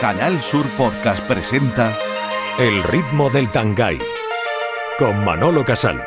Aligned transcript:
Canal 0.00 0.40
Sur 0.40 0.64
Podcast 0.76 1.26
presenta 1.26 1.92
El 2.56 2.84
ritmo 2.84 3.30
del 3.30 3.50
Tangay 3.50 3.98
con 4.96 5.24
Manolo 5.24 5.64
Casal. 5.64 6.00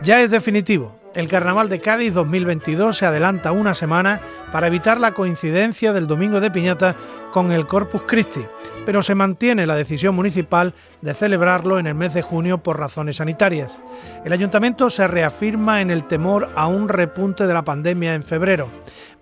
Ya 0.00 0.22
es 0.22 0.30
definitivo. 0.30 0.96
El 1.16 1.26
Carnaval 1.26 1.68
de 1.68 1.80
Cádiz 1.80 2.14
2022 2.14 2.98
se 2.98 3.06
adelanta 3.06 3.50
una 3.50 3.74
semana 3.74 4.20
para 4.52 4.68
evitar 4.68 5.00
la 5.00 5.12
coincidencia 5.12 5.92
del 5.92 6.06
Domingo 6.06 6.40
de 6.40 6.50
Piñata 6.50 6.94
con 7.32 7.50
el 7.52 7.66
Corpus 7.66 8.02
Christi, 8.06 8.44
pero 8.84 9.02
se 9.02 9.14
mantiene 9.14 9.66
la 9.66 9.74
decisión 9.74 10.14
municipal 10.14 10.74
de 11.00 11.14
celebrarlo 11.14 11.78
en 11.78 11.86
el 11.86 11.94
mes 11.94 12.12
de 12.12 12.20
junio 12.20 12.62
por 12.62 12.78
razones 12.78 13.16
sanitarias. 13.16 13.80
El 14.24 14.32
ayuntamiento 14.34 14.90
se 14.90 15.08
reafirma 15.08 15.80
en 15.80 15.90
el 15.90 16.04
temor 16.04 16.50
a 16.54 16.66
un 16.66 16.88
repunte 16.88 17.46
de 17.46 17.54
la 17.54 17.64
pandemia 17.64 18.14
en 18.14 18.22
febrero, 18.22 18.68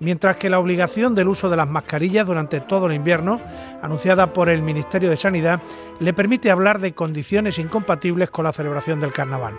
mientras 0.01 0.37
que 0.37 0.51
la 0.51 0.59
obligación 0.59 1.15
del 1.15 1.29
uso 1.29 1.49
de 1.49 1.57
las 1.57 1.69
mascarillas 1.69 2.27
durante 2.27 2.61
todo 2.61 2.87
el 2.87 2.95
invierno, 2.95 3.41
anunciada 3.83 4.33
por 4.33 4.49
el 4.49 4.63
Ministerio 4.63 5.11
de 5.11 5.17
Sanidad, 5.17 5.61
le 6.01 6.13
permite 6.13 6.51
hablar 6.51 6.81
de 6.81 6.93
condiciones 6.93 7.59
incompatibles 7.59 8.31
con 8.31 8.45
la 8.45 8.53
celebración 8.53 9.01
del 9.01 9.13
carnaval. 9.13 9.55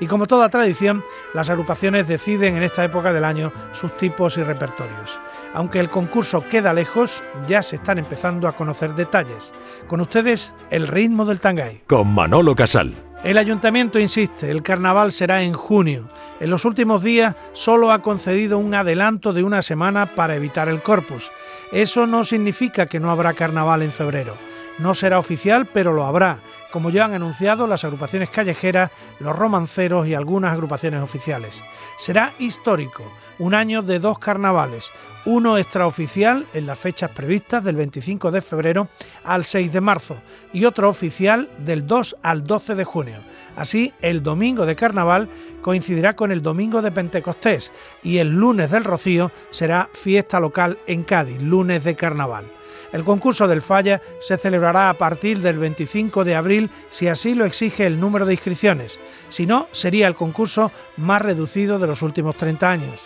Y 0.00 0.06
como 0.06 0.26
toda 0.26 0.48
tradición, 0.48 1.04
las 1.34 1.50
agrupaciones 1.50 2.08
deciden 2.08 2.56
en 2.56 2.62
esta 2.62 2.84
época 2.84 3.12
del 3.12 3.24
año 3.24 3.52
sus 3.72 3.96
tipos 3.96 4.36
y 4.36 4.42
repertorios. 4.42 5.18
Aunque 5.54 5.80
el 5.80 5.88
concurso 5.88 6.44
queda 6.48 6.74
lejos, 6.74 7.22
ya 7.46 7.62
se 7.62 7.76
están 7.76 7.98
empezando 7.98 8.48
a 8.48 8.56
conocer 8.56 8.94
detalles. 8.94 9.52
Con 9.86 10.00
ustedes, 10.00 10.52
el 10.70 10.88
ritmo 10.88 11.24
del 11.24 11.40
Tangay. 11.40 11.82
Con 11.86 12.12
Manolo 12.12 12.54
Casal. 12.54 13.05
El 13.24 13.38
ayuntamiento 13.38 13.98
insiste, 13.98 14.50
el 14.50 14.62
carnaval 14.62 15.10
será 15.10 15.42
en 15.42 15.52
junio. 15.52 16.08
En 16.38 16.50
los 16.50 16.64
últimos 16.64 17.02
días 17.02 17.34
solo 17.52 17.90
ha 17.90 18.02
concedido 18.02 18.58
un 18.58 18.74
adelanto 18.74 19.32
de 19.32 19.42
una 19.42 19.62
semana 19.62 20.14
para 20.14 20.36
evitar 20.36 20.68
el 20.68 20.82
corpus. 20.82 21.30
Eso 21.72 22.06
no 22.06 22.24
significa 22.24 22.86
que 22.86 23.00
no 23.00 23.10
habrá 23.10 23.32
carnaval 23.32 23.82
en 23.82 23.90
febrero. 23.90 24.34
No 24.78 24.94
será 24.94 25.18
oficial, 25.18 25.66
pero 25.66 25.92
lo 25.92 26.04
habrá, 26.04 26.40
como 26.70 26.90
ya 26.90 27.06
han 27.06 27.14
anunciado 27.14 27.66
las 27.66 27.84
agrupaciones 27.84 28.28
callejeras, 28.28 28.90
los 29.20 29.34
romanceros 29.34 30.06
y 30.06 30.14
algunas 30.14 30.52
agrupaciones 30.52 31.02
oficiales. 31.02 31.64
Será 31.98 32.34
histórico, 32.38 33.02
un 33.38 33.54
año 33.54 33.80
de 33.80 33.98
dos 33.98 34.18
carnavales, 34.18 34.92
uno 35.24 35.58
extraoficial 35.58 36.46
en 36.52 36.66
las 36.66 36.78
fechas 36.78 37.10
previstas 37.10 37.64
del 37.64 37.76
25 37.76 38.30
de 38.30 38.42
febrero 38.42 38.88
al 39.24 39.44
6 39.44 39.72
de 39.72 39.80
marzo 39.80 40.16
y 40.52 40.66
otro 40.66 40.88
oficial 40.88 41.48
del 41.58 41.86
2 41.86 42.16
al 42.22 42.44
12 42.44 42.74
de 42.74 42.84
junio. 42.84 43.18
Así, 43.56 43.92
el 44.02 44.22
domingo 44.22 44.66
de 44.66 44.76
carnaval 44.76 45.28
coincidirá 45.62 46.14
con 46.14 46.30
el 46.30 46.42
domingo 46.42 46.82
de 46.82 46.92
Pentecostés 46.92 47.72
y 48.02 48.18
el 48.18 48.28
lunes 48.28 48.70
del 48.70 48.84
Rocío 48.84 49.32
será 49.50 49.88
fiesta 49.94 50.38
local 50.38 50.78
en 50.86 51.02
Cádiz, 51.02 51.40
lunes 51.40 51.82
de 51.84 51.96
carnaval. 51.96 52.55
El 52.96 53.04
concurso 53.04 53.46
del 53.46 53.60
Falla 53.60 54.00
se 54.20 54.38
celebrará 54.38 54.88
a 54.88 54.94
partir 54.94 55.40
del 55.40 55.58
25 55.58 56.24
de 56.24 56.34
abril 56.34 56.70
si 56.88 57.08
así 57.08 57.34
lo 57.34 57.44
exige 57.44 57.84
el 57.84 58.00
número 58.00 58.24
de 58.24 58.32
inscripciones. 58.32 58.98
Si 59.28 59.44
no, 59.44 59.68
sería 59.70 60.08
el 60.08 60.14
concurso 60.14 60.72
más 60.96 61.20
reducido 61.20 61.78
de 61.78 61.88
los 61.88 62.00
últimos 62.00 62.38
30 62.38 62.70
años. 62.70 62.98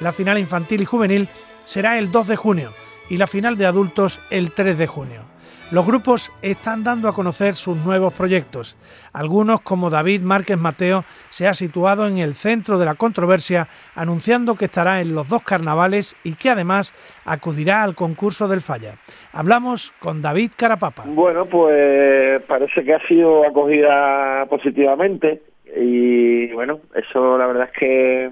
La 0.00 0.12
final 0.12 0.36
infantil 0.36 0.82
y 0.82 0.84
juvenil 0.84 1.28
será 1.64 1.98
el 1.98 2.12
2 2.12 2.26
de 2.26 2.36
junio 2.36 2.74
y 3.08 3.16
la 3.16 3.26
final 3.26 3.56
de 3.56 3.64
adultos 3.64 4.20
el 4.28 4.52
3 4.52 4.76
de 4.76 4.86
junio. 4.86 5.22
Los 5.70 5.86
grupos 5.86 6.32
están 6.40 6.82
dando 6.82 7.08
a 7.08 7.12
conocer 7.12 7.54
sus 7.54 7.76
nuevos 7.76 8.14
proyectos. 8.14 8.76
Algunos, 9.12 9.60
como 9.60 9.90
David 9.90 10.22
Márquez 10.22 10.56
Mateo, 10.56 11.04
se 11.28 11.46
ha 11.46 11.52
situado 11.52 12.06
en 12.06 12.18
el 12.18 12.34
centro 12.34 12.78
de 12.78 12.86
la 12.86 12.94
controversia, 12.94 13.68
anunciando 13.94 14.54
que 14.54 14.64
estará 14.64 15.00
en 15.00 15.14
los 15.14 15.28
dos 15.28 15.42
carnavales 15.42 16.16
y 16.24 16.36
que 16.36 16.50
además 16.50 16.94
acudirá 17.26 17.82
al 17.82 17.94
concurso 17.94 18.48
del 18.48 18.62
Falla. 18.62 18.94
Hablamos 19.32 19.92
con 19.98 20.22
David 20.22 20.52
Carapapa. 20.56 21.04
Bueno, 21.06 21.46
pues 21.46 22.42
parece 22.44 22.82
que 22.82 22.94
ha 22.94 23.06
sido 23.06 23.46
acogida 23.46 24.46
positivamente 24.46 25.42
y 25.76 26.50
bueno, 26.52 26.80
eso 26.94 27.36
la 27.36 27.46
verdad 27.46 27.68
es 27.72 27.78
que 27.78 28.30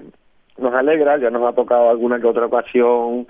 nos 0.57 0.73
alegra, 0.73 1.17
ya 1.17 1.29
nos 1.29 1.43
ha 1.43 1.53
tocado 1.53 1.89
alguna 1.89 2.19
que 2.19 2.27
otra 2.27 2.47
ocasión 2.47 3.27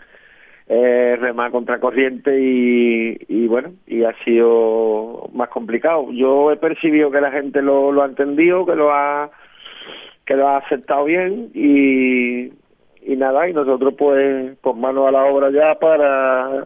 eh, 0.69 1.15
remar 1.19 1.51
contracorriente 1.51 2.39
y, 2.39 3.17
y 3.29 3.47
bueno, 3.47 3.73
y 3.85 4.03
ha 4.03 4.13
sido 4.23 5.29
más 5.33 5.49
complicado. 5.49 6.11
Yo 6.11 6.51
he 6.51 6.57
percibido 6.57 7.09
que 7.09 7.21
la 7.21 7.31
gente 7.31 7.61
lo, 7.61 7.91
lo 7.91 8.03
ha 8.03 8.05
entendido, 8.05 8.65
que 8.65 8.75
lo 8.75 8.91
ha 8.91 9.31
que 10.25 10.35
lo 10.35 10.47
ha 10.49 10.57
aceptado 10.57 11.05
bien 11.05 11.51
y, 11.53 12.51
nada, 13.15 13.49
y 13.49 13.53
nosotros 13.53 13.93
pues 13.97 14.57
por 14.57 14.75
mano 14.75 15.07
a 15.07 15.11
la 15.11 15.23
obra 15.23 15.49
ya 15.49 15.79
para 15.79 16.65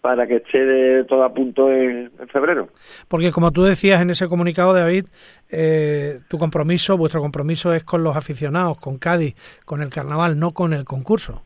para 0.00 0.26
que 0.26 0.36
esté 0.36 1.04
todo 1.04 1.24
a 1.24 1.32
punto 1.32 1.70
en, 1.70 2.10
febrero. 2.30 2.68
Porque 3.08 3.32
como 3.32 3.52
tú 3.52 3.62
decías 3.62 4.02
en 4.02 4.10
ese 4.10 4.28
comunicado, 4.28 4.74
David, 4.74 5.06
eh, 5.50 6.20
tu 6.28 6.38
compromiso, 6.38 6.98
vuestro 6.98 7.22
compromiso 7.22 7.72
es 7.72 7.84
con 7.84 8.02
los 8.02 8.16
aficionados, 8.16 8.78
con 8.78 8.98
Cádiz, 8.98 9.34
con 9.64 9.80
el 9.80 9.88
carnaval, 9.88 10.38
no 10.38 10.52
con 10.52 10.74
el 10.74 10.84
concurso. 10.84 11.42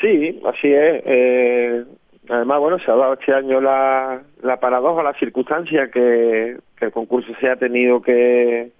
Sí, 0.00 0.40
así 0.44 0.72
es. 0.72 1.02
Eh, 1.06 1.84
además, 2.28 2.60
bueno, 2.60 2.78
se 2.78 2.90
ha 2.90 2.94
dado 2.94 3.14
este 3.14 3.32
año 3.32 3.60
la, 3.60 4.22
la 4.42 4.60
paradoja, 4.60 5.02
la 5.02 5.14
circunstancia 5.14 5.90
que, 5.90 6.56
que 6.76 6.84
el 6.84 6.92
concurso 6.92 7.32
se 7.40 7.48
ha 7.48 7.56
tenido 7.56 8.00
que, 8.00 8.70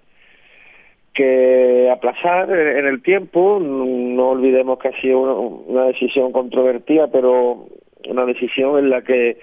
que 1.13 1.89
aplazar 1.91 2.49
en 2.51 2.85
el 2.85 3.01
tiempo. 3.01 3.59
No 3.59 4.29
olvidemos 4.29 4.79
que 4.79 4.87
ha 4.87 5.01
sido 5.01 5.19
una, 5.19 5.85
decisión 5.85 6.31
controvertida, 6.31 7.07
pero 7.11 7.67
una 8.07 8.25
decisión 8.25 8.79
en 8.79 8.89
la 8.89 9.01
que 9.01 9.37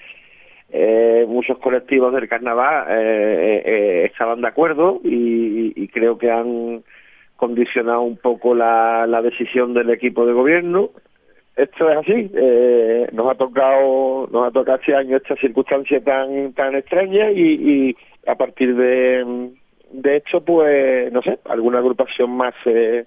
eh, 0.70 1.26
muchos 1.28 1.59
colectivos 1.59 2.15
del 2.15 2.28
carnaval 2.28 2.86
eh, 2.88 3.62
eh, 3.65 4.04
estaban 4.10 4.41
de 4.41 4.48
acuerdo 4.48 5.00
y, 5.04 5.72
y, 5.76 5.88
creo 5.88 6.19
que 6.19 6.31
han 6.31 6.82
condicionado 7.36 8.00
un 8.00 8.16
poco 8.16 8.54
la, 8.54 9.06
la 9.06 9.20
decisión 9.22 9.75
del 9.75 9.91
equipo 9.91 10.25
de 10.26 10.32
gobierno. 10.32 10.91
Esto 11.56 11.90
es 11.90 11.96
así, 11.96 12.30
eh, 12.34 13.08
nos 13.12 13.30
ha 13.30 13.34
tocado 13.34 14.28
nos 14.30 14.46
ha 14.46 14.50
tocado 14.50 14.78
este 14.78 14.94
año 14.94 15.16
esta 15.16 15.36
circunstancia 15.36 16.02
tan 16.02 16.52
tan 16.52 16.74
extraña 16.74 17.30
y, 17.30 17.40
y 17.40 17.96
a 18.26 18.34
partir 18.34 18.76
de 18.76 19.50
de 19.90 20.16
hecho, 20.16 20.40
pues, 20.44 21.12
no 21.12 21.22
sé, 21.22 21.38
alguna 21.44 21.78
agrupación 21.78 22.30
más 22.30 22.54
se, 22.64 23.06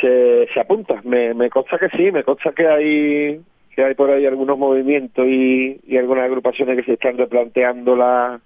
se, 0.00 0.60
apunta. 0.60 1.00
Me, 1.04 1.34
me 1.34 1.50
consta 1.50 1.78
que 1.78 1.88
sí, 1.90 2.10
me 2.12 2.24
consta 2.24 2.52
que 2.52 2.66
hay 2.66 3.40
que 3.74 3.84
hay 3.84 3.94
por 3.94 4.10
ahí 4.10 4.24
algunos 4.24 4.56
movimientos 4.56 5.26
y, 5.26 5.78
y 5.86 5.98
algunas 5.98 6.24
agrupaciones 6.24 6.76
que 6.76 6.84
se 6.84 6.92
están 6.94 7.18
replanteando 7.18 7.94
la, 7.94 8.40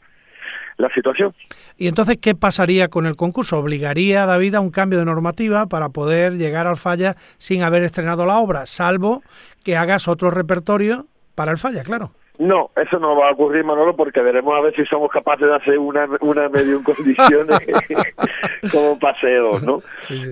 la 0.77 0.89
situación. 0.95 1.35
¿Y 1.77 1.89
entonces 1.89 2.19
qué 2.21 2.35
pasaría 2.35 2.89
con 2.89 3.07
el 3.07 3.17
concurso? 3.17 3.59
¿Obligaría 3.59 4.25
a 4.25 4.27
David 4.27 4.55
a 4.55 4.61
un 4.61 4.71
cambio 4.71 4.99
de 4.99 5.05
normativa 5.05 5.67
para 5.67 5.91
poder 5.91 6.35
llegar 6.35 6.67
al 6.67 6.77
falla 6.77 7.17
sin 7.39 7.63
haber 7.63 7.83
estrenado 7.83 8.27
la 8.27 8.39
obra, 8.39 8.67
salvo 8.67 9.23
que 9.65 9.77
hagas 9.77 10.09
otro 10.09 10.31
repertorio 10.31 11.07
para 11.35 11.53
el 11.53 11.59
falla, 11.59 11.83
claro? 11.83 12.13
No, 12.41 12.71
eso 12.75 12.99
no 12.99 13.15
va 13.17 13.29
a 13.29 13.33
ocurrir, 13.33 13.65
Manolo, 13.65 13.95
porque 13.95 14.23
veremos 14.23 14.57
a 14.57 14.63
ver 14.63 14.75
si 14.75 14.87
somos 14.87 15.11
capaces 15.11 15.47
de 15.47 15.55
hacer 15.55 15.79
una, 15.79 16.09
una 16.23 16.49
medio 16.49 16.79
en 16.79 16.83
condiciones 16.83 17.61
como 18.73 18.99
paseos, 18.99 19.63
¿no? 19.63 19.83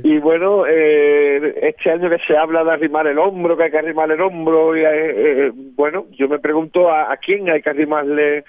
Y 0.02 0.16
bueno, 0.16 0.64
eh, 0.66 1.54
este 1.68 1.90
año 1.90 2.08
que 2.08 2.16
se 2.26 2.34
habla 2.34 2.64
de 2.64 2.70
arrimar 2.70 3.06
el 3.08 3.18
hombro, 3.18 3.58
que 3.58 3.64
hay 3.64 3.70
que 3.70 3.80
arrimar 3.80 4.10
el 4.10 4.22
hombro, 4.22 4.74
y, 4.74 4.80
eh, 4.80 4.86
eh, 4.88 5.52
bueno, 5.54 6.06
yo 6.12 6.28
me 6.28 6.38
pregunto 6.38 6.90
a, 6.90 7.14
quién 7.18 7.50
hay 7.50 7.60
que 7.60 7.68
arrimarle 7.68 8.44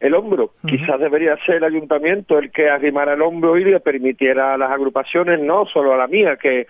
el 0.00 0.14
hombro. 0.14 0.50
Quizás 0.66 1.00
debería 1.00 1.36
ser 1.44 1.56
el 1.56 1.64
ayuntamiento 1.64 2.38
el 2.38 2.50
que 2.50 2.68
arrimara 2.68 3.14
el 3.14 3.22
hombro 3.22 3.56
y 3.56 3.64
le 3.64 3.80
permitiera 3.80 4.54
a 4.54 4.58
las 4.58 4.70
agrupaciones, 4.70 5.40
no 5.40 5.66
solo 5.66 5.94
a 5.94 5.96
la 5.96 6.06
mía, 6.06 6.36
que 6.36 6.66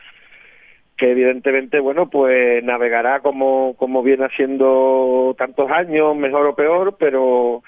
que 0.97 1.10
evidentemente, 1.10 1.78
bueno, 1.78 2.09
pues 2.09 2.65
navegará 2.65 3.20
como, 3.20 3.75
como 3.76 4.03
viene 4.03 4.25
haciendo 4.25 5.34
tantos 5.36 5.71
años, 5.71 6.16
mejor 6.16 6.47
o 6.47 6.54
peor, 6.54 6.97
pero 6.98 7.62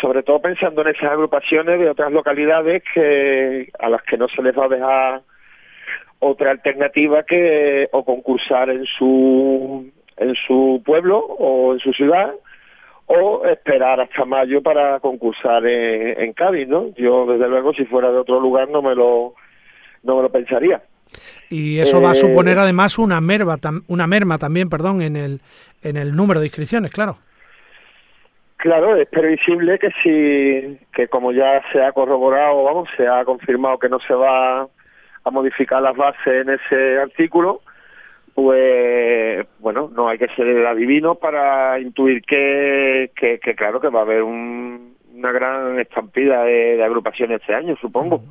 sobre 0.00 0.22
todo 0.22 0.40
pensando 0.40 0.82
en 0.82 0.88
esas 0.88 1.12
agrupaciones 1.12 1.80
de 1.80 1.88
otras 1.88 2.12
localidades 2.12 2.82
que 2.94 3.70
a 3.78 3.88
las 3.88 4.02
que 4.02 4.18
no 4.18 4.28
se 4.28 4.42
les 4.42 4.56
va 4.56 4.66
a 4.66 4.68
dejar 4.68 5.22
otra 6.18 6.50
alternativa 6.50 7.22
que 7.22 7.88
o 7.92 8.04
concursar 8.04 8.68
en 8.70 8.84
su 8.84 9.90
en 10.16 10.34
su 10.34 10.82
pueblo 10.84 11.18
o 11.18 11.72
en 11.72 11.78
su 11.78 11.92
ciudad 11.92 12.34
o 13.08 13.44
esperar 13.46 14.00
hasta 14.00 14.24
mayo 14.24 14.62
para 14.62 15.00
concursar 15.00 15.66
en, 15.66 16.20
en 16.20 16.32
Cádiz, 16.32 16.68
¿no? 16.68 16.94
Yo 16.96 17.26
desde 17.26 17.48
luego 17.48 17.72
si 17.72 17.84
fuera 17.86 18.10
de 18.10 18.18
otro 18.18 18.38
lugar 18.38 18.68
no 18.68 18.82
me 18.82 18.94
lo 18.94 19.34
no 20.02 20.16
me 20.16 20.22
lo 20.22 20.30
pensaría. 20.30 20.82
Y 21.48 21.78
eso 21.78 22.00
va 22.00 22.10
a 22.10 22.14
suponer 22.14 22.58
eh, 22.58 22.60
además 22.60 22.98
una 22.98 23.20
merma, 23.20 23.56
una 23.88 24.06
merma 24.06 24.38
también, 24.38 24.68
perdón, 24.68 25.00
en 25.00 25.16
el, 25.16 25.40
en 25.82 25.96
el 25.96 26.14
número 26.14 26.40
de 26.40 26.46
inscripciones, 26.46 26.92
claro. 26.92 27.16
Claro, 28.58 28.96
es 28.96 29.08
previsible 29.08 29.78
que 29.78 29.88
si, 30.02 30.78
que 30.92 31.08
como 31.08 31.32
ya 31.32 31.62
se 31.72 31.82
ha 31.82 31.92
corroborado, 31.92 32.64
vamos, 32.64 32.88
se 32.96 33.06
ha 33.06 33.24
confirmado 33.24 33.78
que 33.78 33.88
no 33.88 34.00
se 34.00 34.12
va 34.14 34.62
a 34.62 35.30
modificar 35.30 35.80
las 35.80 35.96
bases 35.96 36.26
en 36.26 36.50
ese 36.50 36.98
artículo, 36.98 37.62
pues 38.40 39.48
bueno, 39.58 39.90
no 39.92 40.08
hay 40.08 40.16
que 40.16 40.28
ser 40.36 40.64
adivino 40.64 41.16
para 41.16 41.80
intuir 41.80 42.22
que, 42.22 43.10
que, 43.16 43.40
claro 43.56 43.80
que 43.80 43.88
va 43.88 43.98
a 43.98 44.02
haber 44.02 44.22
una 44.22 45.32
gran 45.32 45.80
estampida 45.80 46.44
de, 46.44 46.80
agrupaciones 46.84 47.40
este 47.40 47.52
año, 47.52 47.74
supongo. 47.80 48.22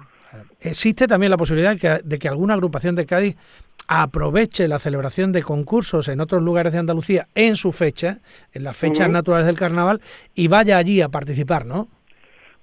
Existe 0.62 1.08
también 1.08 1.30
la 1.30 1.36
posibilidad 1.36 1.76
de 1.76 2.20
que, 2.20 2.28
alguna 2.30 2.54
agrupación 2.54 2.96
de 2.96 3.06
Cádiz 3.06 3.36
aproveche 3.90 4.70
la 4.70 4.80
celebración 4.80 5.34
de 5.34 5.44
concursos 5.44 6.08
en 6.08 6.22
otros 6.22 6.42
lugares 6.42 6.72
de 6.72 6.80
Andalucía 6.80 7.28
en 7.36 7.58
su 7.58 7.74
fecha, 7.74 8.20
en 8.54 8.64
las 8.64 8.78
fechas 8.78 9.10
naturales 9.10 9.46
del 9.46 9.58
carnaval, 9.58 10.00
y 10.34 10.48
vaya 10.48 10.78
allí 10.78 11.02
a 11.02 11.10
participar, 11.10 11.66
¿no? 11.66 11.90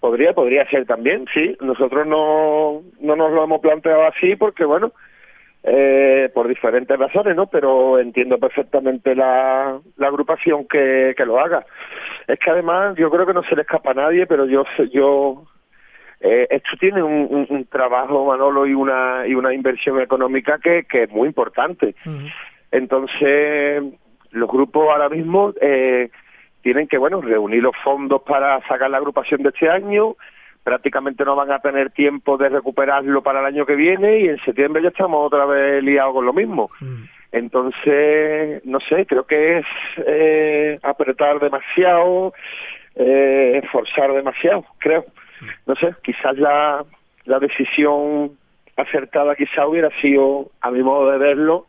Podría, 0.01 0.33
podría 0.33 0.67
ser 0.71 0.87
también, 0.87 1.27
sí. 1.35 1.59
Nosotros 1.61 2.07
no, 2.07 2.81
no 3.01 3.17
nos 3.17 3.33
lo 3.33 3.45
hemos 3.45 3.61
planteado 3.61 4.07
así 4.07 4.35
porque, 4.35 4.65
bueno, 4.65 4.93
eh, 5.67 6.31
por 6.35 6.47
diferentes 6.47 6.99
razones, 6.99 7.35
¿no? 7.35 7.47
Pero 7.47 7.99
entiendo 7.99 8.39
perfectamente 8.39 9.15
la, 9.15 9.81
la 9.97 10.07
agrupación 10.07 10.67
que, 10.69 11.15
que 11.17 11.25
lo 11.25 11.41
haga. 11.41 11.65
Es 12.29 12.39
que 12.39 12.51
además 12.51 12.97
yo 12.97 13.11
creo 13.11 13.25
que 13.25 13.33
no 13.33 13.43
se 13.45 13.57
le 13.57 13.63
escapa 13.63 13.93
a 13.93 13.95
nadie, 13.95 14.27
pero 14.27 14.45
yo 14.45 14.65
yo 14.93 15.45
eh, 16.21 16.47
esto 16.51 16.71
tiene 16.79 17.03
un, 17.03 17.47
un, 17.49 17.65
trabajo 17.65 18.27
Manolo 18.27 18.67
y 18.67 18.75
una 18.75 19.27
y 19.27 19.35
una 19.35 19.55
inversión 19.55 20.01
económica 20.03 20.59
que, 20.63 20.85
que 20.85 21.05
es 21.05 21.11
muy 21.11 21.29
importante. 21.29 21.95
Entonces 22.71 23.83
los 24.33 24.51
grupos 24.51 24.89
ahora 24.91 25.09
mismo 25.09 25.55
eh, 25.63 26.11
tienen 26.61 26.89
que 26.89 26.99
bueno 26.99 27.23
reunir 27.23 27.63
los 27.63 27.77
fondos 27.83 28.21
para 28.23 28.61
sacar 28.69 28.91
la 28.91 28.99
agrupación 28.99 29.43
de 29.43 29.49
este 29.49 29.71
año 29.71 30.17
prácticamente 30.65 31.25
no 31.25 31.37
van 31.37 31.53
a 31.53 31.61
tener 31.61 31.91
tiempo 31.91 32.39
de 32.39 32.49
recuperarlo 32.49 33.23
para 33.23 33.41
el 33.41 33.47
año 33.47 33.67
que 33.67 33.77
viene 33.77 34.21
y 34.21 34.29
en 34.29 34.39
septiembre 34.45 34.83
ya 34.83 34.89
estamos 34.89 35.27
otra 35.27 35.45
vez 35.45 35.85
liados 35.85 36.15
con 36.15 36.27
lo 36.27 36.33
mismo. 36.33 36.71
Mm. 36.81 37.05
Entonces, 37.33 38.65
no 38.65 38.81
sé, 38.81 39.07
creo 39.07 39.27
que 39.27 39.59
es 39.59 39.67
eh, 40.07 40.79
apretar 40.83 41.39
demasiado, 41.39 42.33
eh, 42.95 43.61
forzar 43.71 44.13
demasiado, 44.15 44.65
creo. 44.79 45.05
No 45.67 45.75
sé, 45.75 45.95
quizás 46.03 46.39
la, 46.39 46.85
la 47.27 47.39
decisión 47.39 48.33
acertada 48.77 49.35
quizá 49.35 49.67
hubiera 49.67 49.91
sido, 50.01 50.51
a 50.61 50.71
mi 50.71 50.83
modo 50.83 51.11
de 51.11 51.19
verlo, 51.19 51.67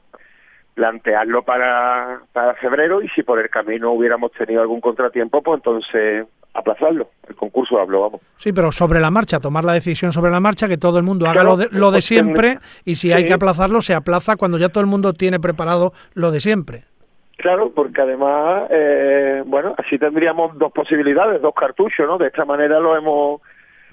plantearlo 0.76 1.44
para, 1.44 2.22
para 2.32 2.54
febrero 2.56 3.02
y 3.02 3.10
si 3.10 3.24
por 3.24 3.40
el 3.40 3.50
camino 3.50 3.92
hubiéramos 3.92 4.32
tenido 4.34 4.62
algún 4.62 4.82
contratiempo, 4.82 5.42
pues 5.42 5.60
entonces 5.60 6.28
aplazarlo. 6.56 7.10
El 7.28 7.36
concurso 7.36 7.80
hablo, 7.80 8.02
vamos. 8.02 8.22
Sí, 8.38 8.54
pero 8.54 8.72
sobre 8.72 9.00
la 9.00 9.12
marcha, 9.12 9.40
tomar 9.40 9.64
la 9.64 9.74
decisión 9.74 10.12
sobre 10.12 10.32
la 10.32 10.40
marcha, 10.40 10.68
que 10.68 10.78
todo 10.78 10.98
el 10.98 11.04
mundo 11.04 11.28
haga 11.28 11.44
lo 11.44 11.58
de, 11.58 11.68
lo 11.72 11.92
de 11.92 12.02
siempre 12.02 12.58
y 12.86 12.96
si 12.96 13.12
hay 13.12 13.26
que 13.26 13.34
aplazarlo, 13.34 13.82
se 13.82 13.94
aplaza 13.94 14.36
cuando 14.36 14.58
ya 14.58 14.70
todo 14.70 14.82
el 14.82 14.90
mundo 14.90 15.14
tiene 15.14 15.40
preparado 15.40 15.94
lo 16.14 16.32
de 16.32 16.40
siempre. 16.40 16.84
Claro, 17.38 17.72
porque 17.76 18.02
además, 18.02 18.64
eh, 18.72 19.44
bueno, 19.46 19.76
así 19.78 20.00
tendríamos 20.00 20.58
dos 20.58 20.72
posibilidades, 20.72 21.42
dos 21.42 21.54
cartuchos, 21.54 22.08
¿no? 22.08 22.18
De 22.18 22.28
esta 22.28 22.46
manera 22.46 22.80
lo 22.80 22.98
hemos 22.98 23.42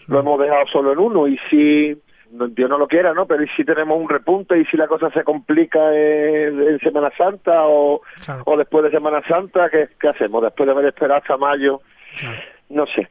lo 0.06 0.20
hemos 0.20 0.41
dejado 0.41 0.67
solo 0.73 0.93
en 0.93 0.99
uno 0.99 1.29
y 1.29 1.38
si 1.49 1.97
Dios 2.31 2.70
no 2.70 2.79
lo 2.79 2.88
quiera, 2.88 3.12
¿no? 3.12 3.26
Pero 3.26 3.44
si 3.56 3.65
tenemos 3.65 4.00
un 4.00 4.08
repunte 4.08 4.58
y 4.58 4.65
si 4.67 4.76
la 4.76 4.87
cosa 4.87 5.11
se 5.11 5.23
complica 5.23 5.94
en, 5.94 6.79
Semana 6.81 7.11
Santa 7.17 7.67
o, 7.67 8.00
o 8.44 8.56
después 8.56 8.85
de 8.85 8.91
Semana 8.91 9.23
Santa, 9.29 9.69
¿qué, 9.70 9.88
¿qué, 10.00 10.08
hacemos? 10.08 10.43
Después 10.43 10.67
de 10.67 10.73
haber 10.73 10.87
esperado 10.87 11.20
hasta 11.20 11.37
mayo, 11.37 11.82
no 12.70 12.87
sé. 12.87 13.09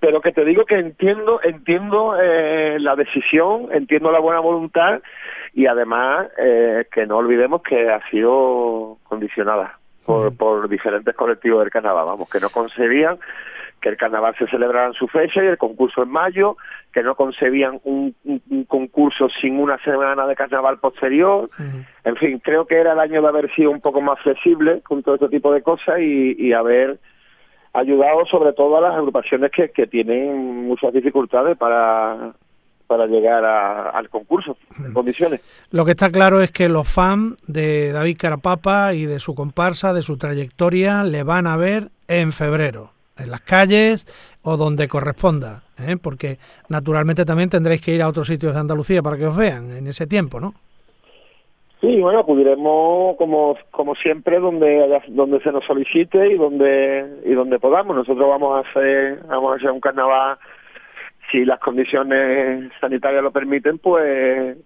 Pero 0.00 0.22
que 0.22 0.32
te 0.32 0.44
digo 0.44 0.64
que 0.64 0.76
entiendo, 0.76 1.40
entiendo 1.42 2.14
eh, 2.18 2.78
la 2.80 2.96
decisión, 2.96 3.68
entiendo 3.70 4.10
la 4.10 4.18
buena 4.18 4.40
voluntad 4.40 5.02
y 5.52 5.66
además 5.66 6.28
eh, 6.38 6.86
que 6.90 7.06
no 7.06 7.18
olvidemos 7.18 7.62
que 7.62 7.90
ha 7.90 8.00
sido 8.08 8.96
condicionada 9.04 9.78
por, 10.06 10.34
por 10.34 10.68
diferentes 10.70 11.14
colectivos 11.14 11.60
del 11.60 11.70
carnaval, 11.70 12.06
vamos, 12.06 12.30
que 12.30 12.40
no 12.40 12.48
concebían 12.48 13.18
que 13.80 13.90
el 13.90 13.96
carnaval 13.96 14.34
se 14.38 14.46
celebrara 14.48 14.88
en 14.88 14.92
su 14.94 15.06
fecha 15.08 15.42
y 15.42 15.46
el 15.46 15.58
concurso 15.58 16.02
en 16.02 16.10
mayo, 16.10 16.56
que 16.92 17.02
no 17.02 17.14
concebían 17.14 17.80
un, 17.84 18.14
concurso 18.66 19.28
sin 19.40 19.58
una 19.58 19.78
semana 19.78 20.26
de 20.26 20.34
carnaval 20.34 20.78
posterior. 20.78 21.48
En 22.04 22.16
fin, 22.16 22.40
creo 22.40 22.66
que 22.66 22.76
era 22.76 22.92
el 22.92 22.98
año 22.98 23.22
de 23.22 23.28
haber 23.28 23.54
sido 23.54 23.70
un 23.70 23.80
poco 23.80 24.00
más 24.00 24.18
flexible 24.20 24.80
con 24.82 25.02
todo 25.02 25.14
este 25.14 25.28
tipo 25.28 25.52
de 25.52 25.62
cosas 25.62 26.00
y, 26.00 26.34
y 26.38 26.52
haber 26.52 26.98
ayudado 27.78 28.24
sobre 28.26 28.52
todo 28.52 28.76
a 28.76 28.80
las 28.80 28.94
agrupaciones 28.94 29.50
que, 29.50 29.70
que 29.70 29.86
tienen 29.86 30.66
muchas 30.66 30.92
dificultades 30.92 31.56
para 31.56 32.32
para 32.88 33.06
llegar 33.06 33.44
al 33.44 34.08
concurso 34.08 34.56
en 34.82 34.94
condiciones. 34.94 35.42
Lo 35.70 35.84
que 35.84 35.90
está 35.90 36.10
claro 36.10 36.40
es 36.40 36.50
que 36.50 36.70
los 36.70 36.88
fans 36.88 37.36
de 37.46 37.92
David 37.92 38.16
Carapapa 38.18 38.94
y 38.94 39.04
de 39.04 39.20
su 39.20 39.34
comparsa, 39.34 39.92
de 39.92 40.00
su 40.00 40.16
trayectoria, 40.16 41.04
le 41.04 41.22
van 41.22 41.46
a 41.46 41.58
ver 41.58 41.90
en 42.08 42.32
febrero 42.32 42.92
en 43.18 43.30
las 43.30 43.42
calles 43.42 44.06
o 44.42 44.56
donde 44.56 44.88
corresponda, 44.88 45.62
¿eh? 45.78 45.96
porque 46.00 46.38
naturalmente 46.68 47.24
también 47.24 47.50
tendréis 47.50 47.82
que 47.82 47.94
ir 47.94 48.02
a 48.02 48.08
otros 48.08 48.26
sitios 48.26 48.54
de 48.54 48.60
Andalucía 48.60 49.02
para 49.02 49.18
que 49.18 49.26
os 49.26 49.36
vean 49.36 49.70
en 49.76 49.86
ese 49.86 50.06
tiempo, 50.06 50.40
¿no? 50.40 50.54
Sí, 51.80 52.00
bueno, 52.00 52.18
acudiremos 52.18 53.16
como 53.16 53.56
como 53.70 53.94
siempre 53.94 54.40
donde 54.40 55.00
donde 55.08 55.40
se 55.40 55.52
nos 55.52 55.64
solicite 55.64 56.32
y 56.32 56.36
donde 56.36 57.20
y 57.24 57.34
donde 57.34 57.60
podamos. 57.60 57.94
Nosotros 57.94 58.28
vamos 58.28 58.56
a 58.56 58.68
hacer 58.68 59.20
vamos 59.28 59.52
a 59.52 59.56
hacer 59.56 59.70
un 59.70 59.80
carnaval 59.80 60.38
si 61.30 61.44
las 61.44 61.60
condiciones 61.60 62.72
sanitarias 62.80 63.22
lo 63.22 63.30
permiten, 63.30 63.78
pues 63.78 64.56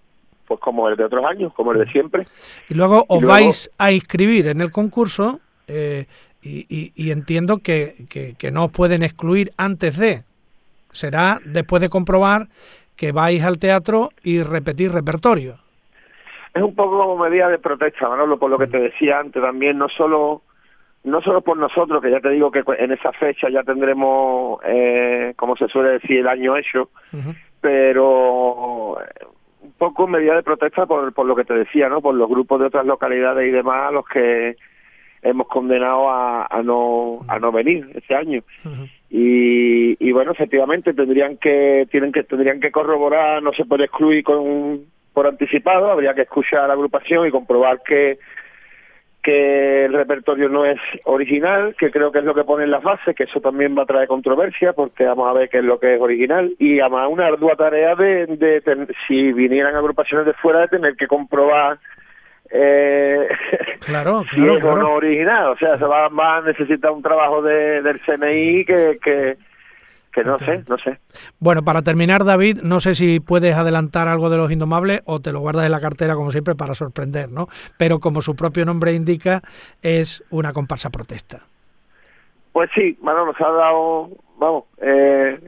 pues 0.46 0.60
como 0.60 0.88
el 0.88 0.96
de 0.96 1.04
otros 1.04 1.24
años, 1.24 1.52
como 1.54 1.72
el 1.72 1.78
de 1.78 1.92
siempre. 1.92 2.26
Y 2.68 2.74
luego 2.74 3.04
os 3.08 3.22
vais 3.22 3.70
a 3.78 3.92
inscribir 3.92 4.48
en 4.48 4.60
el 4.60 4.70
concurso 4.70 5.40
eh, 5.68 6.06
y, 6.42 7.10
entiendo 7.10 7.58
que, 7.58 8.34
que, 8.36 8.50
no 8.50 8.64
os 8.64 8.72
pueden 8.72 9.02
excluir 9.02 9.52
antes 9.56 9.96
de. 9.96 10.24
Será 10.90 11.38
después 11.44 11.80
de 11.80 11.88
comprobar 11.88 12.48
que 12.96 13.12
vais 13.12 13.42
al 13.42 13.58
teatro 13.58 14.10
y 14.22 14.42
repetir 14.42 14.92
repertorio. 14.92 15.56
Es 16.54 16.62
un 16.62 16.74
poco 16.74 16.98
como 16.98 17.16
medida 17.16 17.48
de 17.48 17.58
protesta, 17.58 18.08
Manolo, 18.08 18.38
por 18.38 18.50
lo 18.50 18.58
que 18.58 18.66
te 18.66 18.78
decía 18.78 19.18
antes 19.18 19.42
también, 19.42 19.78
no 19.78 19.88
solo 19.88 20.42
no 21.04 21.20
solo 21.20 21.40
por 21.40 21.56
nosotros, 21.56 22.00
que 22.00 22.10
ya 22.10 22.20
te 22.20 22.30
digo 22.30 22.50
que 22.50 22.62
en 22.78 22.92
esa 22.92 23.12
fecha 23.12 23.48
ya 23.50 23.64
tendremos, 23.64 24.60
eh, 24.64 25.32
como 25.36 25.56
se 25.56 25.66
suele 25.66 25.94
decir, 25.94 26.18
el 26.20 26.28
año 26.28 26.56
hecho, 26.56 26.90
pero 27.60 28.98
un 29.62 29.72
poco 29.78 30.06
medida 30.06 30.36
de 30.36 30.44
protesta 30.44 30.86
por, 30.86 31.12
por 31.12 31.26
lo 31.26 31.34
que 31.34 31.44
te 31.44 31.54
decía, 31.54 31.88
¿no? 31.88 32.00
Por 32.00 32.14
los 32.14 32.28
grupos 32.28 32.60
de 32.60 32.66
otras 32.66 32.86
localidades 32.86 33.48
y 33.48 33.50
demás, 33.50 33.92
los 33.92 34.06
que 34.06 34.56
hemos 35.22 35.46
condenado 35.48 36.10
a, 36.10 36.46
a 36.46 36.62
no 36.62 37.20
a 37.28 37.38
no 37.38 37.52
venir 37.52 37.88
este 37.94 38.14
año. 38.14 38.42
Y, 39.08 39.96
y 40.04 40.12
bueno 40.12 40.32
efectivamente 40.32 40.94
tendrían 40.94 41.36
que 41.36 41.86
tienen 41.90 42.10
que 42.12 42.24
tendrían 42.24 42.60
que 42.60 42.72
corroborar 42.72 43.42
no 43.42 43.52
se 43.52 43.64
puede 43.64 43.84
excluir 43.84 44.24
con 44.24 44.80
por 45.12 45.26
anticipado 45.26 45.90
habría 45.90 46.14
que 46.14 46.22
escuchar 46.22 46.60
a 46.60 46.68
la 46.68 46.74
agrupación 46.74 47.26
y 47.26 47.30
comprobar 47.30 47.82
que 47.82 48.18
que 49.22 49.84
el 49.84 49.92
repertorio 49.92 50.48
no 50.48 50.64
es 50.64 50.80
original, 51.04 51.76
que 51.78 51.92
creo 51.92 52.10
que 52.10 52.18
es 52.18 52.24
lo 52.24 52.34
que 52.34 52.42
pone 52.42 52.64
en 52.64 52.72
las 52.72 52.82
bases, 52.82 53.14
que 53.14 53.22
eso 53.22 53.40
también 53.40 53.78
va 53.78 53.84
a 53.84 53.86
traer 53.86 54.08
controversia, 54.08 54.72
porque 54.72 55.04
vamos 55.04 55.28
a 55.28 55.32
ver 55.32 55.48
qué 55.48 55.58
es 55.58 55.64
lo 55.64 55.78
que 55.78 55.94
es 55.94 56.00
original, 56.00 56.52
y 56.58 56.80
además 56.80 57.08
una 57.08 57.26
ardua 57.26 57.54
tarea 57.54 57.94
de, 57.94 58.26
de 58.26 58.88
si 59.06 59.32
vinieran 59.32 59.76
agrupaciones 59.76 60.26
de 60.26 60.32
fuera, 60.34 60.62
de 60.62 60.68
tener 60.68 60.96
que 60.96 61.06
comprobar 61.06 61.78
eh, 62.50 63.28
claro, 63.86 64.24
claro, 64.28 64.76
no 64.76 64.94
original. 64.94 65.48
O 65.48 65.56
sea, 65.56 65.78
se 65.78 65.84
va, 65.84 66.06
a 66.06 66.40
necesitar 66.42 66.90
un 66.90 67.02
trabajo 67.02 67.40
de, 67.42 67.80
del 67.80 68.00
CNI 68.00 68.64
que, 68.64 68.98
que, 69.02 69.36
que 70.12 70.24
no 70.24 70.38
sé, 70.38 70.62
no 70.68 70.76
sé. 70.78 70.98
Bueno, 71.38 71.62
para 71.62 71.82
terminar, 71.82 72.24
David, 72.24 72.60
no 72.62 72.80
sé 72.80 72.94
si 72.94 73.20
puedes 73.20 73.56
adelantar 73.56 74.08
algo 74.08 74.28
de 74.28 74.36
los 74.36 74.50
Indomables 74.50 75.02
o 75.06 75.20
te 75.20 75.32
lo 75.32 75.40
guardas 75.40 75.64
en 75.64 75.72
la 75.72 75.80
cartera, 75.80 76.14
como 76.14 76.30
siempre, 76.30 76.54
para 76.54 76.74
sorprender, 76.74 77.30
¿no? 77.30 77.48
Pero 77.78 77.98
como 77.98 78.20
su 78.20 78.36
propio 78.36 78.64
nombre 78.64 78.92
indica, 78.92 79.42
es 79.82 80.22
una 80.30 80.52
comparsa 80.52 80.90
protesta. 80.90 81.40
Pues 82.52 82.70
sí, 82.74 82.98
bueno, 83.00 83.24
nos 83.24 83.40
ha 83.40 83.50
dado, 83.50 84.10
vamos, 84.38 84.64
eh, 84.82 85.40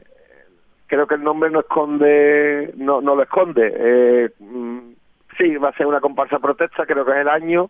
creo 0.87 1.05
que 1.05 1.15
el 1.15 1.23
nombre 1.23 1.51
no 1.51 1.59
esconde, 1.59 2.73
no, 2.77 3.01
no 3.01 3.15
lo 3.15 3.23
esconde. 3.23 3.71
Eh, 3.75 4.29
mm, 4.39 4.79
sí, 5.37 5.55
va 5.57 5.69
a 5.69 5.77
ser 5.77 5.85
una 5.85 6.01
comparsa 6.01 6.39
protesta, 6.39 6.85
creo 6.85 7.05
que 7.05 7.11
es 7.11 7.17
el 7.17 7.29
año, 7.29 7.69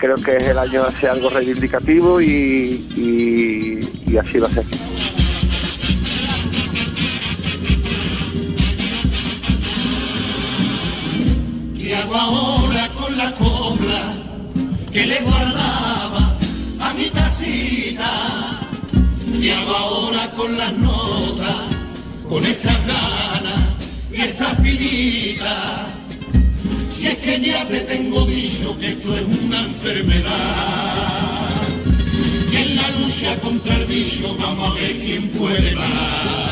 creo 0.00 0.16
que 0.16 0.36
es 0.36 0.50
el 0.50 0.58
año 0.58 0.82
de 0.82 0.88
hacer 0.88 1.10
algo 1.10 1.28
reivindicativo 1.28 2.20
y, 2.20 2.86
y, 2.96 4.16
así 4.16 4.38
va 4.38 4.46
a 4.46 4.50
ser. 4.50 5.17
¿Qué 11.88 11.96
hago 11.96 12.16
ahora 12.16 12.90
con 13.00 13.16
la 13.16 13.34
cobra 13.34 14.12
que 14.92 15.06
le 15.06 15.20
guardaba 15.20 16.36
a 16.80 16.92
mi 16.92 17.06
tacita? 17.06 18.10
¿Qué 19.40 19.54
hago 19.54 19.74
ahora 19.74 20.30
con 20.32 20.58
las 20.58 20.74
notas, 20.74 21.56
con 22.28 22.44
estas 22.44 22.76
ganas 22.86 23.62
y 24.12 24.20
estas 24.20 24.54
pinitas? 24.56 25.86
Si 26.90 27.06
es 27.06 27.16
que 27.20 27.40
ya 27.40 27.66
te 27.66 27.80
tengo 27.80 28.22
dicho 28.26 28.78
que 28.78 28.88
esto 28.88 29.16
es 29.16 29.24
una 29.24 29.60
enfermedad. 29.64 30.32
Y 32.52 32.56
en 32.56 32.76
la 32.76 32.90
lucha 33.00 33.34
contra 33.40 33.74
el 33.76 33.86
bicho 33.86 34.36
vamos 34.38 34.72
a 34.72 34.74
ver 34.74 34.92
quién 34.98 35.30
puede 35.30 35.74
más. 35.74 36.50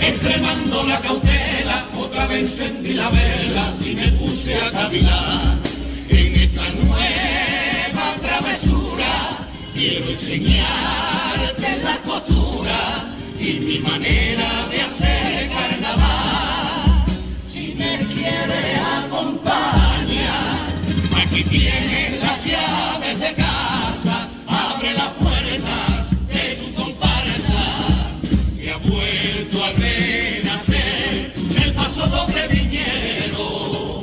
Extremando 0.00 0.82
la 0.88 0.98
cautela, 0.98 1.45
encendí 2.40 2.92
la 2.94 3.08
vela 3.10 3.74
y 3.84 3.94
me 3.94 4.08
puse 4.12 4.54
a 4.54 4.70
cavilar. 4.70 5.56
En 6.08 6.34
esta 6.36 6.62
nueva 6.84 8.14
travesura 8.20 9.38
quiero 9.74 10.10
enseñarte 10.10 11.68
la 11.82 11.96
costura 12.04 13.14
y 13.40 13.60
mi 13.60 13.78
manera 13.78 14.66
de 14.70 14.82
hacer 14.82 15.50
carnaval. 15.50 17.04
Si 17.46 17.74
me 17.78 17.98
quieres 18.14 18.78
acompañar, 19.04 20.58
aquí 21.16 21.42
tienes 21.44 22.20
las 22.20 22.25
doble 32.04 32.48
viñero. 32.48 34.02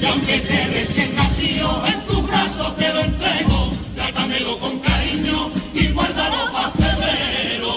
Y 0.00 0.04
aunque 0.04 0.36
esté 0.36 0.66
recién 0.68 1.14
nacido, 1.14 1.82
en 1.86 2.00
tus 2.06 2.26
brazos 2.26 2.76
te 2.76 2.92
lo 2.92 3.00
entrego, 3.00 3.70
trátamelo 3.94 4.58
con 4.58 4.78
cariño 4.80 5.50
y 5.74 5.88
guárdalo 5.88 6.52
para 6.52 6.70
febrero. 6.70 7.74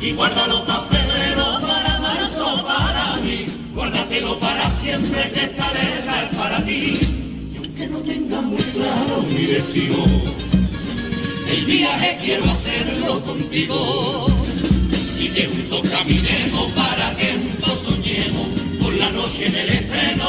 Y 0.00 0.12
guárdalo 0.12 0.66
para 0.66 0.80
febrero, 0.82 1.60
para 1.60 1.98
marzo, 2.00 2.64
para 2.66 3.16
mí. 3.18 3.46
Guárdatelo 3.74 4.38
para 4.40 4.68
siempre, 4.70 5.30
que 5.32 5.44
esta 5.44 5.72
letra 5.72 6.24
es 6.24 6.36
para 6.36 6.64
ti. 6.64 6.98
Y 7.52 7.56
aunque 7.56 7.86
no 7.86 7.98
tenga 7.98 8.40
muy 8.40 8.62
claro 8.62 9.22
mi 9.28 9.46
destino, 9.46 10.04
el 11.48 11.64
viaje 11.64 12.18
quiero 12.22 12.44
hacerlo 12.50 13.24
contigo. 13.24 14.31
Juntos 15.22 15.88
caminemos 15.88 16.72
para 16.72 17.16
que 17.16 17.32
juntos 17.32 17.78
soñemos 17.78 18.48
por 18.82 18.92
la 18.92 19.08
noche 19.12 19.46
en 19.46 19.54
el 19.54 19.68
estreno. 19.68 20.28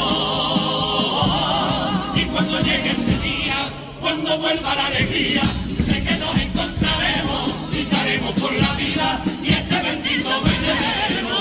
Y 2.14 2.20
cuando 2.26 2.60
llegue 2.60 2.92
ese 2.92 3.10
día, 3.18 3.56
cuando 4.00 4.38
vuelva 4.38 4.72
la 4.76 4.86
alegría, 4.86 5.42
sé 5.84 6.00
que 6.00 6.16
nos 6.16 6.38
encontraremos, 6.38 7.70
gritaremos 7.72 8.32
por 8.34 8.52
la 8.52 8.72
vida 8.74 9.20
y 9.42 9.48
este 9.48 9.82
bendito 9.82 10.30
veneno. 10.42 11.38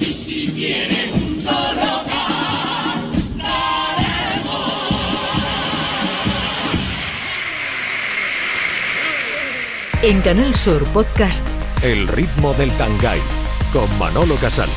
Y 0.00 0.12
si 0.12 0.48
quieres 0.48 1.12
juntos 1.12 1.76
lograr, 1.76 2.10
En 10.02 10.20
Canal 10.22 10.56
Sur 10.56 10.84
Podcast 10.88 11.46
El 11.82 12.08
ritmo 12.08 12.52
del 12.52 12.70
Tangay 12.76 13.20
con 13.72 13.88
Manolo 13.98 14.34
Casal. 14.34 14.68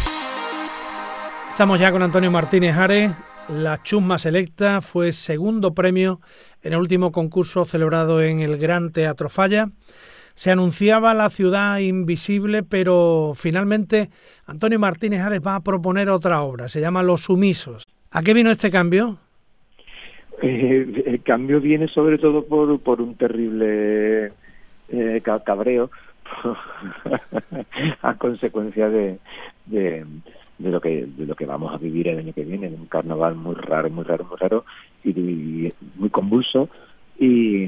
Estamos 1.50 1.78
ya 1.78 1.92
con 1.92 2.02
Antonio 2.02 2.32
Martínez 2.32 2.78
Ares. 2.78 3.12
La 3.50 3.84
Chusma 3.84 4.18
Selecta 4.18 4.80
fue 4.80 5.12
segundo 5.12 5.74
premio 5.74 6.22
en 6.62 6.72
el 6.72 6.80
último 6.80 7.12
concurso 7.12 7.66
celebrado 7.66 8.22
en 8.22 8.40
el 8.40 8.58
Gran 8.58 8.94
Teatro 8.94 9.28
Falla. 9.28 9.68
Se 10.34 10.50
anunciaba 10.50 11.14
la 11.14 11.30
ciudad 11.30 11.78
invisible, 11.80 12.64
pero 12.64 13.34
finalmente 13.36 14.10
Antonio 14.46 14.80
Martínez 14.80 15.20
Ares 15.22 15.42
va 15.46 15.56
a 15.56 15.62
proponer 15.62 16.10
otra 16.10 16.42
obra. 16.42 16.70
Se 16.70 16.80
llama 16.80 17.04
Los 17.04 17.24
Sumisos. 17.24 17.84
¿A 18.12 18.22
qué 18.24 18.34
vino 18.34 18.50
este 18.50 18.72
cambio? 18.72 19.18
Eh, 20.42 21.04
el 21.06 21.22
cambio 21.22 21.60
viene 21.60 21.90
sobre 21.90 22.18
todo 22.18 22.46
por, 22.46 22.80
por 22.80 23.02
un 23.02 23.16
terrible 23.16 24.32
eh, 24.88 25.22
ca- 25.22 25.44
cabreo 25.44 25.92
a 28.02 28.16
consecuencia 28.16 28.90
de, 28.90 29.20
de, 29.66 30.06
de 30.58 30.72
lo 30.72 30.82
que 30.82 31.06
de 31.06 31.26
lo 31.26 31.36
que 31.36 31.46
vamos 31.46 31.74
a 31.74 31.78
vivir 31.78 32.08
el 32.08 32.20
año 32.20 32.34
que 32.34 32.44
viene, 32.44 32.68
un 32.68 32.88
carnaval 32.88 33.36
muy 33.36 33.56
raro, 33.56 33.90
muy 33.90 34.04
raro, 34.04 34.26
muy 34.26 34.38
raro 34.38 34.66
y, 35.04 35.10
y 35.12 35.74
muy 35.96 36.10
convulso 36.10 36.70
y, 37.20 37.64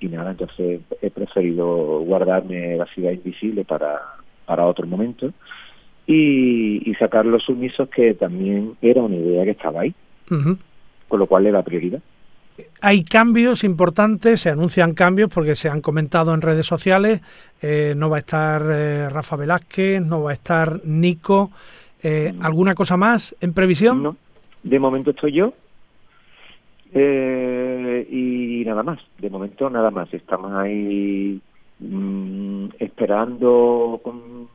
y 0.00 0.08
nada, 0.08 0.30
entonces 0.30 0.80
he 1.02 1.10
preferido 1.10 2.00
guardarme 2.00 2.76
la 2.76 2.86
ciudad 2.86 3.12
invisible 3.12 3.64
para, 3.64 4.00
para 4.46 4.66
otro 4.66 4.86
momento 4.86 5.32
y, 6.06 6.88
y 6.88 6.94
sacar 6.94 7.26
los 7.26 7.44
sumisos 7.44 7.88
que 7.88 8.14
también 8.14 8.76
era 8.80 9.02
una 9.02 9.16
idea 9.16 9.44
que 9.44 9.50
estaba 9.50 9.82
ahí, 9.82 9.94
Ujú. 10.30 10.56
con 11.08 11.18
lo 11.18 11.26
cual 11.26 11.46
era 11.46 11.62
prioridad. 11.62 12.00
Hay 12.80 13.04
cambios 13.04 13.64
importantes, 13.64 14.40
se 14.42 14.50
anuncian 14.50 14.94
cambios 14.94 15.30
porque 15.32 15.54
se 15.54 15.68
han 15.68 15.80
comentado 15.80 16.32
en 16.34 16.40
redes 16.40 16.66
sociales. 16.66 17.20
eh, 17.62 17.94
no 17.96 18.08
va 18.08 18.16
a 18.16 18.20
estar 18.20 18.62
eh, 18.70 19.08
Rafa 19.08 19.36
Velázquez, 19.36 20.00
no 20.02 20.22
va 20.22 20.30
a 20.30 20.34
estar 20.34 20.80
Nico. 20.84 21.50
Eh, 22.02 22.32
¿Alguna 22.40 22.74
cosa 22.74 22.96
más 22.96 23.34
en 23.40 23.52
previsión? 23.52 24.02
No, 24.02 24.16
de 24.62 24.78
momento 24.78 25.10
estoy 25.10 25.32
yo 25.32 25.52
eh, 26.92 28.06
y 28.10 28.64
nada 28.64 28.82
más. 28.82 29.00
De 29.18 29.30
momento 29.30 29.68
nada 29.70 29.90
más. 29.90 30.12
Estamos 30.14 30.52
ahí 30.52 31.40
mm, 31.80 32.68
esperando 32.78 34.00
con 34.02 34.48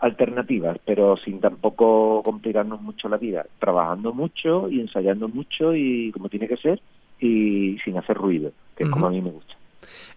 alternativas, 0.00 0.78
pero 0.84 1.16
sin 1.16 1.40
tampoco 1.40 2.22
complicarnos 2.22 2.80
mucho 2.80 3.08
la 3.08 3.16
vida. 3.16 3.46
Trabajando 3.58 4.12
mucho 4.12 4.68
y 4.68 4.80
ensayando 4.80 5.28
mucho 5.28 5.74
y 5.74 6.10
como 6.12 6.28
tiene 6.28 6.48
que 6.48 6.56
ser 6.56 6.80
y 7.26 7.78
sin 7.84 7.96
hacer 7.98 8.16
ruido, 8.16 8.52
que 8.76 8.84
es 8.84 8.90
como 8.90 9.06
a 9.06 9.10
mí 9.10 9.20
me 9.20 9.30
gusta. 9.30 9.54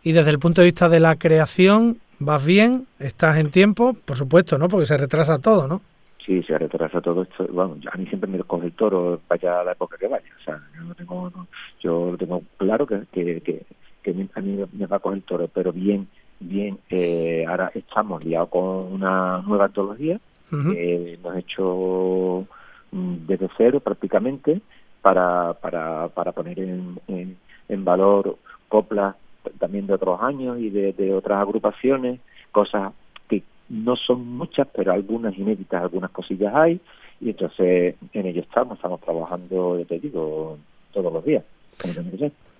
Y 0.03 0.11
desde 0.11 0.31
el 0.31 0.39
punto 0.39 0.61
de 0.61 0.65
vista 0.65 0.89
de 0.89 0.99
la 0.99 1.15
creación, 1.15 1.97
¿vas 2.19 2.45
bien? 2.45 2.87
¿Estás 2.99 3.37
en 3.37 3.51
tiempo? 3.51 3.93
Por 3.93 4.17
supuesto, 4.17 4.57
¿no? 4.57 4.67
Porque 4.69 4.85
se 4.85 4.97
retrasa 4.97 5.39
todo, 5.39 5.67
¿no? 5.67 5.81
Sí, 6.25 6.43
se 6.43 6.57
retrasa 6.57 6.99
todo 7.01 7.23
esto. 7.23 7.47
Bueno, 7.51 7.77
a 7.91 7.97
mí 7.97 8.05
siempre 8.07 8.29
me 8.29 8.37
coge 8.43 8.67
el 8.67 8.73
toro, 8.73 9.21
vaya 9.29 9.63
la 9.63 9.71
época 9.71 9.97
que 9.97 10.07
vaya. 10.07 10.25
O 10.39 10.43
sea, 10.43 10.59
yo 10.85 10.93
tengo, 10.95 11.29
no- 11.33 11.47
yo 11.81 12.11
lo 12.11 12.17
tengo 12.17 12.43
claro 12.57 12.85
que, 12.85 13.03
que, 13.13 13.39
que, 13.41 13.63
que 14.03 14.13
me- 14.13 14.27
a 14.35 14.41
mí 14.41 14.59
me 14.73 14.85
va 14.87 14.97
a 14.97 14.99
coger 14.99 15.17
el 15.19 15.23
toro, 15.23 15.47
pero 15.47 15.71
bien, 15.71 16.07
bien. 16.39 16.77
Eh, 16.89 17.45
ahora 17.47 17.71
estamos 17.73 18.23
liados 18.25 18.49
con 18.49 18.91
una 18.93 19.41
nueva 19.47 19.65
antología 19.65 20.19
que 20.49 21.13
hemos 21.13 21.35
hecho 21.37 22.45
mm, 22.91 23.15
desde 23.27 23.49
cero 23.57 23.79
prácticamente 23.81 24.61
para, 25.07 25.53
para, 25.53 26.09
para 26.09 26.33
poner 26.33 26.59
en, 26.59 26.99
en, 27.07 27.37
en 27.69 27.85
valor 27.85 28.35
coplas 28.67 29.15
también 29.57 29.87
de 29.87 29.93
otros 29.93 30.21
años 30.21 30.59
y 30.59 30.69
de, 30.69 30.91
de 30.91 31.13
otras 31.13 31.39
agrupaciones, 31.39 32.19
cosas 32.51 32.91
que 33.29 33.41
no 33.69 33.95
son 33.95 34.27
muchas, 34.27 34.67
pero 34.75 34.91
algunas 34.91 35.37
inéditas, 35.37 35.81
algunas 35.81 36.11
cosillas 36.11 36.53
hay, 36.53 36.81
y 37.21 37.29
entonces 37.29 37.95
en 38.11 38.25
ello 38.25 38.41
estamos, 38.41 38.75
estamos 38.75 38.99
trabajando, 38.99 39.81
te 39.87 39.97
digo, 39.97 40.57
todos 40.91 41.13
los 41.13 41.23
días. 41.23 41.45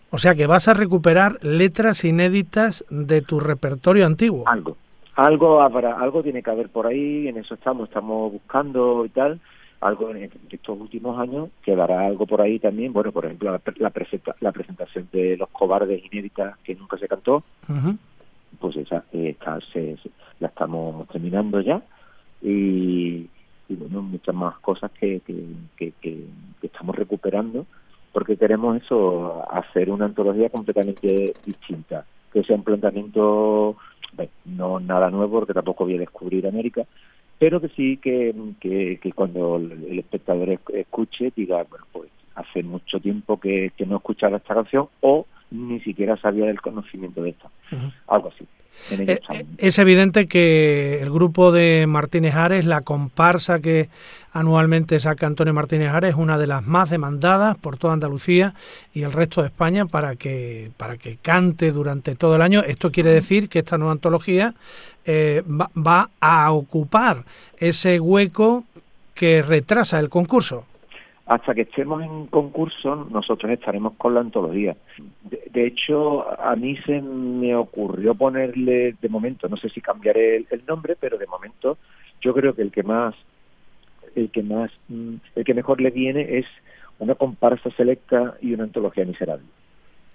O 0.09 0.17
sea 0.17 0.33
que 0.33 0.47
vas 0.47 0.69
a 0.69 0.73
recuperar 0.73 1.43
letras 1.43 2.05
inéditas 2.05 2.85
de 2.89 3.21
tu 3.21 3.41
repertorio 3.41 4.05
antiguo. 4.05 4.47
Algo, 4.47 4.77
algo 5.15 5.59
habrá, 5.59 5.99
algo 5.99 6.23
tiene 6.23 6.41
que 6.41 6.51
haber 6.51 6.69
por 6.69 6.87
ahí, 6.87 7.27
en 7.27 7.39
eso 7.39 7.55
estamos, 7.55 7.89
estamos 7.89 8.31
buscando 8.31 9.03
y 9.03 9.09
tal, 9.09 9.41
algo 9.81 10.09
en 10.11 10.31
estos 10.49 10.79
últimos 10.79 11.19
años 11.19 11.49
quedará 11.61 12.07
algo 12.07 12.25
por 12.25 12.41
ahí 12.41 12.59
también, 12.59 12.93
bueno, 12.93 13.11
por 13.11 13.25
ejemplo, 13.25 13.51
la, 13.51 13.61
la, 13.77 13.89
presenta- 13.91 14.35
la 14.39 14.51
presentación 14.51 15.07
de 15.11 15.37
Los 15.37 15.49
Cobardes 15.49 16.03
inéditas 16.03 16.57
que 16.59 16.75
nunca 16.75 16.97
se 16.97 17.07
cantó, 17.07 17.43
pues 18.59 18.75
esa 18.77 19.03
eh, 19.11 19.29
está, 19.29 19.59
se, 19.71 19.97
se- 19.97 20.11
la 20.39 20.47
estamos 20.47 21.07
terminando 21.09 21.61
ya. 21.61 21.81
Y, 22.41 23.29
y 23.69 23.75
bueno, 23.75 24.01
muchas 24.01 24.33
más 24.33 24.57
cosas 24.59 24.91
que, 24.91 25.19
que, 25.21 25.35
que, 25.75 25.91
que- 26.01 26.25
que 26.61 26.67
estamos 26.67 26.95
recuperando 26.95 27.65
porque 28.11 28.37
queremos 28.37 28.81
eso, 28.81 29.43
hacer 29.51 29.91
una 29.91 30.05
antología 30.05 30.49
completamente 30.49 31.35
distinta, 31.45 32.05
que 32.33 32.41
sea 32.43 32.55
un 32.55 32.63
planteamiento, 32.63 33.75
bueno, 34.13 34.31
no 34.45 34.79
nada 34.79 35.11
nuevo 35.11 35.39
porque 35.39 35.53
tampoco 35.53 35.83
voy 35.83 35.97
a 35.97 35.99
descubrir 35.99 36.47
América, 36.47 36.85
pero 37.39 37.61
que 37.61 37.69
sí 37.69 37.97
que, 37.97 38.33
que, 38.59 38.99
cuando 39.13 39.57
el 39.57 39.99
espectador 39.99 40.49
esc- 40.49 40.73
escuche 40.73 41.31
diga, 41.35 41.63
bueno, 41.69 41.85
pues 41.91 42.09
hace 42.35 42.63
mucho 42.63 42.99
tiempo 42.99 43.39
que, 43.39 43.71
que 43.77 43.85
no 43.85 43.97
escuchaba 43.97 44.37
esta 44.37 44.55
canción 44.55 44.89
o 45.01 45.25
ni 45.51 45.79
siquiera 45.81 46.17
sabía 46.17 46.45
del 46.45 46.61
conocimiento 46.61 47.21
de 47.21 47.29
esta, 47.31 47.49
Ujú. 47.71 47.91
algo 48.07 48.29
así. 48.35 48.45
Eh, 48.91 49.19
eh, 49.31 49.45
Es 49.57 49.79
evidente 49.79 50.27
que 50.27 51.01
el 51.01 51.09
grupo 51.09 51.51
de 51.51 51.85
Martínez 51.87 52.35
Ares, 52.35 52.65
la 52.65 52.81
comparsa 52.81 53.59
que 53.59 53.89
anualmente 54.33 54.99
saca 54.99 55.25
Antonio 55.25 55.53
Martínez 55.53 55.89
Ares, 55.89 56.11
es 56.11 56.15
una 56.15 56.37
de 56.37 56.45
las 56.47 56.65
más 56.65 56.89
demandadas 56.89 57.57
por 57.57 57.77
toda 57.77 57.93
Andalucía 57.93 58.53
y 58.93 59.01
el 59.01 59.13
resto 59.13 59.41
de 59.41 59.47
España 59.47 59.87
para 59.87 60.15
que, 60.15 60.69
para 60.77 60.97
que 60.97 61.17
cante 61.17 61.71
durante 61.71 62.15
todo 62.15 62.35
el 62.35 62.41
año. 62.43 62.61
Esto 62.61 62.91
quiere 62.91 63.09
decir 63.11 63.49
que 63.49 63.59
esta 63.59 63.77
nueva 63.79 63.93
antología 63.93 64.53
eh, 65.05 65.41
va, 65.49 65.71
va 65.75 66.09
a 66.19 66.51
ocupar 66.51 67.23
ese 67.57 67.99
hueco 67.99 68.63
que 69.15 69.41
retrasa 69.41 69.97
el 69.99 70.09
concurso. 70.09 70.65
Hasta 71.27 71.53
que 71.53 71.63
estemos 71.63 72.01
en 72.01 72.27
concurso, 72.27 73.07
nosotros 73.11 73.51
estaremos 73.51 73.93
con 73.97 74.13
la 74.13 74.21
antología. 74.21 74.77
De, 75.51 75.67
hecho, 75.67 76.25
a 76.41 76.55
mí 76.55 76.77
se 76.85 77.01
me 77.01 77.53
ocurrió 77.53 78.15
ponerle, 78.15 78.95
de 79.01 79.09
momento, 79.09 79.49
no 79.49 79.57
sé 79.57 79.67
si 79.69 79.81
cambiaré 79.81 80.37
el, 80.37 80.63
nombre, 80.65 80.95
pero 80.97 81.17
de 81.17 81.27
momento 81.27 81.77
yo 82.21 82.33
creo 82.33 82.55
que 82.55 82.61
el 82.61 82.71
que 82.71 82.83
más, 82.83 83.13
el 84.15 84.31
que 84.31 84.41
más, 84.41 84.71
mm, 84.87 85.15
el 85.35 85.43
que 85.43 85.53
mejor 85.53 85.81
le 85.81 85.91
viene 85.91 86.37
es 86.37 86.45
una 86.97 87.15
comparsa 87.15 87.69
selecta 87.71 88.35
y 88.41 88.53
una 88.53 88.63
antología 88.63 89.03
miserable. 89.03 89.45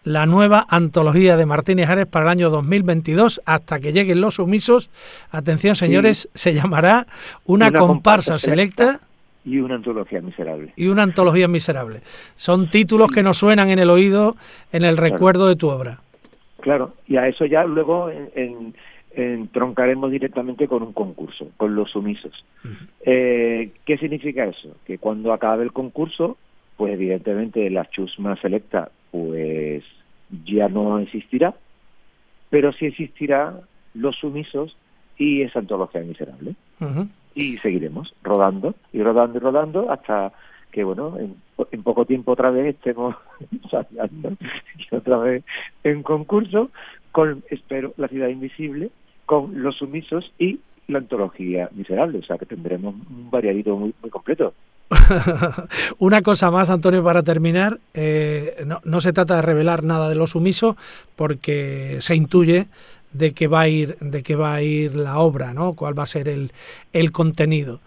La 0.04 0.24
nueva 0.24 0.66
antología 0.68 1.36
de 1.36 1.44
Martínez 1.44 1.90
Ares 1.90 2.06
para 2.06 2.24
el 2.24 2.30
año 2.30 2.48
2022, 2.48 3.42
hasta 3.44 3.80
que 3.80 3.92
lleguen 3.92 4.22
los 4.22 4.36
sumisos. 4.36 4.88
Atención, 5.30 5.76
señores, 5.76 6.30
se 6.32 6.54
llamará 6.54 7.06
una, 7.44 7.70
comparsa, 7.70 8.38
selecta 8.38 9.00
y 9.44 9.58
una 9.58 9.76
antología 9.76 10.20
miserable. 10.20 10.72
Y 10.76 10.86
una 10.88 11.02
antología 11.02 11.48
miserable. 11.48 12.00
Son 12.36 12.70
títulos 12.70 13.10
que 13.10 13.22
nos 13.22 13.38
suenan 13.38 13.70
en 13.70 13.78
el 13.78 13.90
oído, 13.90 14.36
en 14.72 14.84
el 14.84 14.96
recuerdo 14.96 15.48
de 15.48 15.56
tu 15.56 15.68
obra. 15.68 16.00
Claro, 16.60 16.94
y 17.08 17.16
a 17.16 17.26
eso 17.26 17.44
ya 17.44 17.64
luego 17.64 18.08
en, 18.08 18.74
entroncaremos 19.14 20.10
directamente 20.10 20.68
con 20.68 20.82
un 20.82 20.92
concurso, 20.92 21.50
con 21.56 21.74
los 21.74 21.90
sumisos. 21.90 22.44
eh, 23.04 23.72
¿Qué 23.84 23.98
significa 23.98 24.44
eso? 24.44 24.76
Que 24.86 24.98
cuando 24.98 25.32
acabe 25.32 25.64
el 25.64 25.72
concurso, 25.72 26.38
pues 26.76 26.94
evidentemente 26.94 27.68
la 27.70 27.88
chusma 27.90 28.36
selecta 28.36 28.90
pues 29.10 29.84
ya 30.44 30.68
no 30.68 30.98
existirá, 31.00 31.54
pero 32.48 32.72
sí 32.72 32.86
existirá 32.86 33.60
los 33.94 34.16
sumisos 34.16 34.76
y 35.18 35.42
esa 35.42 35.58
antología 35.58 36.00
miserable 36.00 36.54
y 37.34 37.58
seguiremos 37.58 38.14
rodando 38.22 38.74
y 38.92 39.02
rodando 39.02 39.38
y 39.38 39.40
rodando 39.40 39.90
hasta 39.90 40.32
que 40.70 40.84
bueno 40.84 41.16
en, 41.18 41.82
poco 41.82 42.04
tiempo 42.04 42.32
otra 42.32 42.50
vez 42.50 42.74
estemos 42.74 43.14
saliendo 43.70 44.32
y 44.78 44.94
otra 44.94 45.18
vez 45.18 45.44
en 45.84 46.02
concurso 46.02 46.70
con 47.12 47.44
espero 47.50 47.92
la 47.96 48.08
ciudad 48.08 48.28
invisible 48.28 48.90
con 49.26 49.62
los 49.62 49.76
sumisos 49.76 50.32
y 50.38 50.60
la 50.88 50.98
antología 50.98 51.68
miserable 51.72 52.18
o 52.18 52.22
sea 52.22 52.38
que 52.38 52.46
tendremos 52.46 52.94
un 52.94 53.30
variadito 53.30 53.76
muy, 53.76 53.94
muy 54.00 54.10
completo 54.10 54.54
Una 55.98 56.20
cosa 56.20 56.50
más, 56.50 56.68
Antonio, 56.68 57.02
para 57.02 57.22
terminar. 57.22 57.78
Eh, 57.94 58.62
no, 58.66 58.80
no, 58.84 59.00
se 59.00 59.14
trata 59.14 59.36
de 59.36 59.42
revelar 59.42 59.84
nada 59.84 60.08
de 60.10 60.14
los 60.14 60.30
sumisos 60.30 60.76
porque 61.16 61.96
se 62.00 62.14
intuye 62.14 62.66
de 63.12 63.32
qué 63.32 63.46
va 63.46 63.62
a 63.62 63.68
ir, 63.68 63.96
de 63.98 64.22
qué 64.22 64.36
va 64.36 64.54
a 64.54 64.62
ir 64.62 64.94
la 64.94 65.18
obra, 65.18 65.54
¿no? 65.54 65.74
Cuál 65.74 65.98
va 65.98 66.04
a 66.04 66.06
ser 66.06 66.28
el, 66.28 66.52
el 66.92 67.12
contenido. 67.12 67.80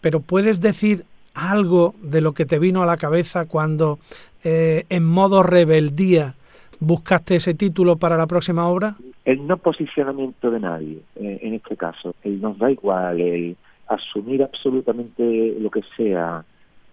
Pero 0.00 0.20
puedes 0.20 0.60
decir 0.60 1.04
algo 1.34 1.94
de 2.02 2.20
lo 2.20 2.32
que 2.32 2.46
te 2.46 2.58
vino 2.58 2.82
a 2.82 2.86
la 2.86 2.96
cabeza 2.96 3.46
cuando 3.46 3.98
eh, 4.44 4.84
en 4.88 5.04
modo 5.04 5.42
rebeldía 5.42 6.34
buscaste 6.80 7.36
ese 7.36 7.54
título 7.54 7.96
para 7.96 8.16
la 8.16 8.26
próxima 8.26 8.68
obra? 8.68 8.96
El 9.24 9.46
no 9.46 9.56
posicionamiento 9.56 10.50
de 10.50 10.60
nadie, 10.60 11.00
eh, 11.16 11.38
en 11.42 11.54
este 11.54 11.76
caso. 11.76 12.14
El 12.22 12.40
nos 12.40 12.58
da 12.58 12.70
igual, 12.70 13.20
el 13.20 13.56
asumir 13.88 14.42
absolutamente 14.42 15.56
lo 15.58 15.70
que 15.70 15.82
sea, 15.96 16.44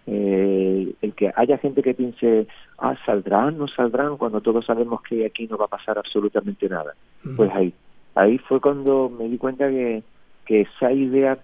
eh, 0.06 0.94
el 1.00 1.14
que 1.14 1.32
haya 1.34 1.58
gente 1.58 1.82
que 1.82 1.94
piense, 1.94 2.46
ah, 2.78 2.94
saldrán, 3.06 3.58
no 3.58 3.68
saldrán, 3.68 4.16
cuando 4.16 4.40
todos 4.40 4.66
sabemos 4.66 5.02
que 5.02 5.24
aquí 5.24 5.46
no 5.46 5.56
va 5.56 5.64
a 5.66 5.68
pasar 5.68 5.98
absolutamente 5.98 6.68
nada. 6.68 6.94
Pues 7.36 7.50
ahí, 7.52 7.72
ahí 8.14 8.38
fue 8.38 8.60
cuando 8.60 9.08
me 9.08 9.28
di 9.28 9.38
cuenta 9.38 9.68
que, 9.68 10.02
que 10.44 10.62
esa 10.62 10.92
idea 10.92 11.38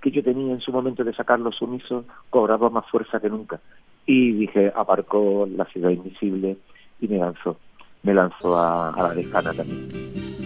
que 0.00 0.10
yo 0.10 0.22
tenía 0.22 0.52
en 0.52 0.60
su 0.60 0.72
momento 0.72 1.04
de 1.04 1.14
sacar 1.14 1.40
los 1.40 1.56
sumisos 1.56 2.04
cobraba 2.30 2.70
más 2.70 2.88
fuerza 2.90 3.20
que 3.20 3.28
nunca. 3.28 3.60
Y 4.06 4.32
dije, 4.32 4.72
aparcó 4.74 5.48
la 5.50 5.64
ciudad 5.66 5.90
invisible 5.90 6.56
y 7.00 7.08
me 7.08 7.18
lanzó, 7.18 7.58
me 8.02 8.14
lanzó 8.14 8.56
a, 8.56 8.90
a 8.90 9.02
la 9.02 9.14
decana 9.14 9.52
también. 9.52 10.45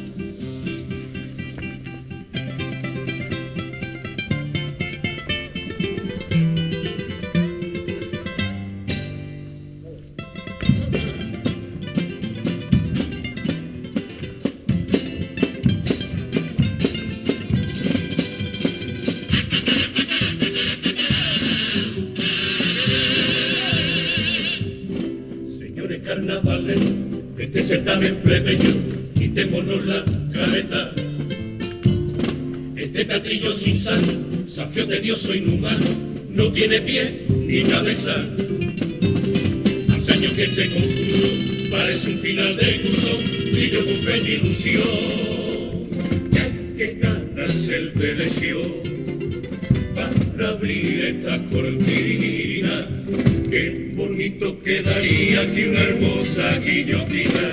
Safio 35.11 35.17
tedioso 35.17 35.35
inhumano, 35.35 35.87
no 36.31 36.53
tiene 36.53 36.81
pie 36.81 37.25
ni 37.29 37.63
cabeza. 37.63 38.15
Hace 39.93 40.13
años 40.13 40.33
que 40.35 40.45
este 40.45 40.71
concurso 40.71 41.71
parece 41.71 42.11
un 42.11 42.19
final 42.19 42.57
de 42.57 42.81
curso, 42.83 43.19
y 43.53 43.71
yo 43.71 43.85
con 43.85 43.95
fe 43.97 44.19
y 44.19 44.33
ilusión. 44.35 46.31
Ya 46.31 46.49
que 46.77 46.99
ganarse 47.01 47.77
el 47.77 47.89
pelegio 47.93 48.83
para 49.95 50.49
abrir 50.49 51.05
esta 51.05 51.43
cortina 51.49 52.87
Qué 53.51 53.91
bonito 53.95 54.63
quedaría 54.63 55.53
que 55.53 55.71
una 55.71 55.81
hermosa 55.81 56.59
guillotina 56.59 57.50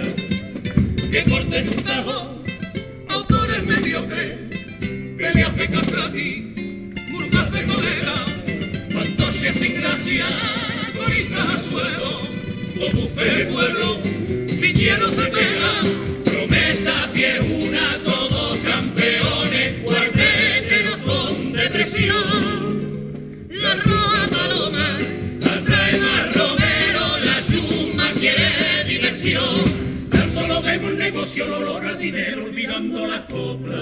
negocio, 31.11 31.45
el 31.45 31.53
olor 31.53 31.85
a 31.85 31.93
dinero, 31.93 32.43
olvidando 32.43 33.07
las 33.07 33.21
coplas. 33.21 33.79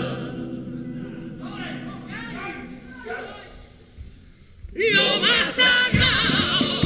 Lo 4.73 5.21
más 5.21 5.55
sagrado, 5.55 6.83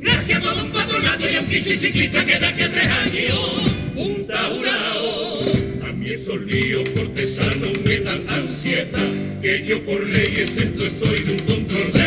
gracias 0.00 0.38
a 0.38 0.42
todo 0.42 0.64
un 0.64 0.70
patronato 0.72 1.30
y 1.30 1.36
a 1.36 1.40
un 1.40 1.46
ciclista 1.46 2.24
que 2.26 2.38
da 2.38 2.54
que 2.54 2.68
tres 2.68 2.86
años, 2.86 3.40
un. 3.96 4.26
A 5.86 5.92
mí 5.92 6.10
esos 6.10 6.40
líos 6.42 6.88
cortesanos 6.90 7.80
me 7.84 8.00
dan 8.00 8.28
ansiedad, 8.28 9.08
que 9.40 9.64
yo 9.64 9.82
por 9.86 10.04
ley 10.04 10.34
exento 10.36 10.84
estoy 10.84 11.20
de 11.20 11.32
un 11.32 11.38
control 11.38 11.92
de 11.92 12.05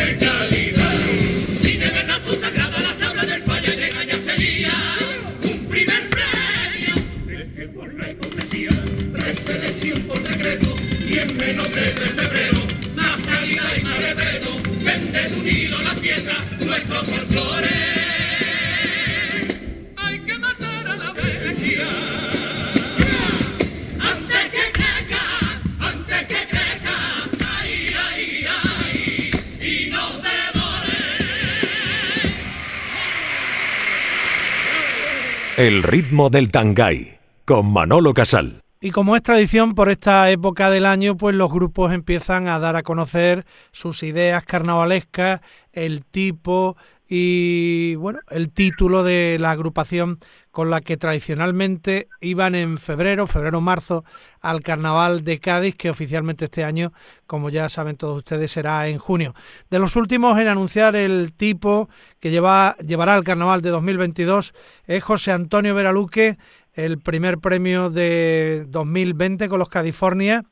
El 35.60 35.82
ritmo 35.82 36.30
del 36.30 36.50
Tangay 36.50 37.18
con 37.44 37.70
Manolo 37.70 38.14
Casal. 38.14 38.62
Y 38.80 38.92
como 38.92 39.14
es 39.14 39.22
tradición 39.22 39.74
por 39.74 39.90
esta 39.90 40.30
época 40.30 40.70
del 40.70 40.86
año, 40.86 41.18
pues 41.18 41.34
los 41.34 41.52
grupos 41.52 41.92
empiezan 41.92 42.48
a 42.48 42.58
dar 42.58 42.76
a 42.76 42.82
conocer 42.82 43.44
sus 43.70 44.02
ideas 44.02 44.42
carnavalescas, 44.46 45.42
el 45.74 46.02
tipo 46.02 46.78
y 47.12 47.96
bueno, 47.96 48.20
el 48.30 48.52
título 48.52 49.02
de 49.02 49.36
la 49.40 49.50
agrupación 49.50 50.20
con 50.52 50.70
la 50.70 50.80
que 50.80 50.96
tradicionalmente 50.96 52.06
iban 52.20 52.54
en 52.54 52.78
febrero, 52.78 53.26
febrero-marzo, 53.26 54.04
al 54.40 54.62
Carnaval 54.62 55.24
de 55.24 55.40
Cádiz, 55.40 55.74
que 55.74 55.90
oficialmente 55.90 56.44
este 56.44 56.62
año, 56.62 56.92
como 57.26 57.50
ya 57.50 57.68
saben 57.68 57.96
todos 57.96 58.18
ustedes, 58.18 58.52
será 58.52 58.86
en 58.86 58.98
junio. 58.98 59.34
De 59.70 59.80
los 59.80 59.96
últimos 59.96 60.38
en 60.38 60.46
anunciar 60.46 60.94
el 60.94 61.32
tipo 61.32 61.88
que 62.20 62.30
lleva, 62.30 62.76
llevará 62.76 63.14
al 63.16 63.24
Carnaval 63.24 63.60
de 63.60 63.70
2022 63.70 64.54
es 64.86 65.02
José 65.02 65.32
Antonio 65.32 65.74
Veraluque, 65.74 66.38
el 66.74 67.00
primer 67.00 67.38
premio 67.38 67.90
de 67.90 68.66
2020 68.68 69.48
con 69.48 69.58
los 69.58 69.68
California 69.68 70.44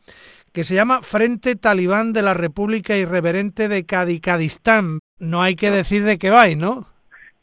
que 0.53 0.65
se 0.65 0.75
llama 0.75 1.03
Frente 1.03 1.55
Talibán 1.55 2.13
de 2.13 2.23
la 2.23 2.35
República 2.35 2.97
Irreverente 2.97 3.69
de 3.69 3.87
Cadicadistán. 3.87 4.99
No 5.19 5.43
hay 5.43 5.57
que 5.57 5.71
decir 5.71 6.05
de 6.05 6.19
qué 6.19 6.31
vais, 6.31 6.57
¿no? 6.57 6.87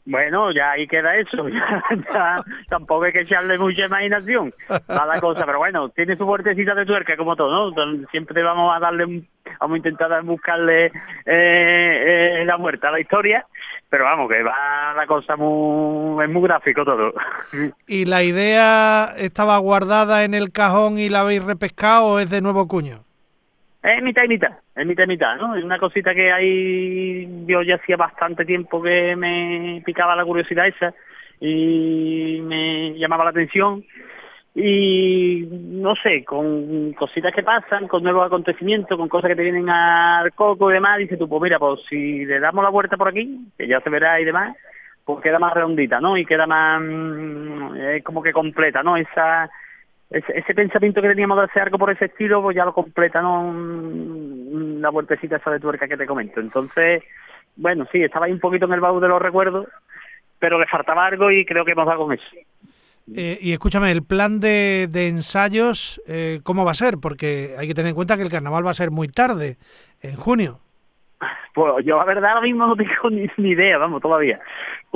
Bueno, 0.06 0.52
ya 0.52 0.70
ahí 0.70 0.86
queda 0.86 1.16
eso, 1.16 1.48
ya, 2.14 2.44
tampoco 2.68 3.04
hay 3.04 3.12
que 3.12 3.22
echarle 3.22 3.58
mucha 3.58 3.86
imaginación 3.86 4.54
a 4.68 5.04
la 5.04 5.20
cosa, 5.20 5.44
pero 5.44 5.58
bueno, 5.58 5.88
tiene 5.88 6.16
su 6.16 6.24
fuertecita 6.24 6.76
de 6.76 6.86
tuerca 6.86 7.16
como 7.16 7.34
todo, 7.34 7.72
¿no? 7.72 8.06
Siempre 8.12 8.40
vamos 8.44 8.72
a 8.74 8.78
darle, 8.78 9.24
vamos 9.58 9.74
a 9.74 9.78
intentar 9.78 10.22
buscarle 10.22 10.86
eh, 10.86 10.92
eh, 11.26 12.44
la 12.46 12.56
muerte 12.56 12.86
a 12.86 12.92
la 12.92 13.00
historia, 13.00 13.46
pero 13.90 14.04
vamos, 14.04 14.30
que 14.30 14.44
va 14.44 14.94
la 14.96 15.06
cosa 15.08 15.34
muy, 15.34 16.22
es 16.24 16.30
muy 16.30 16.42
gráfico 16.42 16.84
todo. 16.84 17.12
¿Y 17.88 18.04
la 18.04 18.22
idea 18.22 19.12
estaba 19.16 19.58
guardada 19.58 20.22
en 20.22 20.34
el 20.34 20.52
cajón 20.52 21.00
y 21.00 21.08
la 21.08 21.22
habéis 21.22 21.42
repescado 21.42 22.04
o 22.04 22.18
es 22.20 22.30
de 22.30 22.40
nuevo 22.40 22.68
cuño? 22.68 23.00
Es 23.86 24.02
mitad 24.02 24.24
y 24.24 24.28
mitad, 24.28 24.50
es 24.74 24.84
mitad 24.84 25.04
y 25.04 25.06
mitad, 25.06 25.36
¿no? 25.36 25.54
Es 25.54 25.62
una 25.62 25.78
cosita 25.78 26.12
que 26.12 26.32
hay, 26.32 27.44
yo 27.46 27.62
ya 27.62 27.76
hacía 27.76 27.96
bastante 27.96 28.44
tiempo 28.44 28.82
que 28.82 29.14
me 29.14 29.80
picaba 29.86 30.16
la 30.16 30.24
curiosidad 30.24 30.66
esa 30.66 30.92
y 31.38 32.40
me 32.42 32.98
llamaba 32.98 33.22
la 33.22 33.30
atención 33.30 33.84
y 34.56 35.46
no 35.48 35.94
sé, 36.02 36.24
con 36.24 36.94
cositas 36.94 37.32
que 37.32 37.44
pasan, 37.44 37.86
con 37.86 38.02
nuevos 38.02 38.26
acontecimientos, 38.26 38.98
con 38.98 39.08
cosas 39.08 39.28
que 39.28 39.36
te 39.36 39.44
vienen 39.44 39.70
al 39.70 40.32
coco 40.32 40.68
y 40.68 40.74
demás, 40.74 40.98
dices 40.98 41.16
tú, 41.16 41.28
pues 41.28 41.42
mira, 41.42 41.60
pues 41.60 41.78
si 41.88 42.24
le 42.24 42.40
damos 42.40 42.64
la 42.64 42.70
vuelta 42.70 42.96
por 42.96 43.06
aquí, 43.06 43.38
que 43.56 43.68
ya 43.68 43.78
se 43.82 43.90
verá 43.90 44.20
y 44.20 44.24
demás, 44.24 44.56
pues 45.04 45.22
queda 45.22 45.38
más 45.38 45.54
redondita, 45.54 46.00
¿no? 46.00 46.16
Y 46.16 46.26
queda 46.26 46.48
más, 46.48 46.82
mm, 46.82 47.76
es 47.76 48.02
como 48.02 48.20
que 48.20 48.32
completa, 48.32 48.82
¿no? 48.82 48.96
Esa 48.96 49.48
ese, 50.10 50.54
pensamiento 50.54 51.02
que 51.02 51.08
teníamos 51.08 51.38
de 51.38 51.44
hacer 51.44 51.62
algo 51.62 51.78
por 51.78 51.90
ese 51.90 52.06
estilo, 52.06 52.42
pues 52.42 52.56
ya 52.56 52.64
lo 52.64 52.72
completa, 52.72 53.20
¿no? 53.20 54.92
Vueltecita 54.92 55.36
esa 55.36 55.50
de 55.50 55.60
tuerca 55.60 55.88
que 55.88 55.96
te 55.96 56.06
comento. 56.06 56.40
Entonces, 56.40 57.02
bueno, 57.56 57.86
sí, 57.90 58.02
estaba 58.02 58.26
ahí 58.26 58.32
un 58.32 58.40
poquito 58.40 58.66
en 58.66 58.72
el 58.72 58.80
baúl 58.80 59.00
de 59.00 59.08
los 59.08 59.20
recuerdos, 59.20 59.66
pero 60.38 60.60
le 60.60 60.66
faltaba 60.66 61.06
algo 61.06 61.30
y 61.30 61.44
creo 61.44 61.64
que 61.64 61.72
hemos 61.72 61.86
dado 61.86 62.04
con 62.04 62.12
eso. 62.12 62.24
Eh, 63.14 63.38
y 63.40 63.52
escúchame, 63.52 63.90
el 63.90 64.02
plan 64.02 64.40
de, 64.40 64.88
de 64.90 65.08
ensayos, 65.08 66.00
eh, 66.06 66.40
¿cómo 66.42 66.64
va 66.64 66.72
a 66.72 66.74
ser? 66.74 66.98
Porque 66.98 67.54
hay 67.58 67.68
que 67.68 67.74
tener 67.74 67.90
en 67.90 67.94
cuenta 67.94 68.16
que 68.16 68.22
el 68.22 68.30
carnaval 68.30 68.66
va 68.66 68.72
a 68.72 68.74
ser 68.74 68.90
muy 68.90 69.08
tarde, 69.08 69.58
en 70.00 70.16
junio. 70.16 70.60
Pues 71.54 71.84
yo 71.86 71.96
la 71.96 72.04
verdad 72.04 72.32
ahora 72.32 72.42
mismo 72.42 72.66
no 72.66 72.76
tengo 72.76 72.92
ni, 73.10 73.26
ni 73.38 73.50
idea, 73.50 73.78
vamos, 73.78 74.02
todavía 74.02 74.40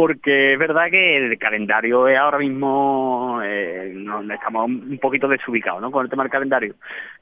porque 0.00 0.54
es 0.54 0.59
verdad 0.59 0.87
que 0.90 1.16
el 1.16 1.38
calendario 1.38 2.09
es 2.09 2.16
ahora 2.16 2.38
mismo 2.38 3.38
eh, 3.44 3.94
estamos 4.33 4.66
un 4.66 4.98
poquito 4.98 5.28
desubicados 5.28 5.83
¿no? 5.83 5.90
con 5.90 6.04
el 6.04 6.11
tema 6.11 6.22
del 6.22 6.33
calendario. 6.33 6.74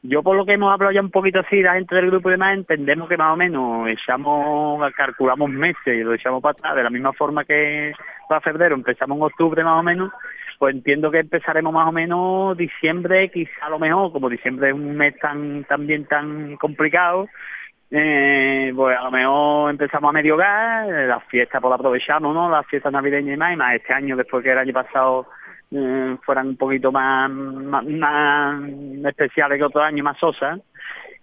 Yo 0.03 0.23
por 0.23 0.37
lo 0.37 0.47
que 0.47 0.53
hemos 0.53 0.73
hablado 0.73 0.93
ya 0.93 1.01
un 1.01 1.11
poquito 1.11 1.41
así, 1.41 1.61
la 1.61 1.75
gente 1.75 1.97
del 1.97 2.07
grupo 2.07 2.29
y 2.29 2.33
demás, 2.33 2.57
entendemos 2.57 3.09
que 3.09 3.17
más 3.17 3.33
o 3.33 3.37
menos 3.37 3.89
echamos, 3.89 4.81
calculamos 4.95 5.51
meses 5.51 5.87
y 5.87 6.05
lo 6.05 6.15
echamos 6.15 6.41
para 6.41 6.53
atrás, 6.53 6.77
de 6.77 6.85
la 6.85 6.91
misma 6.91 7.13
forma 7.15 7.45
que 7.45 7.93
para 8.29 8.43
febrero 8.43 8.77
empezamos 8.77 9.17
en 9.17 9.25
octubre 9.25 9.65
más 9.65 9.81
o 9.81 9.83
menos, 9.83 10.13
pues 10.61 10.73
entiendo 10.73 11.11
que 11.11 11.19
empezaremos 11.19 11.73
más 11.73 11.89
o 11.89 11.93
menos 11.93 12.57
diciembre, 12.57 13.29
quizá 13.31 13.67
a 13.67 13.71
lo 13.71 13.81
mejor, 13.81 14.13
como 14.13 14.29
diciembre 14.29 14.69
es 14.69 14.75
un 14.75 14.97
mes 14.97 15.19
tan 15.19 15.65
también 15.65 16.05
tan 16.05 16.57
complicado, 16.59 17.29
eh, 17.91 18.73
pues 18.77 18.99
a 18.99 19.05
lo 19.05 19.11
mejor 19.11 19.71
empezamos 19.71 20.11
a 20.11 20.13
medio 20.13 20.37
gas, 20.37 20.89
las 20.89 21.25
fiestas 21.25 21.61
pues 21.61 21.71
las 21.71 21.81
aprovechamos, 21.81 22.35
¿no? 22.35 22.51
Las 22.51 22.67
fiestas 22.67 22.93
navideñas 22.93 23.35
y 23.35 23.39
más, 23.39 23.53
y 23.55 23.57
más 23.57 23.75
este 23.75 23.95
año, 23.95 24.17
después 24.17 24.45
que 24.45 24.53
el 24.53 24.59
año 24.59 24.73
pasado 24.75 25.27
eh, 25.71 26.17
fueran 26.25 26.49
un 26.49 26.57
poquito 26.57 26.93
más, 26.93 27.31
más, 27.31 28.63
especiales 29.07 29.59
que 29.59 29.65
otros 29.65 29.85
años, 29.85 30.05
más 30.05 30.19
sosas. 30.19 30.61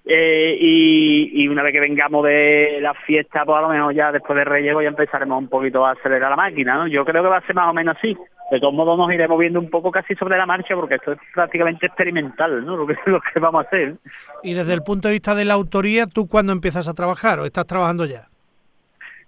Eh, 0.08 0.58
y, 0.60 1.44
y 1.44 1.48
una 1.48 1.64
vez 1.64 1.72
que 1.72 1.80
vengamos 1.80 2.24
de 2.26 2.78
la 2.80 2.94
fiesta, 2.94 3.44
pues 3.44 3.58
a 3.58 3.62
lo 3.62 3.70
mejor 3.70 3.94
ya 3.94 4.12
después 4.12 4.38
de 4.38 4.46
Reyes 4.46 4.74
pues 4.74 4.86
ya 4.86 4.90
empezaremos 4.90 5.40
un 5.40 5.50
poquito 5.50 5.86
a 5.86 5.92
acelerar 5.92 6.30
la 6.30 6.36
máquina, 6.36 6.76
¿no? 6.76 6.88
Yo 6.88 7.04
creo 7.06 7.24
que 7.24 7.30
va 7.30 7.38
a 7.38 7.46
ser 7.46 7.56
más 7.56 7.70
o 7.70 7.74
menos 7.74 7.98
así. 7.98 8.16
De 8.52 8.60
todos 8.60 8.74
modos 8.74 8.98
nos 8.98 9.12
iremos 9.12 9.40
viendo 9.40 9.60
un 9.60 9.70
poco 9.70 9.92
casi 9.92 10.14
sobre 10.16 10.38
la 10.38 10.46
marcha 10.46 10.76
porque 10.76 10.96
esto 10.96 11.14
es 11.14 11.20
prácticamente 11.34 11.88
experimental, 11.88 12.66
¿no? 12.66 12.78
Lo 12.78 12.88
que, 12.88 12.96
lo 13.06 13.20
que 13.22 13.40
vamos 13.40 13.66
a 13.66 13.68
hacer. 13.68 13.96
Y 14.44 14.54
desde 14.54 14.74
el 14.74 14.84
punto 14.84 15.08
de 15.08 15.14
vista 15.14 15.34
de 15.34 15.46
la 15.46 15.56
autoría, 15.56 16.06
¿tú 16.06 16.28
cuándo 16.28 16.52
empiezas 16.52 16.88
a 16.88 16.94
trabajar 16.94 17.40
o 17.40 17.46
estás 17.46 17.66
trabajando 17.66 18.06
ya? 18.06 18.28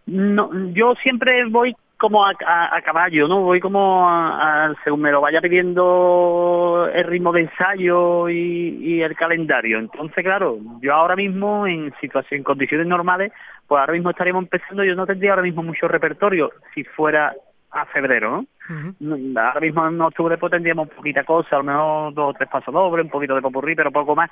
No, 0.06 0.50
yo 0.74 0.94
siempre 1.02 1.46
voy 1.50 1.76
como 1.98 2.26
a, 2.26 2.32
a, 2.72 2.82
caballo, 2.82 3.28
¿no? 3.28 3.42
Voy 3.42 3.60
como 3.60 4.08
a, 4.08 4.74
según 4.84 5.02
me 5.02 5.12
lo 5.12 5.20
vaya 5.20 5.42
pidiendo 5.42 6.88
el 6.94 7.04
ritmo 7.06 7.32
de 7.32 7.42
ensayo 7.42 8.30
y, 8.30 8.78
y, 8.80 9.02
el 9.02 9.16
calendario. 9.16 9.80
Entonces, 9.80 10.24
claro, 10.24 10.60
yo 10.80 10.94
ahora 10.94 11.16
mismo 11.16 11.66
en 11.66 11.94
situación, 12.00 12.40
en 12.40 12.44
condiciones 12.44 12.88
normales, 12.88 13.34
pues 13.68 13.80
ahora 13.80 13.94
mismo 13.94 14.12
estaríamos 14.12 14.44
empezando, 14.44 14.84
yo 14.84 14.96
no 14.96 15.08
tendría 15.08 15.32
ahora 15.32 15.42
mismo 15.42 15.64
mucho 15.64 15.88
repertorio 15.88 16.52
si 16.74 16.84
fuera 16.84 17.34
a 17.72 17.86
febrero, 17.86 18.46
¿no? 18.70 19.40
Ahora 19.42 19.60
mismo 19.60 19.88
en 19.88 20.02
octubre 20.02 20.38
pues 20.38 20.52
tendríamos 20.52 20.90
poquita 20.90 21.24
cosa, 21.24 21.56
a 21.56 21.60
lo 21.60 21.64
mejor 21.64 22.14
dos 22.14 22.30
o 22.30 22.38
tres 22.38 22.50
pasos 22.50 22.74
dobles, 22.74 23.06
un 23.06 23.12
poquito 23.12 23.36
de 23.36 23.42
popurrí, 23.42 23.76
pero 23.76 23.92
poco 23.92 24.16
más. 24.16 24.30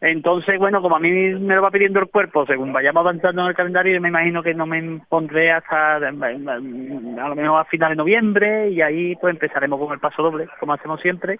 Entonces, 0.00 0.58
bueno, 0.58 0.82
como 0.82 0.96
a 0.96 1.00
mí 1.00 1.10
me 1.10 1.54
lo 1.54 1.62
va 1.62 1.70
pidiendo 1.70 2.00
el 2.00 2.08
cuerpo, 2.08 2.44
según 2.44 2.72
vayamos 2.72 3.00
avanzando 3.00 3.42
en 3.42 3.48
el 3.48 3.54
calendario, 3.54 4.00
me 4.00 4.08
imagino 4.08 4.42
que 4.42 4.52
no 4.52 4.66
me 4.66 5.00
pondré 5.08 5.52
hasta 5.52 5.96
a 5.96 6.00
lo 6.00 7.34
mejor 7.34 7.60
a 7.60 7.64
finales 7.64 7.96
de 7.96 8.02
noviembre 8.02 8.70
y 8.70 8.82
ahí 8.82 9.16
pues 9.16 9.32
empezaremos 9.32 9.80
con 9.80 9.92
el 9.92 9.98
paso 9.98 10.22
doble, 10.22 10.48
como 10.60 10.74
hacemos 10.74 11.00
siempre. 11.00 11.38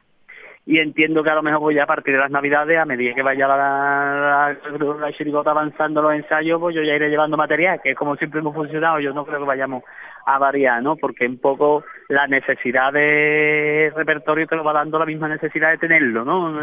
Y 0.65 0.81
entiendo 0.81 1.23
que 1.23 1.31
a 1.31 1.35
lo 1.37 1.45
mejor 1.45 1.61
voy 1.61 1.79
a 1.79 1.87
partir 1.87 2.15
de 2.15 2.21
las 2.21 2.31
navidades, 2.31 2.77
a 2.77 2.85
medida 2.85 3.15
que 3.15 3.23
vaya 3.23 3.47
la, 3.47 3.57
la, 3.57 4.95
la 5.01 5.13
chirigota 5.13 5.51
avanzando 5.51 6.03
los 6.03 6.13
ensayos, 6.15 6.59
pues 6.59 6.75
yo 6.75 6.83
ya 6.83 6.95
iré 6.95 7.09
llevando 7.09 7.37
material, 7.37 7.79
que 7.81 7.93
es 7.93 7.97
como 7.97 8.17
siempre 8.17 8.41
hemos 8.41 8.55
funcionado, 8.55 8.99
yo 8.99 9.13
no 9.13 9.25
creo 9.25 9.39
que 9.39 9.47
vayamos 9.47 9.85
a 10.27 10.39
variar, 10.39 10.83
¿no? 10.83 10.97
Porque 10.97 11.25
un 11.27 11.39
poco 11.39 11.85
la 12.09 12.27
necesidad 12.27 12.93
de 12.93 13.93
repertorio 13.95 14.47
te 14.49 14.57
lo 14.57 14.65
va 14.65 14.73
dando 14.73 14.99
la 14.99 15.07
misma 15.07 15.29
necesidad 15.29 15.71
de 15.71 15.79
tenerlo, 15.79 16.25
¿no? 16.25 16.61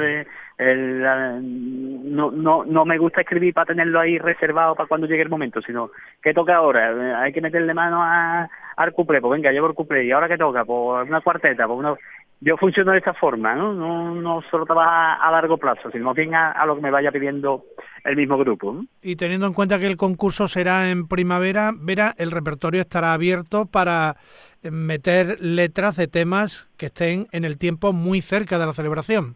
el, 0.57 1.01
no, 1.01 2.29
no, 2.31 2.65
no 2.65 2.85
me 2.85 2.97
gusta 2.97 3.21
escribir 3.21 3.53
para 3.53 3.67
tenerlo 3.67 4.01
ahí 4.01 4.19
reservado 4.19 4.75
para 4.75 4.87
cuando 4.87 5.07
llegue 5.07 5.23
el 5.23 5.29
momento, 5.29 5.61
sino 5.61 5.91
¿qué 6.21 6.33
toca 6.33 6.55
ahora? 6.55 7.21
Hay 7.21 7.31
que 7.31 7.41
meterle 7.41 7.73
mano 7.73 8.03
a, 8.03 8.49
al 8.75 8.91
cuplé, 8.91 9.21
pues 9.21 9.31
venga, 9.31 9.51
llevo 9.51 9.67
el 9.67 9.75
cuplé, 9.75 10.05
¿y 10.05 10.11
ahora 10.11 10.27
qué 10.27 10.37
toca? 10.37 10.65
Pues 10.65 11.07
una 11.07 11.21
cuarteta, 11.21 11.65
pues 11.65 11.79
una 11.79 11.95
yo 12.41 12.57
funciono 12.57 12.91
de 12.91 12.97
esta 12.97 13.13
forma, 13.13 13.55
¿no? 13.55 13.73
No, 13.73 14.15
no 14.15 14.41
solo 14.51 14.65
trabaja 14.65 15.13
a 15.13 15.31
largo 15.31 15.57
plazo, 15.57 15.89
sino 15.91 16.13
bien 16.13 16.35
a, 16.35 16.51
a, 16.51 16.65
lo 16.65 16.75
que 16.75 16.81
me 16.81 16.91
vaya 16.91 17.09
pidiendo 17.09 17.63
el 18.03 18.15
mismo 18.15 18.37
grupo. 18.37 18.83
Y 19.01 19.15
teniendo 19.15 19.47
en 19.47 19.53
cuenta 19.53 19.79
que 19.79 19.87
el 19.87 19.97
concurso 19.97 20.47
será 20.47 20.91
en 20.91 21.07
primavera, 21.07 21.71
verá, 21.75 22.13
el 22.17 22.31
repertorio 22.31 22.81
estará 22.81 23.13
abierto 23.13 23.65
para 23.65 24.17
eh, 24.61 24.71
meter 24.71 25.39
letras 25.39 25.95
de 25.95 26.07
temas 26.07 26.69
que 26.77 26.87
estén 26.87 27.27
en 27.31 27.45
el 27.45 27.57
tiempo 27.57 27.93
muy 27.93 28.21
cerca 28.21 28.59
de 28.59 28.65
la 28.65 28.73
celebración. 28.73 29.35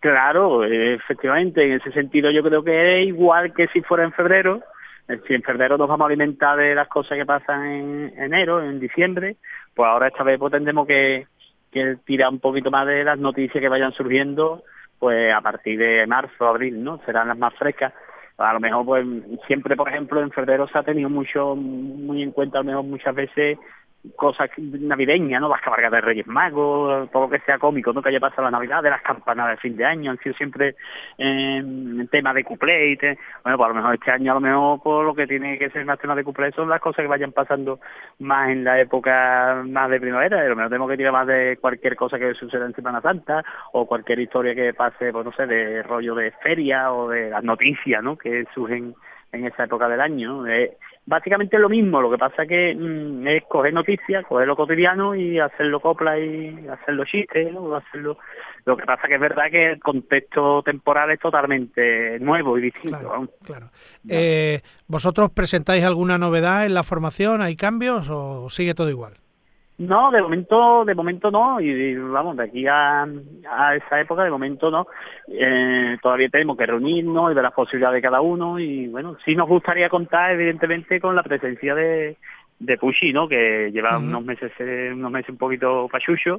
Claro, 0.00 0.64
efectivamente, 0.64 1.64
en 1.64 1.74
ese 1.74 1.92
sentido 1.92 2.30
yo 2.32 2.42
creo 2.42 2.64
que 2.64 3.02
es 3.02 3.08
igual 3.08 3.54
que 3.54 3.68
si 3.68 3.82
fuera 3.82 4.04
en 4.04 4.12
febrero. 4.12 4.60
Eh, 5.08 5.20
si 5.28 5.34
en 5.34 5.42
febrero 5.42 5.78
nos 5.78 5.88
vamos 5.88 6.04
a 6.04 6.08
alimentar 6.08 6.58
de 6.58 6.74
las 6.74 6.88
cosas 6.88 7.16
que 7.16 7.26
pasan 7.26 7.66
en 7.66 8.12
enero, 8.16 8.62
en 8.62 8.80
diciembre, 8.80 9.36
pues 9.74 9.86
ahora 9.86 10.08
esta 10.08 10.24
vez 10.24 10.38
pues 10.38 10.52
tendremos 10.52 10.86
que 10.86 11.26
que 11.72 11.96
tira 12.04 12.28
un 12.28 12.38
poquito 12.38 12.70
más 12.70 12.86
de 12.86 13.02
las 13.02 13.18
noticias 13.18 13.60
que 13.60 13.68
vayan 13.68 13.92
surgiendo, 13.92 14.62
pues 15.02 15.34
a 15.34 15.40
partir 15.40 15.80
de 15.80 16.06
marzo, 16.06 16.46
abril, 16.46 16.80
¿no? 16.84 16.98
Serán 17.04 17.26
las 17.26 17.36
más 17.36 17.52
frescas. 17.54 17.92
A 18.38 18.52
lo 18.52 18.60
mejor, 18.60 18.84
pues 18.86 19.04
siempre, 19.48 19.74
por 19.74 19.88
ejemplo, 19.88 20.22
en 20.22 20.30
febrero 20.30 20.68
se 20.68 20.78
ha 20.78 20.84
tenido 20.84 21.10
mucho, 21.10 21.56
muy 21.56 22.22
en 22.22 22.30
cuenta, 22.30 22.58
a 22.58 22.62
lo 22.62 22.68
mejor 22.68 22.84
muchas 22.84 23.12
veces 23.12 23.58
cosas 24.16 24.50
navideñas, 24.58 25.40
¿no? 25.40 25.48
Las 25.48 25.60
cabalgatas 25.60 26.00
de 26.02 26.06
Reyes 26.06 26.26
Magos, 26.26 27.10
todo 27.10 27.24
lo 27.24 27.30
que 27.30 27.38
sea 27.40 27.58
cómico, 27.58 27.92
¿no? 27.92 28.02
Que 28.02 28.08
haya 28.08 28.20
pasado 28.20 28.42
la 28.42 28.50
Navidad, 28.50 28.82
de 28.82 28.90
las 28.90 29.02
campanadas 29.02 29.52
de 29.52 29.60
fin 29.60 29.76
de 29.76 29.84
año, 29.84 30.10
han 30.10 30.18
sido 30.18 30.34
siempre 30.34 30.74
eh, 31.18 31.62
tema 32.10 32.34
de 32.34 32.44
cuplé 32.44 32.96
bueno, 33.44 33.56
pues 33.56 33.66
a 33.66 33.68
lo 33.68 33.74
mejor 33.74 33.94
este 33.94 34.10
año 34.10 34.32
a 34.32 34.34
lo 34.34 34.40
mejor 34.40 34.82
por 34.82 35.04
lo 35.04 35.14
que 35.14 35.26
tiene 35.26 35.58
que 35.58 35.70
ser 35.70 35.84
más 35.84 35.98
tema 35.98 36.14
de 36.14 36.24
cuplé 36.24 36.50
son 36.52 36.68
las 36.68 36.80
cosas 36.80 37.02
que 37.02 37.08
vayan 37.08 37.32
pasando 37.32 37.78
más 38.18 38.50
en 38.50 38.64
la 38.64 38.80
época 38.80 39.62
más 39.66 39.90
de 39.90 40.00
primavera, 40.00 40.40
a 40.40 40.44
lo 40.44 40.56
mejor 40.56 40.70
tenemos 40.70 40.90
que 40.90 40.96
tirar 40.96 41.12
más 41.12 41.26
de 41.26 41.58
cualquier 41.60 41.96
cosa 41.96 42.18
que 42.18 42.34
suceda 42.34 42.66
en 42.66 42.74
Semana 42.74 43.00
Santa 43.00 43.44
o 43.72 43.86
cualquier 43.86 44.18
historia 44.18 44.54
que 44.54 44.74
pase, 44.74 45.12
pues 45.12 45.24
no 45.24 45.32
sé, 45.32 45.46
de 45.46 45.82
rollo 45.82 46.14
de 46.14 46.32
feria 46.42 46.92
o 46.92 47.08
de 47.08 47.30
las 47.30 47.44
noticias, 47.44 48.02
¿no? 48.02 48.16
Que 48.16 48.44
surgen 48.54 48.94
en 49.32 49.46
esa 49.46 49.64
época 49.64 49.88
del 49.88 50.00
año. 50.00 50.46
Eh, 50.46 50.76
básicamente 51.04 51.58
lo 51.58 51.68
mismo, 51.68 52.00
lo 52.00 52.10
que 52.10 52.18
pasa 52.18 52.46
que 52.46 52.74
mm, 52.74 53.26
es 53.26 53.44
coger 53.48 53.72
noticias, 53.72 54.24
coger 54.26 54.46
lo 54.46 54.56
cotidiano 54.56 55.14
y 55.14 55.38
hacerlo 55.38 55.80
copla 55.80 56.18
y 56.18 56.66
hacerlo 56.68 57.04
chistes, 57.04 57.52
¿no? 57.52 57.74
hacerlo 57.74 58.18
lo 58.64 58.76
que 58.76 58.84
pasa 58.84 59.08
que 59.08 59.14
es 59.14 59.20
verdad 59.20 59.50
que 59.50 59.72
el 59.72 59.80
contexto 59.80 60.62
temporal 60.62 61.10
es 61.10 61.18
totalmente 61.18 62.18
nuevo 62.20 62.56
y 62.58 62.62
distinto. 62.62 63.28
Claro, 63.44 63.70
Eh, 64.08 64.60
¿Vosotros 64.86 65.30
presentáis 65.32 65.82
alguna 65.84 66.18
novedad 66.18 66.64
en 66.64 66.74
la 66.74 66.84
formación? 66.84 67.42
¿Hay 67.42 67.56
cambios 67.56 68.08
o 68.08 68.48
sigue 68.50 68.74
todo 68.74 68.88
igual? 68.88 69.21
No, 69.82 70.12
de 70.12 70.22
momento, 70.22 70.84
de 70.84 70.94
momento 70.94 71.30
no, 71.32 71.60
y, 71.60 71.94
vamos, 71.96 72.36
de 72.36 72.44
aquí 72.44 72.66
a, 72.68 73.02
a, 73.02 73.74
esa 73.74 74.00
época, 74.00 74.22
de 74.22 74.30
momento 74.30 74.70
no. 74.70 74.86
Eh, 75.26 75.96
todavía 76.00 76.28
tenemos 76.28 76.56
que 76.56 76.66
reunirnos 76.66 77.32
y 77.32 77.34
ver 77.34 77.42
las 77.42 77.52
posibilidades 77.52 77.96
de 77.96 78.08
cada 78.08 78.20
uno, 78.20 78.60
y 78.60 78.86
bueno, 78.86 79.16
sí 79.24 79.34
nos 79.34 79.48
gustaría 79.48 79.88
contar, 79.88 80.30
evidentemente, 80.32 81.00
con 81.00 81.16
la 81.16 81.24
presencia 81.24 81.74
de, 81.74 82.16
de 82.62 82.78
Pushi, 82.78 83.12
¿no? 83.12 83.28
Que 83.28 83.70
lleva 83.72 83.98
unos 83.98 84.24
meses 84.24 84.52
eh, 84.58 84.90
unos 84.92 85.10
meses 85.10 85.30
un 85.30 85.36
poquito 85.36 85.88
pachucho 85.90 86.38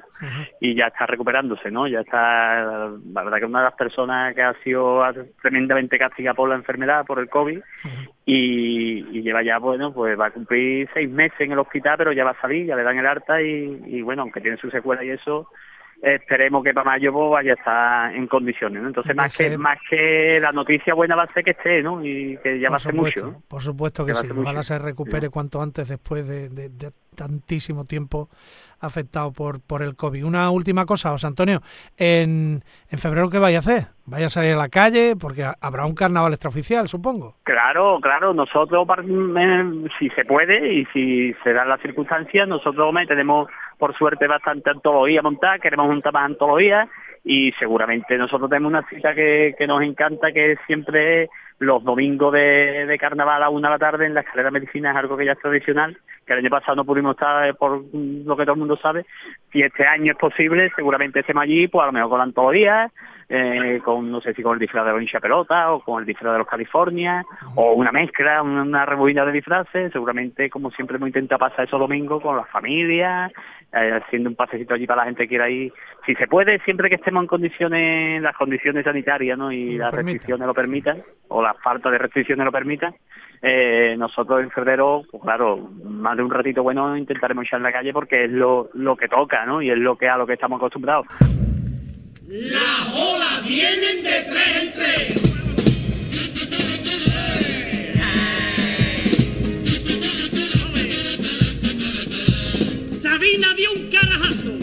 y 0.59 0.73
ya 0.73 0.87
está 0.87 1.05
recuperándose, 1.05 1.69
¿no? 1.69 1.87
Ya 1.87 1.99
está, 1.99 2.63
la 2.63 3.23
verdad 3.23 3.39
que 3.39 3.45
una 3.45 3.59
de 3.59 3.65
las 3.65 3.75
personas 3.75 4.33
que 4.33 4.41
ha 4.41 4.53
sido 4.63 5.03
tremendamente 5.41 5.97
castigada 5.97 6.33
por 6.33 6.49
la 6.49 6.55
enfermedad, 6.55 7.05
por 7.05 7.19
el 7.19 7.29
COVID, 7.29 7.59
y, 8.25 9.21
lleva 9.21 9.43
ya, 9.43 9.57
bueno, 9.57 9.93
pues 9.93 10.19
va 10.19 10.27
a 10.27 10.31
cumplir 10.31 10.89
seis 10.93 11.09
meses 11.09 11.39
en 11.41 11.51
el 11.51 11.59
hospital, 11.59 11.95
pero 11.97 12.13
ya 12.13 12.23
va 12.23 12.31
a 12.31 12.41
salir, 12.41 12.65
ya 12.65 12.75
le 12.75 12.83
dan 12.83 12.97
el 12.97 13.05
harta 13.05 13.41
y, 13.41 13.81
y 13.85 14.01
bueno, 14.01 14.23
aunque 14.23 14.41
tiene 14.41 14.57
su 14.57 14.69
secuela 14.69 15.03
y 15.03 15.09
eso, 15.09 15.47
esperemos 16.03 16.63
que 16.63 16.73
para 16.73 16.91
mayo 16.91 17.13
pues, 17.13 17.31
vaya 17.31 17.53
a 17.53 17.55
estar 17.55 18.15
en 18.15 18.27
condiciones 18.27 18.81
¿no? 18.81 18.89
entonces 18.89 19.15
más 19.15 19.35
que 19.35 19.57
más 19.57 19.79
que 19.89 20.37
la 20.41 20.51
noticia 20.51 20.93
buena 20.93 21.15
va 21.15 21.23
a 21.23 21.33
ser 21.33 21.45
que 21.45 21.51
esté 21.51 21.81
no 21.81 22.03
y 22.03 22.37
que 22.43 22.59
ya 22.59 22.69
va 22.69 22.75
a 22.75 22.79
ser 22.79 22.93
mucho 22.93 23.41
por 23.47 23.61
supuesto 23.61 24.05
que, 24.05 24.13
sí. 24.13 24.27
ojalá 24.35 24.63
se 24.63 24.77
recupere 24.77 25.29
cuanto 25.29 25.61
antes 25.61 25.87
después 25.87 26.27
de, 26.27 26.49
tantísimo 27.15 27.85
tiempo 27.85 28.29
afectado 28.79 29.31
por 29.31 29.61
por 29.61 29.81
el 29.83 29.95
covid. 29.95 30.25
Una 30.25 30.49
última 30.49 30.85
cosa 30.85 31.11
José 31.11 31.27
Antonio. 31.27 31.61
En, 31.95 32.63
en 32.89 32.99
febrero 32.99 33.29
qué 33.29 33.39
vaya 33.39 33.57
a 33.57 33.59
hacer 33.59 33.85
vaya 34.05 34.25
a 34.25 34.29
salir 34.29 34.55
a 34.55 34.57
la 34.57 34.69
calle 34.69 35.15
porque 35.15 35.45
habrá 35.61 35.85
un 35.85 35.95
carnaval 35.95 36.33
extraoficial 36.33 36.87
supongo. 36.87 37.35
Claro 37.43 37.99
claro. 38.01 38.33
Nosotros 38.33 38.87
si 39.99 40.09
se 40.09 40.25
puede 40.25 40.73
y 40.73 40.85
si 40.87 41.33
se 41.43 41.53
dan 41.53 41.69
las 41.69 41.81
circunstancias 41.81 42.47
nosotros 42.47 42.93
tenemos 43.07 43.47
por 43.83 43.97
suerte 43.97 44.27
bastante 44.27 44.69
antología 44.69 45.21
montada, 45.21 45.59
queremos 45.59 45.89
montar 45.89 46.13
más 46.13 46.27
antologías 46.27 46.87
y 47.25 47.51
seguramente 47.59 48.17
nosotros 48.17 48.49
tenemos 48.49 48.69
una 48.69 48.87
cita 48.87 49.13
que, 49.13 49.55
que 49.57 49.67
nos 49.67 49.83
encanta, 49.83 50.31
que 50.31 50.55
siempre 50.65 51.27
los 51.59 51.83
domingos 51.83 52.31
de, 52.31 52.85
de 52.85 52.97
carnaval 52.97 53.43
a 53.43 53.49
una 53.49 53.67
de 53.67 53.73
la 53.73 53.79
tarde 53.79 54.05
en 54.05 54.13
la 54.13 54.21
escalera 54.21 54.47
de 54.47 54.59
medicina, 54.61 54.91
es 54.91 54.95
algo 54.95 55.17
que 55.17 55.25
ya 55.25 55.33
es 55.33 55.39
tradicional, 55.39 55.97
que 56.25 56.31
el 56.31 56.39
año 56.39 56.49
pasado 56.49 56.77
no 56.77 56.85
pudimos 56.85 57.15
estar 57.15 57.45
eh, 57.45 57.53
por 57.55 57.83
lo 57.93 58.37
que 58.37 58.43
todo 58.43 58.53
el 58.53 58.59
mundo 58.59 58.77
sabe, 58.77 59.05
si 59.51 59.61
este 59.61 59.85
año 59.85 60.13
es 60.13 60.17
posible, 60.17 60.71
seguramente 60.77 61.19
estemos 61.19 61.43
allí, 61.43 61.67
pues 61.67 61.83
a 61.83 61.87
lo 61.87 61.91
mejor 61.91 62.09
con 62.09 62.19
la 62.19 62.23
antología, 62.23 62.89
eh, 63.35 63.81
con 63.83 64.11
no 64.11 64.21
sé 64.21 64.31
si 64.35 64.43
con 64.43 64.53
el 64.53 64.59
disfraz 64.59 64.85
de 64.85 64.91
la 64.93 65.19
Pelota 65.19 65.73
o 65.73 65.79
con 65.79 65.99
el 65.99 66.05
disfraz 66.05 66.33
de 66.33 66.37
los 66.37 66.47
California 66.47 67.25
o 67.55 67.73
una 67.73 67.91
mezcla, 67.91 68.43
una, 68.43 68.61
una 68.61 69.25
de 69.25 69.31
disfraces, 69.31 69.91
seguramente 69.91 70.51
como 70.51 70.69
siempre 70.69 70.97
hemos 70.97 71.09
intentado 71.09 71.39
pasar 71.39 71.65
esos 71.65 71.79
domingos 71.79 72.21
con 72.21 72.37
las 72.37 72.47
familias, 72.49 73.31
eh, 73.73 73.91
haciendo 73.91 74.29
un 74.29 74.35
pasecito 74.35 74.75
allí 74.75 74.85
para 74.85 75.01
la 75.01 75.05
gente 75.05 75.23
que 75.23 75.29
quiera 75.29 75.49
ir, 75.49 75.73
si 76.05 76.13
se 76.13 76.27
puede, 76.27 76.59
siempre 76.59 76.89
que 76.89 76.95
estemos 76.95 77.23
en 77.23 77.27
condiciones, 77.27 78.21
las 78.21 78.37
condiciones 78.37 78.83
sanitarias 78.83 79.35
¿no? 79.35 79.51
y 79.51 79.77
las 79.77 79.91
restricciones 79.91 80.45
lo 80.45 80.53
permitan, 80.53 81.01
o 81.29 81.41
la 81.41 81.55
falta 81.55 81.89
de 81.89 81.97
restricciones 81.97 82.45
lo 82.45 82.51
permitan, 82.51 82.93
eh, 83.41 83.95
nosotros 83.97 84.43
en 84.43 84.51
febrero, 84.51 85.01
pues 85.09 85.23
claro, 85.23 85.57
más 85.85 86.15
de 86.17 86.23
un 86.23 86.29
ratito 86.29 86.61
bueno 86.61 86.95
intentaremos 86.95 87.45
echar 87.45 87.57
en 87.57 87.63
la 87.63 87.71
calle 87.71 87.93
porque 87.93 88.25
es 88.25 88.31
lo, 88.31 88.69
lo 88.75 88.95
que 88.95 89.07
toca, 89.07 89.43
¿no? 89.43 89.59
Y 89.59 89.71
es 89.71 89.77
lo 89.79 89.97
que 89.97 90.07
a 90.07 90.17
lo 90.17 90.27
que 90.27 90.33
estamos 90.33 90.57
acostumbrados. 90.57 91.07
Las 92.25 92.93
olas 92.95 93.45
vienen 93.45 94.01
de 94.01 94.23
tres 94.29 94.57
en 94.61 94.71
tres. 94.71 95.15
Sabina 103.01 103.53
dio 103.55 103.73
un 103.73 103.89
carajazo. 103.89 104.57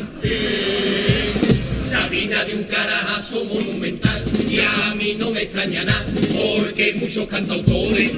Sabina 1.91 2.45
dio 2.45 2.57
un 2.57 2.65
carajazo 2.65 3.45
monumental 3.45 4.25
y 4.49 4.61
a 4.61 4.95
mí 4.95 5.17
no 5.19 5.31
me 5.31 5.43
extraña 5.43 5.85
nada 5.85 6.07
porque 6.33 6.95
muchos 6.99 7.29
cantautores 7.29 8.11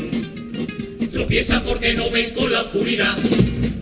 tropiezan 1.13 1.65
porque 1.65 1.95
no 1.95 2.09
ven 2.11 2.33
con 2.33 2.53
la 2.53 2.61
oscuridad 2.63 3.19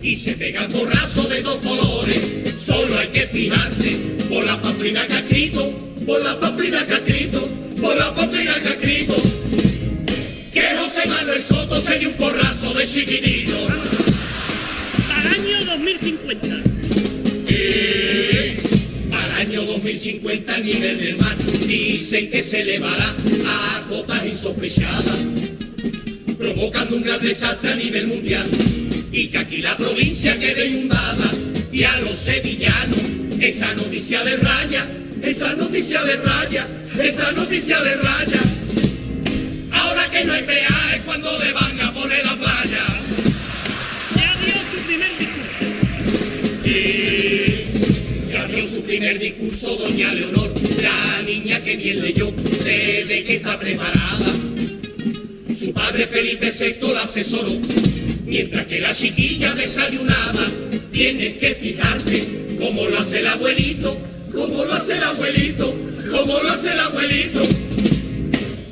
y 0.01 0.15
se 0.15 0.33
pegan 0.33 0.71
porrazo 0.71 1.23
de 1.25 1.43
dos 1.43 1.57
colores. 1.57 2.50
Solo 2.71 2.97
hay 2.97 3.09
que 3.09 3.27
fijarse 3.27 3.97
por 4.29 4.45
la 4.45 4.61
pamplina 4.61 5.05
que 5.05 5.15
ha 5.15 5.19
escrito, 5.19 5.69
por 6.05 6.23
la 6.23 6.39
pamplina 6.39 6.87
que 6.87 6.93
ha 6.93 6.97
escrito, 6.97 7.49
por 7.81 7.97
la 7.97 8.15
pamplina 8.15 8.55
que 8.61 8.67
ha 8.69 8.71
escrito. 8.71 9.15
Que 10.53 10.63
José 10.77 11.05
Manuel 11.05 11.43
Soto 11.43 11.81
se 11.81 11.99
dio 11.99 12.09
un 12.09 12.15
porrazo 12.15 12.73
de 12.73 12.87
chiquitito. 12.87 13.57
Para 15.05 15.21
el 15.21 15.41
año 15.41 15.65
2050. 15.65 16.47
Y 17.49 19.09
para 19.09 19.41
el 19.41 19.47
año 19.49 19.63
2050 19.63 20.55
el 20.55 20.65
nivel 20.65 20.97
del 20.97 21.17
mar 21.17 21.35
dicen 21.67 22.29
que 22.29 22.41
se 22.41 22.61
elevará 22.61 23.13
a 23.47 23.85
cotas 23.89 24.25
insospechadas, 24.25 25.19
provocando 26.37 26.95
un 26.95 27.03
gran 27.03 27.19
desastre 27.19 27.73
a 27.73 27.75
nivel 27.75 28.07
mundial 28.07 28.49
y 29.11 29.27
que 29.27 29.37
aquí 29.39 29.57
la 29.57 29.75
provincia 29.75 30.39
quede 30.39 30.67
inundada 30.67 31.40
y 31.71 31.83
a 31.83 31.97
los 31.97 32.17
sevillanos 32.17 32.99
esa 33.39 33.73
noticia 33.73 34.23
de 34.23 34.37
raya, 34.37 34.87
esa 35.23 35.53
noticia 35.55 36.03
de 36.03 36.17
raya, 36.17 36.67
esa 37.01 37.31
noticia 37.31 37.79
de 37.81 37.95
raya. 37.95 38.41
Ahora 39.71 40.09
que 40.09 40.23
no 40.25 40.33
hay 40.33 40.43
peaje 40.43 41.01
cuando 41.05 41.39
le 41.39 41.51
van 41.53 41.79
a 41.81 41.93
poner 41.93 42.25
la 42.25 42.35
playa. 42.35 42.85
Ya 44.15 44.35
dio 44.43 44.53
su 44.71 44.85
primer 44.85 45.17
discurso. 45.17 45.65
Y 46.65 48.31
ya 48.31 48.47
dio 48.47 48.65
su 48.65 48.83
primer 48.83 49.19
discurso 49.19 49.75
doña 49.75 50.13
Leonor, 50.13 50.53
la 50.81 51.21
niña 51.23 51.63
que 51.63 51.77
bien 51.77 52.01
leyó, 52.01 52.33
se 52.63 53.05
ve 53.05 53.23
que 53.23 53.35
está 53.35 53.57
preparada. 53.57 54.50
Padre 55.81 56.05
Felipe 56.05 56.51
VI 56.51 56.93
la 56.93 57.01
asesoró 57.01 57.59
Mientras 58.25 58.67
que 58.67 58.79
la 58.79 58.93
chiquilla 58.93 59.51
desayunaba, 59.55 60.47
tienes 60.91 61.39
que 61.39 61.55
fijarte 61.55 62.55
cómo 62.59 62.85
lo 62.85 62.99
hace 62.99 63.19
el 63.19 63.27
abuelito, 63.27 63.97
cómo 64.31 64.63
lo 64.63 64.73
hace 64.73 64.97
el 64.97 65.03
abuelito, 65.03 65.75
cómo 66.11 66.39
lo 66.39 66.51
hace 66.51 66.71
el 66.73 66.79
abuelito. 66.79 67.41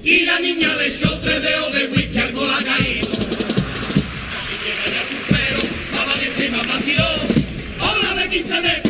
Y 0.03 0.19
la 0.21 0.39
niña 0.39 0.75
le 0.75 0.87
echó 0.87 1.09
de 1.19 1.87
whisky 1.93 2.17
al 2.19 2.31
caído. 2.31 3.09
Aquí 4.37 4.55
llega 4.63 4.85
ya 4.85 5.03
su 5.09 5.17
pero, 5.29 5.59
va 5.97 6.05
valiente 6.05 6.49
más 6.51 6.67
vaciló. 6.67 7.07
Ola 7.81 8.21
de 8.21 8.29
15 8.29 8.61
metros, 8.61 8.88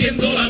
haciendo 0.00 0.32
la 0.32 0.48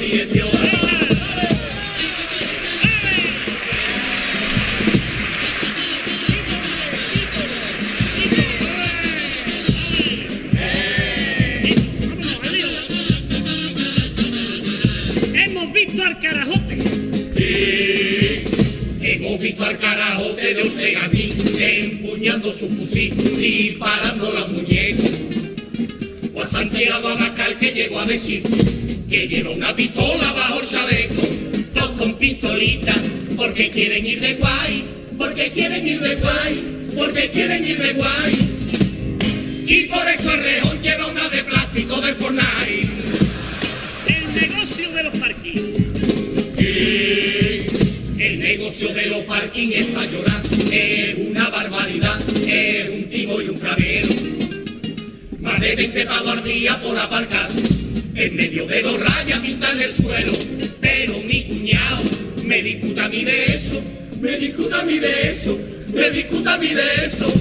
visto 19.41 19.65
al 19.65 19.79
carajote 19.79 20.55
de 20.55 20.65
empuñando 21.81 22.53
su 22.53 22.69
fusil, 22.69 23.17
disparando 23.17 24.33
la 24.33 24.47
muñeca. 24.47 25.03
O 26.35 26.43
a 26.43 26.47
Santiago 26.47 27.09
Abascal 27.09 27.59
que 27.59 27.73
llegó 27.73 28.01
a 28.01 28.07
decir 28.07 28.43
que 29.11 29.27
lleva 29.27 29.51
una 29.51 29.75
pistola 29.75 30.33
bajo 30.33 30.61
el 30.61 30.69
chaleco, 30.69 31.23
dos 31.75 31.91
con 31.99 32.15
pistolitas, 32.15 33.01
porque 33.37 33.71
quieren 33.71 34.07
ir 34.07 34.21
de 34.21 34.35
guays, 34.35 34.85
porque 35.19 35.51
quieren 35.51 35.87
ir 35.87 36.01
de 36.01 36.15
guays, 36.15 36.65
porque 36.97 37.31
quieren 37.31 37.67
ir 37.67 37.79
de 37.79 37.93
guays. 37.95 38.39
Y 39.67 39.83
por 39.89 40.09
eso 40.09 40.33
el 40.33 40.43
rejón 40.43 40.81
lleva 40.81 41.07
una 41.09 41.29
de 41.29 41.45
plástico 41.45 42.01
de 42.01 42.15
Fortnite. 42.15 42.89
El 44.07 44.35
negocio 44.41 44.91
de 44.93 45.03
los 45.03 45.19
parquín 45.19 45.71
negocio 48.41 48.93
de 48.93 49.07
los 49.07 49.21
parking 49.21 49.69
es 49.73 49.87
para 49.89 50.07
llorar, 50.11 50.43
es 50.73 51.17
una 51.19 51.51
barbaridad, 51.51 52.19
es 52.47 52.89
un 52.89 53.05
timo 53.09 53.41
y 53.41 53.49
un 53.49 53.59
clavero. 53.59 54.09
Más 55.41 55.61
de 55.61 55.77
20 55.77 56.07
pagos 56.07 56.29
al 56.39 56.45
día 56.45 56.81
por 56.83 56.99
aparcar, 56.99 57.49
en 58.15 58.37
medio 58.37 58.67
de 58.67 58.83
dos 58.83 59.01
rayas 59.01 59.41
pintan 59.41 59.81
el 59.81 59.93
suelo, 59.93 60.33
pero 60.81 61.21
mi 61.21 61.41
me 62.51 62.63
discuta 62.65 63.05
a 63.05 63.09
mí 63.09 63.23
de 63.23 63.45
eso, 63.45 63.81
me 64.21 64.37
discuta 64.37 64.81
a 64.81 64.85
mí 64.85 64.99
de 64.99 65.29
eso, 65.29 65.57
me 65.95 66.11
discuta 66.11 66.55
a 66.55 66.59
mí 66.59 66.67
de 66.67 66.83
eso. 67.05 67.33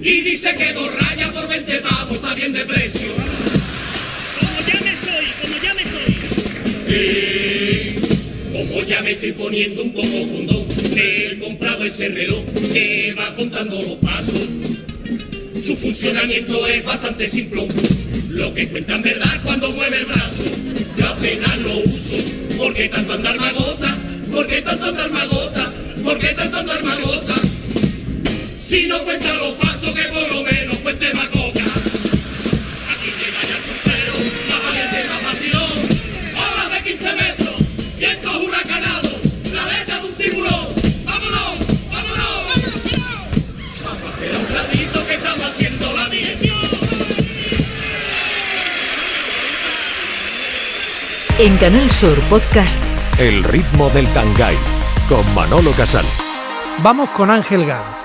Y 0.00 0.22
dice 0.22 0.54
que 0.54 0.72
dos 0.72 0.90
rayas 0.96 1.30
por 1.30 1.46
20 1.46 1.78
pavos 1.80 2.14
está 2.14 2.34
bien 2.34 2.54
de 2.54 2.64
precio. 2.64 3.08
Como 4.40 4.66
ya 4.66 4.80
me 4.80 4.92
estoy, 4.94 5.26
como 5.42 5.62
ya 5.62 5.74
me 5.74 5.82
estoy. 5.82 6.16
Eh, 6.88 7.96
como 8.50 8.82
ya 8.82 9.02
me 9.02 9.10
estoy 9.10 9.32
poniendo 9.32 9.82
un 9.82 9.92
poco 9.92 10.08
fundón, 10.08 10.66
he 10.96 11.38
comprado 11.38 11.84
ese 11.84 12.08
reloj 12.08 12.46
que 12.72 13.14
va 13.18 13.34
contando 13.36 13.82
los 13.82 13.98
pasos. 13.98 14.48
Su 15.66 15.76
funcionamiento 15.76 16.66
es 16.66 16.82
bastante 16.82 17.28
simple. 17.28 17.68
Lo 18.32 18.54
que 18.54 18.66
cuenta 18.66 18.94
en 18.94 19.02
verdad 19.02 19.42
cuando 19.44 19.70
mueve 19.72 19.98
el 19.98 20.06
brazo. 20.06 20.42
Yo 20.96 21.06
apenas 21.06 21.58
lo 21.58 21.76
uso. 21.80 22.16
¿Por 22.56 22.72
qué 22.72 22.88
tanto 22.88 23.12
andar 23.12 23.38
magota? 23.38 23.98
¿Por 24.32 24.46
qué 24.46 24.62
tanto 24.62 24.86
andar 24.86 25.10
magota? 25.10 25.70
¿Por 26.02 26.18
qué 26.18 26.28
tanto 26.28 26.56
andar 26.56 26.82
magota? 26.82 27.34
Si 28.64 28.86
no 28.86 29.04
cuenta 29.04 29.34
los 29.34 29.52
pasos, 29.56 29.94
que 29.94 30.04
por 30.04 30.34
lo 30.34 30.42
menos 30.44 30.78
cuente 30.78 31.12
macoca. 31.12 31.31
En 51.42 51.56
Canal 51.56 51.90
Sur 51.90 52.16
Podcast 52.28 52.80
El 53.18 53.42
ritmo 53.42 53.90
del 53.90 54.06
Tangay 54.12 54.54
con 55.08 55.24
Manolo 55.34 55.72
Casal. 55.72 56.04
Vamos 56.84 57.10
con 57.10 57.32
Ángel 57.32 57.66
Garo. 57.66 57.96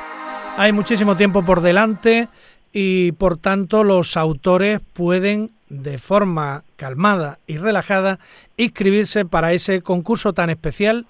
Hay 0.57 0.71
muchísimo 0.73 1.15
tiempo 1.15 1.45
por 1.45 1.61
delante 1.61 2.29
y 2.73 3.11
por 3.11 3.37
tanto 3.37 3.83
los 3.83 4.17
autores 4.17 4.79
pueden 4.91 5.51
de 5.69 5.99
forma 5.99 6.63
calmada 6.77 7.37
y 7.45 7.57
relajada 7.57 8.17
inscribirse 8.57 9.23
para 9.23 9.53
ese 9.53 9.83
concurso 9.83 10.33
tan 10.33 10.49
especial 10.49 11.05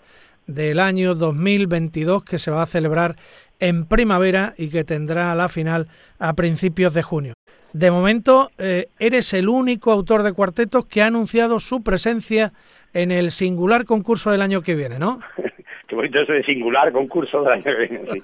del 0.47 0.81
año 0.81 1.15
2022 1.15 2.25
que 2.25 2.39
se 2.39 2.51
va 2.51 2.63
a 2.63 2.65
celebrar 2.65 3.15
en 3.61 3.85
primavera 3.85 4.53
y 4.57 4.67
que 4.67 4.83
tendrá 4.83 5.33
la 5.33 5.47
final 5.47 5.87
a 6.19 6.33
principios 6.33 6.93
de 6.93 7.03
junio. 7.03 7.33
De 7.73 7.91
momento, 7.91 8.49
eh, 8.57 8.87
eres 8.99 9.33
el 9.33 9.49
único 9.49 9.91
autor 9.91 10.23
de 10.23 10.33
cuartetos 10.33 10.85
que 10.85 11.01
ha 11.01 11.07
anunciado 11.07 11.59
su 11.59 11.83
presencia 11.83 12.53
en 12.93 13.11
el 13.11 13.31
singular 13.31 13.85
concurso 13.85 14.31
del 14.31 14.41
año 14.41 14.61
que 14.61 14.75
viene, 14.75 14.97
¿no? 14.99 15.19
Qué 15.87 15.95
bonito 15.95 16.19
eso 16.19 16.33
de 16.33 16.43
singular 16.43 16.91
concurso 16.91 17.41
del 17.43 17.53
año 17.53 17.63
que 17.63 17.75
viene. 17.87 18.11
Sí, 18.11 18.23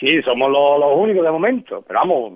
Sí, 0.00 0.22
somos 0.22 0.50
los, 0.50 0.80
los 0.80 0.96
únicos 0.96 1.24
de 1.24 1.30
momento, 1.30 1.84
pero 1.86 2.00
vamos, 2.00 2.32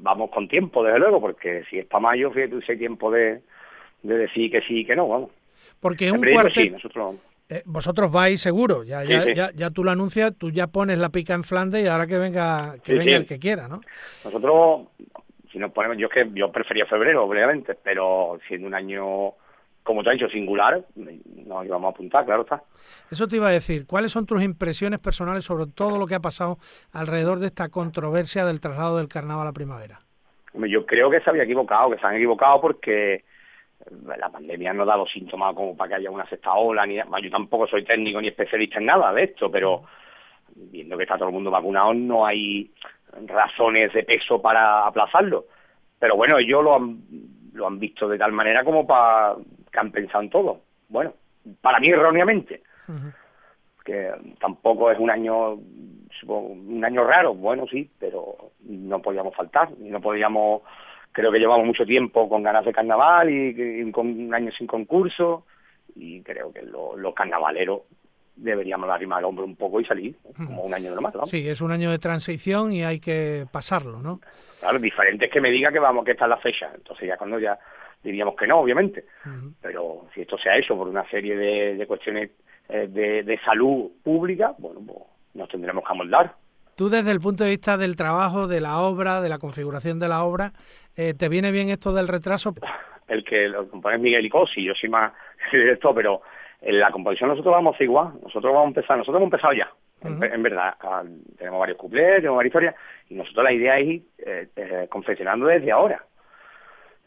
vamos 0.00 0.30
con 0.30 0.48
tiempo, 0.48 0.82
desde 0.82 0.98
luego, 0.98 1.20
porque 1.20 1.62
si 1.70 1.78
es 1.78 1.86
para 1.86 2.00
mayo, 2.02 2.30
fíjate, 2.32 2.56
hay 2.68 2.78
tiempo 2.78 3.10
de, 3.10 3.40
de 4.02 4.14
decir 4.18 4.50
que 4.50 4.60
sí 4.62 4.80
y 4.80 4.84
que 4.84 4.96
no, 4.96 5.08
vamos. 5.08 5.30
Porque 5.80 6.10
un 6.10 6.20
cuarteto... 6.20 6.60
sí, 6.60 6.70
nosotros 6.70 7.16
Eh, 7.48 7.62
vosotros 7.64 8.10
vais 8.12 8.40
seguro, 8.40 8.82
ya, 8.84 9.02
Sí, 9.02 9.08
ya, 9.08 9.22
sí. 9.22 9.34
ya, 9.34 9.50
ya 9.54 9.70
tú 9.70 9.82
lo 9.84 9.90
anuncias, 9.92 10.34
tú 10.36 10.50
ya 10.50 10.66
pones 10.66 10.98
la 10.98 11.08
pica 11.10 11.34
en 11.34 11.44
Flandes 11.44 11.84
y 11.84 11.88
ahora 11.88 12.06
que 12.06 12.18
venga, 12.18 12.74
que 12.84 12.92
Sí, 12.92 12.98
venga 12.98 13.16
el 13.16 13.26
que 13.26 13.38
quiera, 13.38 13.66
¿no? 13.68 13.80
Nosotros, 14.24 14.88
si 15.50 15.58
nos 15.58 15.72
ponemos, 15.72 15.98
yo 15.98 16.06
es 16.06 16.12
que 16.12 16.30
yo 16.34 16.50
prefería 16.50 16.86
febrero, 16.86 17.24
obviamente, 17.24 17.74
pero 17.74 18.38
siendo 18.46 18.66
un 18.66 18.74
año, 18.74 19.32
como 19.82 20.02
te 20.02 20.10
has 20.10 20.14
dicho, 20.14 20.28
singular, 20.28 20.84
nos 20.94 21.66
íbamos 21.66 21.88
a 21.88 21.94
apuntar, 21.94 22.24
claro 22.24 22.42
está. 22.42 22.62
Eso 23.10 23.26
te 23.26 23.36
iba 23.36 23.48
a 23.48 23.52
decir, 23.52 23.86
¿cuáles 23.86 24.12
son 24.12 24.26
tus 24.26 24.42
impresiones 24.42 25.00
personales 25.00 25.44
sobre 25.44 25.66
todo 25.66 25.98
lo 25.98 26.06
que 26.06 26.14
ha 26.14 26.20
pasado 26.20 26.58
alrededor 26.92 27.38
de 27.40 27.46
esta 27.46 27.68
controversia 27.68 28.44
del 28.44 28.60
traslado 28.60 28.98
del 28.98 29.08
carnaval 29.08 29.48
a 29.48 29.52
primavera? 29.52 30.00
Hombre, 30.52 30.70
Yo 30.70 30.86
creo 30.86 31.10
que 31.10 31.20
se 31.20 31.30
había 31.30 31.44
equivocado, 31.44 31.90
que 31.90 31.98
se 31.98 32.06
han 32.06 32.16
equivocado 32.16 32.60
porque 32.60 33.24
la 34.16 34.28
pandemia 34.28 34.72
no 34.72 34.84
da 34.84 34.96
los 34.96 35.10
síntomas 35.10 35.54
como 35.54 35.76
para 35.76 35.88
que 35.88 35.94
haya 35.96 36.10
una 36.10 36.28
sexta 36.28 36.52
ola, 36.52 36.86
ni 36.86 36.96
yo 36.96 37.30
tampoco 37.30 37.66
soy 37.66 37.84
técnico 37.84 38.20
ni 38.20 38.28
especialista 38.28 38.78
en 38.78 38.86
nada 38.86 39.12
de 39.12 39.24
esto, 39.24 39.50
pero 39.50 39.84
viendo 40.54 40.96
que 40.96 41.04
está 41.04 41.16
todo 41.16 41.28
el 41.28 41.34
mundo 41.34 41.50
vacunado 41.50 41.94
no 41.94 42.26
hay 42.26 42.70
razones 43.26 43.92
de 43.92 44.02
peso 44.04 44.40
para 44.40 44.86
aplazarlo. 44.86 45.44
Pero 45.98 46.16
bueno, 46.16 46.38
ellos 46.38 46.62
lo 46.64 46.76
han, 46.76 46.98
lo 47.52 47.66
han 47.66 47.78
visto 47.78 48.08
de 48.08 48.18
tal 48.18 48.32
manera 48.32 48.64
como 48.64 48.86
para 48.86 49.34
que 49.70 49.78
han 49.78 49.90
pensado 49.90 50.22
en 50.22 50.30
todo. 50.30 50.60
Bueno, 50.88 51.12
para 51.60 51.78
mí 51.80 51.88
erróneamente, 51.88 52.62
que 53.84 54.10
tampoco 54.40 54.90
es 54.90 54.98
un 54.98 55.10
año 55.10 55.58
un 56.26 56.84
año 56.84 57.04
raro, 57.04 57.34
bueno 57.34 57.66
sí, 57.70 57.88
pero 57.98 58.50
no 58.66 59.00
podíamos 59.00 59.34
faltar, 59.34 59.70
no 59.78 60.00
podíamos, 60.00 60.62
creo 61.12 61.32
que 61.32 61.38
llevamos 61.38 61.64
mucho 61.66 61.86
tiempo 61.86 62.28
con 62.28 62.42
ganas 62.42 62.64
de 62.64 62.72
carnaval 62.72 63.30
y, 63.30 63.54
y 63.86 63.90
con 63.92 64.08
un 64.08 64.34
año 64.34 64.50
sin 64.52 64.66
concurso. 64.66 65.44
Y 65.96 66.20
creo 66.22 66.52
que 66.52 66.62
lo- 66.62 66.96
los 66.96 67.14
carnavaleros 67.14 67.82
deberíamos 68.42 68.88
arrimar 68.90 69.20
el 69.20 69.26
hombro 69.26 69.44
un 69.44 69.56
poco 69.56 69.80
y 69.80 69.84
salir 69.84 70.16
como 70.36 70.62
un 70.62 70.74
año 70.74 70.90
normal, 70.90 71.12
vamos. 71.14 71.30
Sí, 71.30 71.48
es 71.48 71.60
un 71.60 71.72
año 71.72 71.90
de 71.90 71.98
transición 71.98 72.72
y 72.72 72.84
hay 72.84 73.00
que 73.00 73.46
pasarlo, 73.52 74.00
¿no? 74.00 74.20
Claro, 74.60 74.78
diferente 74.78 75.26
es 75.26 75.32
que 75.32 75.40
me 75.40 75.50
diga 75.50 75.72
que 75.72 75.78
vamos, 75.78 76.04
que 76.04 76.12
esta 76.12 76.24
es 76.24 76.30
la 76.30 76.36
fecha, 76.38 76.70
entonces 76.74 77.08
ya 77.08 77.16
cuando 77.16 77.38
ya 77.38 77.58
diríamos 78.02 78.34
que 78.36 78.46
no, 78.46 78.60
obviamente, 78.60 79.04
pero 79.60 80.06
si 80.14 80.22
esto 80.22 80.38
se 80.38 80.48
ha 80.48 80.58
hecho 80.58 80.76
por 80.76 80.88
una 80.88 81.08
serie 81.10 81.36
de, 81.36 81.74
de 81.76 81.86
cuestiones 81.86 82.30
eh, 82.68 82.86
de, 82.88 83.22
de 83.22 83.38
salud 83.40 83.90
pública, 84.02 84.54
bueno, 84.58 84.80
pues 84.86 84.98
nos 85.34 85.48
tendremos 85.48 85.84
que 85.84 85.92
amoldar. 85.92 86.34
Tú 86.76 86.88
desde 86.88 87.10
el 87.10 87.20
punto 87.20 87.44
de 87.44 87.50
vista 87.50 87.76
del 87.76 87.96
trabajo, 87.96 88.48
de 88.48 88.60
la 88.60 88.78
obra, 88.78 89.20
de 89.20 89.28
la 89.28 89.38
configuración 89.38 89.98
de 89.98 90.08
la 90.08 90.24
obra, 90.24 90.52
eh, 90.96 91.12
¿te 91.14 91.28
viene 91.28 91.52
bien 91.52 91.68
esto 91.68 91.92
del 91.92 92.08
retraso? 92.08 92.54
el 93.10 93.24
que 93.24 93.48
lo 93.48 93.68
compone 93.68 93.96
es 93.96 94.00
Miguel 94.00 94.24
y 94.24 94.30
Cosi, 94.30 94.64
yo 94.64 94.72
soy 94.74 94.88
más 94.88 95.12
directo, 95.52 95.92
pero 95.94 96.22
en 96.62 96.78
la 96.78 96.90
composición 96.90 97.30
nosotros 97.30 97.54
vamos 97.54 97.72
a 97.72 97.74
hacer 97.76 97.84
igual, 97.84 98.12
nosotros 98.22 98.52
vamos 98.52 98.64
a 98.64 98.68
empezar, 98.68 98.98
nosotros 98.98 99.20
hemos 99.20 99.32
empezado 99.32 99.52
ya, 99.54 99.70
en, 100.02 100.22
en 100.22 100.42
verdad, 100.42 100.74
ah, 100.80 101.02
tenemos 101.36 101.60
varios 101.60 101.78
cuplés, 101.78 102.16
tenemos 102.16 102.36
varias 102.36 102.50
historias, 102.50 102.74
y 103.08 103.14
nosotros 103.14 103.44
la 103.44 103.52
idea 103.52 103.78
es 103.78 103.88
ir 103.88 104.02
eh, 104.18 104.48
eh, 104.56 104.86
confeccionando 104.90 105.46
desde 105.46 105.72
ahora. 105.72 106.04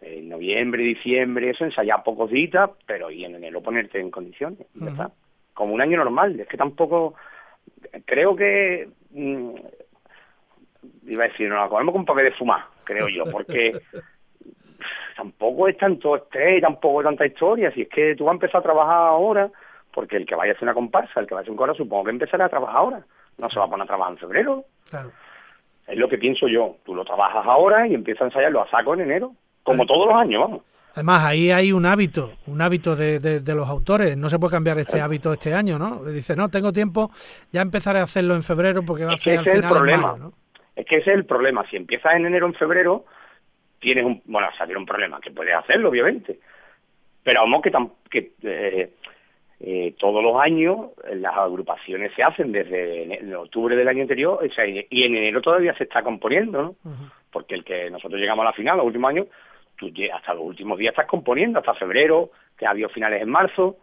En 0.01 0.29
noviembre, 0.29 0.83
diciembre, 0.83 1.51
eso, 1.51 1.63
ensayar 1.63 2.03
pocos 2.03 2.29
días, 2.29 2.69
pero 2.85 3.09
y 3.09 3.23
en 3.23 3.35
enero 3.35 3.61
ponerte 3.61 3.99
en 3.99 4.11
condiciones, 4.11 4.59
ya 4.73 4.89
está. 4.89 5.11
Como 5.53 5.73
un 5.73 5.81
año 5.81 5.97
normal, 5.97 6.39
es 6.39 6.47
que 6.47 6.57
tampoco, 6.57 7.13
creo 8.05 8.35
que, 8.35 8.89
mm, 9.11 9.51
iba 11.07 11.23
a 11.23 11.27
decir, 11.27 11.47
nos 11.47 11.59
la 11.59 11.69
comemos 11.69 11.93
con 11.93 12.01
un 12.01 12.05
papel 12.05 12.25
de 12.25 12.31
fumar, 12.31 12.65
creo 12.83 13.07
yo, 13.07 13.23
porque 13.31 13.79
tampoco 15.15 15.67
es 15.67 15.77
tanto 15.77 16.15
estrés, 16.15 16.61
tampoco 16.61 17.01
es 17.01 17.05
tanta 17.05 17.25
historia. 17.25 17.71
Si 17.71 17.81
es 17.83 17.89
que 17.89 18.15
tú 18.15 18.25
vas 18.25 18.31
a 18.31 18.35
empezar 18.35 18.59
a 18.59 18.63
trabajar 18.63 18.97
ahora, 19.07 19.49
porque 19.93 20.17
el 20.17 20.25
que 20.25 20.35
vaya 20.35 20.51
a 20.51 20.55
hacer 20.55 20.63
una 20.63 20.73
comparsa, 20.73 21.19
el 21.19 21.27
que 21.27 21.33
vaya 21.33 21.41
a 21.41 21.43
hacer 21.43 21.51
un 21.51 21.57
coro, 21.57 21.75
supongo 21.75 22.05
que 22.05 22.11
empezará 22.11 22.45
a 22.45 22.49
trabajar 22.49 22.75
ahora. 22.77 23.01
No 23.37 23.49
se 23.49 23.59
va 23.59 23.65
a 23.65 23.69
poner 23.69 23.83
a 23.83 23.87
trabajar 23.87 24.13
en 24.13 24.19
febrero. 24.19 24.63
Claro. 24.89 25.11
Es 25.87 25.97
lo 25.97 26.07
que 26.07 26.17
pienso 26.17 26.47
yo. 26.47 26.77
Tú 26.85 26.95
lo 26.95 27.03
trabajas 27.03 27.45
ahora 27.45 27.87
y 27.87 27.93
empiezas 27.93 28.21
a 28.23 28.25
ensayarlo 28.25 28.61
a 28.61 28.69
saco 28.69 28.93
en 28.93 29.01
enero, 29.01 29.33
como 29.63 29.85
todos 29.85 30.07
los 30.07 30.15
años, 30.15 30.41
vamos. 30.41 30.61
Además, 30.95 31.23
ahí 31.25 31.49
hay 31.49 31.71
un 31.71 31.87
hábito, 31.87 32.33
un 32.45 32.61
hábito 32.61 32.95
de, 32.95 33.19
de- 33.19 33.39
de 33.39 33.55
los 33.55 33.67
autores. 33.67 34.15
No 34.15 34.29
se 34.29 34.37
puede 34.37 34.51
cambiar 34.51 34.77
este 34.77 35.01
hábito 35.01 35.33
este 35.33 35.51
año, 35.53 35.79
¿no? 35.79 36.03
Dice, 36.05 36.35
no, 36.35 36.49
tengo 36.49 36.71
tiempo, 36.71 37.09
ya 37.51 37.61
empezaré 37.63 37.97
a 37.99 38.03
hacerlo 38.03 38.35
en 38.35 38.43
febrero 38.43 38.83
porque 38.85 39.03
va 39.05 39.13
a 39.13 39.15
Es 39.15 39.23
que 39.23 39.37
ser 39.43 39.49
al 39.57 39.63
el 39.63 39.69
problema. 39.69 40.11
mayo, 40.13 40.23
¿no? 40.25 40.33
Es 40.75 40.85
que 40.85 40.97
ese 40.97 41.09
es 41.09 41.15
el 41.17 41.25
problema. 41.25 41.65
Si 41.69 41.77
empiezas 41.77 42.13
en 42.13 42.27
enero 42.27 42.45
o 42.45 42.49
en 42.49 42.55
febrero, 42.55 43.05
tienes 43.83 44.05
un, 44.05 44.21
bueno, 44.25 44.47
tienes 44.57 44.77
un 44.77 44.85
problema, 44.85 45.19
que 45.19 45.31
puedes 45.31 45.53
hacerlo, 45.55 45.89
obviamente. 45.89 46.39
Pero 47.23 47.41
vamos 47.41 47.61
que, 47.61 47.71
tam- 47.71 47.91
que 48.09 48.31
eh, 48.43 48.89
eh, 49.59 49.93
todos 49.97 50.21
los 50.23 50.39
años 50.41 50.87
eh, 51.07 51.15
las 51.15 51.35
agrupaciones 51.37 52.11
se 52.15 52.23
hacen 52.23 52.51
desde 52.51 53.03
en 53.19 53.33
octubre 53.35 53.75
del 53.75 53.87
año 53.87 54.01
anterior 54.01 54.39
o 54.43 54.53
sea, 54.53 54.65
y 54.65 54.85
en 54.89 55.15
enero 55.15 55.41
todavía 55.41 55.73
se 55.75 55.83
está 55.85 56.01
componiendo, 56.01 56.61
¿no? 56.61 56.75
Porque 57.31 57.55
el 57.55 57.63
que 57.63 57.89
nosotros 57.89 58.19
llegamos 58.19 58.43
a 58.43 58.49
la 58.49 58.53
final, 58.53 58.77
los 58.77 58.87
últimos 58.87 59.09
años, 59.09 59.27
tú 59.77 59.89
hasta 60.13 60.33
los 60.33 60.43
últimos 60.43 60.77
días 60.77 60.91
estás 60.91 61.07
componiendo, 61.07 61.59
hasta 61.59 61.73
febrero, 61.75 62.29
que 62.57 62.65
ha 62.65 62.71
habido 62.71 62.89
finales 62.89 63.21
en 63.21 63.29
marzo, 63.29 63.77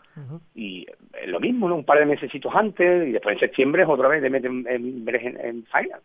y 0.54 0.86
es 1.20 1.28
lo 1.28 1.40
mismo, 1.40 1.68
¿no? 1.68 1.76
Un 1.76 1.84
par 1.84 1.98
de 1.98 2.04
mesecitos 2.06 2.54
antes, 2.54 3.08
y 3.08 3.12
después 3.12 3.34
en 3.34 3.40
septiembre 3.40 3.84
otra 3.86 4.08
vez 4.08 4.20
te 4.22 4.28
meten 4.30 4.64
en, 4.68 5.08
en, 5.08 5.40
en 5.40 5.64
faena. 5.64 5.98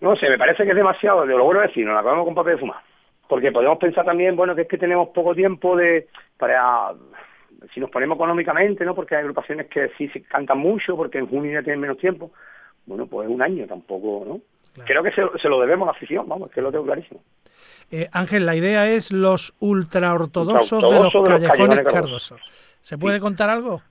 No 0.00 0.14
sé, 0.16 0.28
me 0.30 0.38
parece 0.38 0.62
que 0.64 0.70
es 0.70 0.76
demasiado, 0.76 1.26
de 1.26 1.34
lo 1.34 1.44
bueno 1.44 1.60
decir, 1.60 1.84
nos 1.84 1.94
la 1.94 2.00
acabamos 2.00 2.24
con 2.24 2.34
papel 2.34 2.54
de 2.54 2.60
fumar. 2.60 2.80
Porque 3.28 3.52
podemos 3.52 3.78
pensar 3.78 4.04
también, 4.04 4.36
bueno, 4.36 4.54
que 4.54 4.62
es 4.62 4.68
que 4.68 4.78
tenemos 4.78 5.08
poco 5.08 5.34
tiempo 5.34 5.76
de 5.76 6.08
para 6.38 6.92
si 7.74 7.80
nos 7.80 7.90
ponemos 7.90 8.16
económicamente, 8.16 8.84
¿no? 8.84 8.94
Porque 8.94 9.16
hay 9.16 9.22
agrupaciones 9.22 9.66
que 9.66 9.90
sí 9.96 10.08
se 10.08 10.22
cantan 10.22 10.58
mucho, 10.58 10.96
porque 10.96 11.18
en 11.18 11.26
junio 11.26 11.52
ya 11.52 11.62
tienen 11.62 11.80
menos 11.80 11.98
tiempo. 11.98 12.30
Bueno, 12.84 13.06
pues 13.06 13.28
un 13.28 13.42
año 13.42 13.66
tampoco, 13.66 14.24
¿no? 14.26 14.40
Creo 14.84 15.02
que 15.02 15.10
se, 15.10 15.22
se 15.40 15.48
lo 15.48 15.60
debemos 15.60 15.88
a 15.88 15.92
la 15.92 15.96
afición, 15.96 16.28
vamos, 16.28 16.50
que 16.50 16.60
lo 16.60 16.70
tengo 16.70 16.84
clarísimo. 16.84 17.20
Eh, 17.90 18.06
Ángel, 18.12 18.44
la 18.44 18.54
idea 18.54 18.90
es 18.90 19.10
los 19.10 19.54
ultraortodoxos 19.60 20.82
de 20.82 20.98
los 20.98 21.14
Ultraortodoxos 21.14 21.24
de 21.24 21.30
los 21.30 21.40
callejones 21.40 21.76
callejones 21.76 21.92
cardosos. 21.92 22.40
¿Se 22.82 22.98
puede 22.98 23.18
contar 23.18 23.48
algo? 23.48 23.82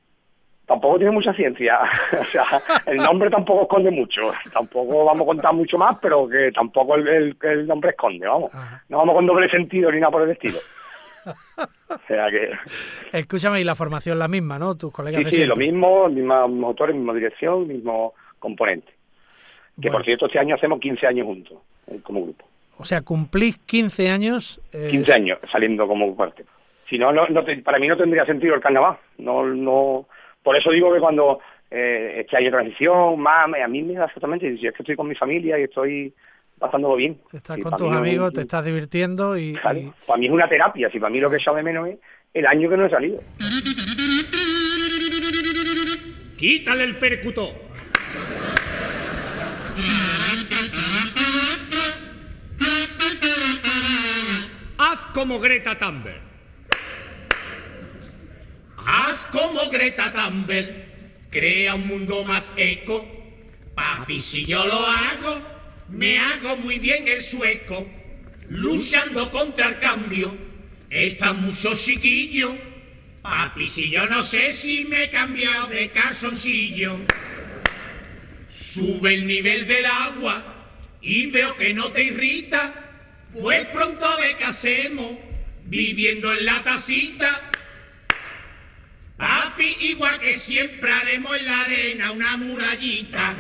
Tampoco 0.66 0.98
tiene 0.98 1.12
mucha 1.12 1.34
ciencia. 1.34 1.80
o 2.20 2.24
sea, 2.26 2.46
el 2.86 2.98
nombre 2.98 3.30
tampoco 3.30 3.64
esconde 3.64 3.92
mucho. 3.92 4.34
Tampoco 4.54 5.06
vamos 5.06 5.24
a 5.24 5.28
contar 5.28 5.54
mucho 5.54 5.78
más, 5.78 5.98
pero 6.02 6.28
que 6.28 6.52
tampoco 6.52 6.96
el, 6.96 7.36
el, 7.42 7.68
nombre 7.68 7.92
esconde, 7.92 8.28
vamos. 8.28 8.52
No 8.90 8.98
vamos 8.98 9.16
con 9.16 9.26
doble 9.26 9.50
sentido 9.50 9.92
ni 9.92 10.00
nada 10.00 10.12
por 10.12 10.24
el 10.24 10.32
estilo. 10.32 10.58
o 11.90 11.98
sea 12.08 12.30
que... 12.30 12.52
Escúchame, 13.12 13.62
y 13.62 13.64
la 13.64 13.76
formación 13.76 14.20
la 14.20 14.28
misma, 14.28 14.60
¿no? 14.60 14.76
Tus 14.76 14.92
colegas 14.92 15.24
Sí, 15.26 15.38
sí, 15.38 15.46
lo 15.46 15.56
mismo, 15.56 16.08
misma 16.10 16.48
motores, 16.48 16.96
misma 16.96 17.14
dirección, 17.14 17.68
mismo 17.68 18.14
componente. 18.40 18.94
Que 19.82 19.92
por 19.92 20.06
cierto, 20.06 20.28
este 20.28 20.40
año 20.40 20.56
hacemos 20.56 20.80
15 20.80 21.08
años 21.08 21.26
juntos, 21.26 21.58
eh, 21.88 22.00
como 22.02 22.24
grupo. 22.24 22.46
O 22.78 22.86
sea, 22.86 23.02
cumplís 23.02 23.58
15 23.58 24.10
años. 24.10 24.62
15 24.72 25.14
años 25.14 25.40
saliendo 25.52 25.88
como 25.88 26.16
parte. 26.16 26.46
Si 26.90 26.98
no, 26.98 27.12
no, 27.12 27.26
para 27.64 27.80
mí 27.80 27.88
no 27.88 27.98
tendría 27.98 28.26
sentido 28.26 28.56
el 28.56 28.62
carnaval. 28.62 28.98
No, 29.18 29.44
no, 29.46 30.08
por 30.46 30.56
eso 30.56 30.70
digo 30.70 30.94
que 30.94 31.00
cuando 31.00 31.40
eh, 31.72 32.22
este 32.22 32.38
año 32.38 32.46
de 32.46 32.52
transición, 32.52 33.20
más, 33.20 33.48
a 33.52 33.68
mí 33.68 33.82
me 33.82 33.96
da 33.96 34.06
exactamente, 34.06 34.56
si 34.58 34.68
es 34.68 34.74
que 34.74 34.84
estoy 34.84 34.96
con 34.96 35.08
mi 35.08 35.16
familia 35.16 35.58
y 35.60 35.64
estoy 35.64 36.14
pasándolo 36.60 36.96
bien. 36.96 37.20
Estás 37.34 37.60
con 37.60 37.76
tus 37.76 37.92
amigos, 37.92 38.32
te 38.32 38.42
estás 38.42 38.64
divirtiendo 38.64 39.36
y, 39.36 39.54
Para 39.58 39.74
mí 39.74 40.26
es 40.28 40.32
una 40.32 40.48
terapia, 40.48 40.90
si 40.92 41.00
para 41.00 41.12
mí 41.12 41.20
lo 41.20 41.32
que 41.32 41.38
he 41.38 41.56
de 41.56 41.64
menos 41.64 41.90
es 41.90 41.98
el 42.36 42.46
año 42.46 42.70
que 42.70 42.78
no 42.78 42.86
he 42.86 42.90
salido. 42.92 43.20
Quítale 46.38 46.84
el 46.84 47.00
percutor. 47.00 47.50
Haz 54.78 55.08
como 55.08 55.40
Greta 55.40 55.76
Thunberg. 55.76 56.35
Haz 58.86 59.26
como 59.28 59.70
Greta 59.70 60.12
Thunberg. 60.12 60.86
Crea 61.30 61.76
un 61.76 61.88
mundo 61.88 62.24
más 62.24 62.54
eco. 62.56 63.06
Papi, 63.76 64.20
si 64.20 64.46
yo 64.46 64.66
lo 64.66 64.88
hago, 64.88 65.42
me 65.90 66.18
hago 66.18 66.58
muy 66.58 66.80
bien 66.80 67.08
el 67.08 67.22
sueco. 67.22 67.88
Luchando 68.50 69.32
contra 69.32 69.70
el 69.70 69.80
cambio. 69.80 70.36
Están 70.90 71.42
muchos 71.42 71.84
chiquillos. 71.84 72.54
Papi, 73.22 73.68
si 73.68 73.90
yo 73.90 74.06
no 74.08 74.24
sé 74.24 74.52
si 74.52 74.86
me 74.86 75.04
he 75.04 75.10
cambiado 75.10 75.68
de 75.68 75.90
calzoncillo. 75.90 77.00
Sube 78.48 79.16
el 79.16 79.28
nivel 79.28 79.68
del 79.68 79.86
agua 79.86 80.44
y 81.02 81.28
veo 81.28 81.58
que 81.58 81.74
no 81.74 81.92
te 81.92 82.04
irrita 82.04 82.86
pues 83.40 83.66
pronto 83.66 84.06
ve 84.18 84.38
que 84.38 84.46
hacemos 84.46 85.18
viviendo 85.66 86.34
en 86.34 86.46
la 86.46 86.64
tacita. 86.64 87.52
Papi, 89.18 89.78
igual 89.82 90.20
que 90.20 90.34
siempre 90.34 90.92
haremos 90.92 91.38
en 91.38 91.46
la 91.46 91.62
arena 91.62 92.12
una 92.12 92.38
murallita. 92.38 93.34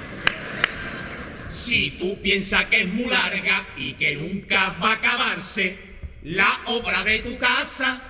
Si 1.50 1.92
tú 1.92 2.22
piensas 2.22 2.66
que 2.66 2.82
es 2.82 2.88
muy 2.88 3.06
larga 3.06 3.66
y 3.78 3.94
que 3.94 4.16
nunca 4.16 4.70
va 4.82 4.92
a 4.92 4.94
acabarse 4.94 5.78
la 6.24 6.62
obra 6.66 7.04
de 7.04 7.20
tu 7.20 7.38
casa, 7.38 8.02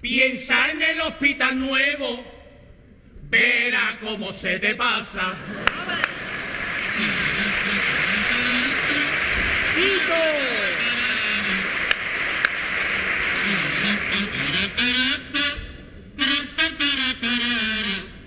piensa 0.00 0.70
en 0.70 0.82
el 0.82 1.00
hospital 1.00 1.58
nuevo, 1.58 2.24
verá 3.22 3.98
cómo 4.02 4.32
se 4.32 4.58
te 4.58 4.74
pasa. 4.74 5.34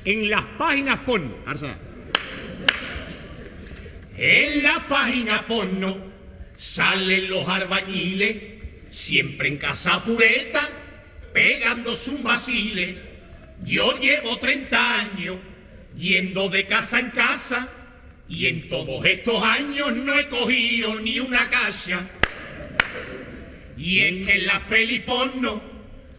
En 0.06 0.30
las 0.30 0.44
páginas 0.58 1.02
porno. 1.02 1.36
En 4.18 4.64
la 4.64 4.88
página 4.88 5.48
porno 5.48 5.98
salen 6.56 7.30
los 7.30 7.48
arbañiles, 7.48 8.38
siempre 8.90 9.48
en 9.48 9.58
casa 9.58 10.04
pureta, 10.04 10.62
pegando 11.34 11.96
sus 11.96 12.22
vaciles. 12.22 13.04
Yo 13.64 13.98
llevo 14.00 14.38
30 14.38 15.00
años 15.00 15.38
yendo 15.98 16.50
de 16.50 16.66
casa 16.66 17.00
en 17.00 17.10
casa 17.12 17.70
y 18.28 18.48
en 18.48 18.68
todos 18.68 19.06
estos 19.06 19.44
años 19.44 19.94
no 19.94 20.18
he 20.18 20.28
cogido 20.28 21.00
ni 21.00 21.20
una 21.20 21.50
caja. 21.50 22.08
Y 23.78 24.00
es 24.00 24.26
que 24.26 24.36
en 24.36 24.48
las 24.48 24.60
peli 24.62 25.00
porno 25.00 25.62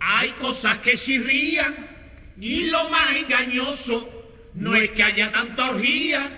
hay 0.01 0.31
cosas 0.31 0.79
que 0.79 0.97
chirrían 0.97 1.94
y 2.41 2.67
lo 2.67 2.89
más 2.91 3.13
engañoso 3.13 4.11
no 4.55 4.75
es 4.75 4.91
que 4.91 5.03
haya 5.03 5.31
tanta 5.31 5.71
orgía, 5.71 6.31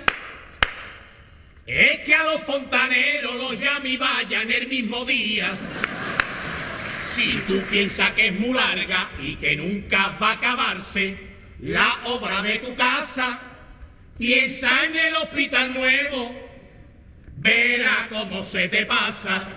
es 1.66 1.98
que 2.00 2.14
a 2.14 2.24
los 2.24 2.42
fontaneros 2.42 3.34
los 3.36 3.60
llame 3.60 3.90
y 3.90 3.96
vayan 3.96 4.50
el 4.50 4.68
mismo 4.68 5.04
día. 5.04 5.50
Si 7.02 7.32
tú 7.46 7.62
piensas 7.70 8.12
que 8.12 8.28
es 8.28 8.38
muy 8.38 8.52
larga 8.52 9.10
y 9.20 9.36
que 9.36 9.56
nunca 9.56 10.16
va 10.20 10.30
a 10.30 10.32
acabarse 10.34 11.18
la 11.60 11.88
obra 12.04 12.42
de 12.42 12.58
tu 12.58 12.74
casa, 12.74 13.40
piensa 14.18 14.84
en 14.84 14.96
el 14.96 15.14
hospital 15.14 15.74
nuevo, 15.74 16.34
verá 17.36 18.08
cómo 18.10 18.42
se 18.42 18.68
te 18.68 18.86
pasa. 18.86 19.48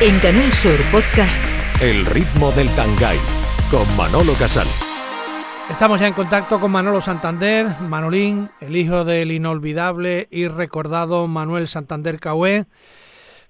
En 0.00 0.18
Canal 0.20 0.52
Sur 0.52 0.78
Podcast, 0.92 1.42
El 1.80 2.04
ritmo 2.06 2.52
del 2.52 2.68
Tangay 2.74 3.18
con 3.70 3.96
Manolo 3.96 4.32
Casal. 4.34 4.66
Estamos 5.70 5.98
ya 5.98 6.06
en 6.06 6.14
contacto 6.14 6.60
con 6.60 6.70
Manolo 6.70 7.00
Santander, 7.00 7.66
Manolín, 7.80 8.50
el 8.60 8.76
hijo 8.76 9.04
del 9.04 9.32
inolvidable 9.32 10.28
y 10.30 10.46
recordado 10.46 11.26
Manuel 11.26 11.66
Santander 11.66 12.20
Cahué, 12.20 12.66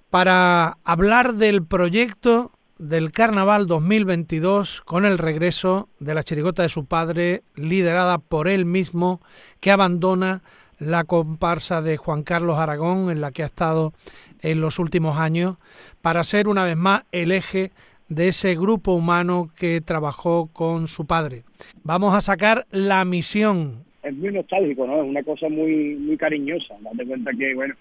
para 0.09 0.77
hablar 0.83 1.35
del 1.35 1.63
proyecto 1.63 2.51
del 2.79 3.11
Carnaval 3.11 3.67
2022 3.67 4.81
con 4.85 5.05
el 5.05 5.17
regreso 5.17 5.89
de 5.99 6.15
la 6.15 6.23
chirigota 6.23 6.63
de 6.63 6.69
su 6.69 6.85
padre, 6.85 7.43
liderada 7.55 8.17
por 8.17 8.47
él 8.47 8.65
mismo, 8.65 9.21
que 9.59 9.71
abandona 9.71 10.41
la 10.79 11.03
comparsa 11.03 11.81
de 11.81 11.97
Juan 11.97 12.23
Carlos 12.23 12.57
Aragón, 12.57 13.11
en 13.11 13.21
la 13.21 13.31
que 13.31 13.43
ha 13.43 13.47
estado 13.47 13.93
en 14.41 14.61
los 14.61 14.79
últimos 14.79 15.19
años, 15.19 15.57
para 16.01 16.23
ser 16.23 16.47
una 16.47 16.63
vez 16.63 16.77
más 16.77 17.03
el 17.11 17.31
eje 17.31 17.71
de 18.09 18.29
ese 18.29 18.55
grupo 18.55 18.93
humano 18.93 19.49
que 19.57 19.81
trabajó 19.81 20.49
con 20.53 20.87
su 20.87 21.05
padre. 21.05 21.43
Vamos 21.83 22.13
a 22.13 22.21
sacar 22.21 22.65
la 22.71 23.03
misión. 23.05 23.85
Es 24.03 24.15
muy 24.15 24.31
nostálgico, 24.31 24.87
¿no? 24.87 25.01
Es 25.01 25.09
una 25.09 25.23
cosa 25.23 25.49
muy 25.49 25.95
muy 25.95 26.17
cariñosa. 26.17 26.75
Date 26.81 27.05
cuenta 27.05 27.31
que, 27.37 27.53
bueno, 27.53 27.75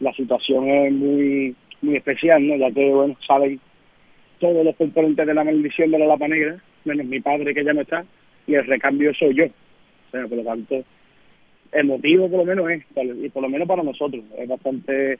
la 0.00 0.12
situación 0.14 0.68
es 0.68 0.92
muy 0.92 1.54
muy 1.80 1.96
especial, 1.96 2.46
¿no? 2.46 2.56
Ya 2.56 2.70
que, 2.70 2.90
bueno, 2.92 3.16
saben 3.26 3.60
todos 4.38 4.64
los 4.64 4.74
componentes 4.76 5.26
de 5.26 5.34
la 5.34 5.44
maldición 5.44 5.90
de 5.90 5.98
la 5.98 6.06
lapa 6.06 6.26
negra, 6.28 6.60
menos 6.84 7.06
mi 7.06 7.20
padre 7.20 7.54
que 7.54 7.64
ya 7.64 7.72
no 7.72 7.82
está, 7.82 8.04
y 8.46 8.54
el 8.54 8.66
recambio 8.66 9.14
soy 9.14 9.34
yo. 9.34 9.44
O 9.44 10.10
sea, 10.10 10.26
por 10.26 10.38
lo 10.38 10.44
tanto, 10.44 10.82
emotivo 11.72 12.28
por 12.28 12.38
lo 12.40 12.44
menos 12.44 12.70
es, 12.70 12.84
y 13.22 13.28
por 13.28 13.42
lo 13.42 13.48
menos 13.48 13.68
para 13.68 13.82
nosotros. 13.82 14.22
Es 14.36 14.48
bastante 14.48 15.18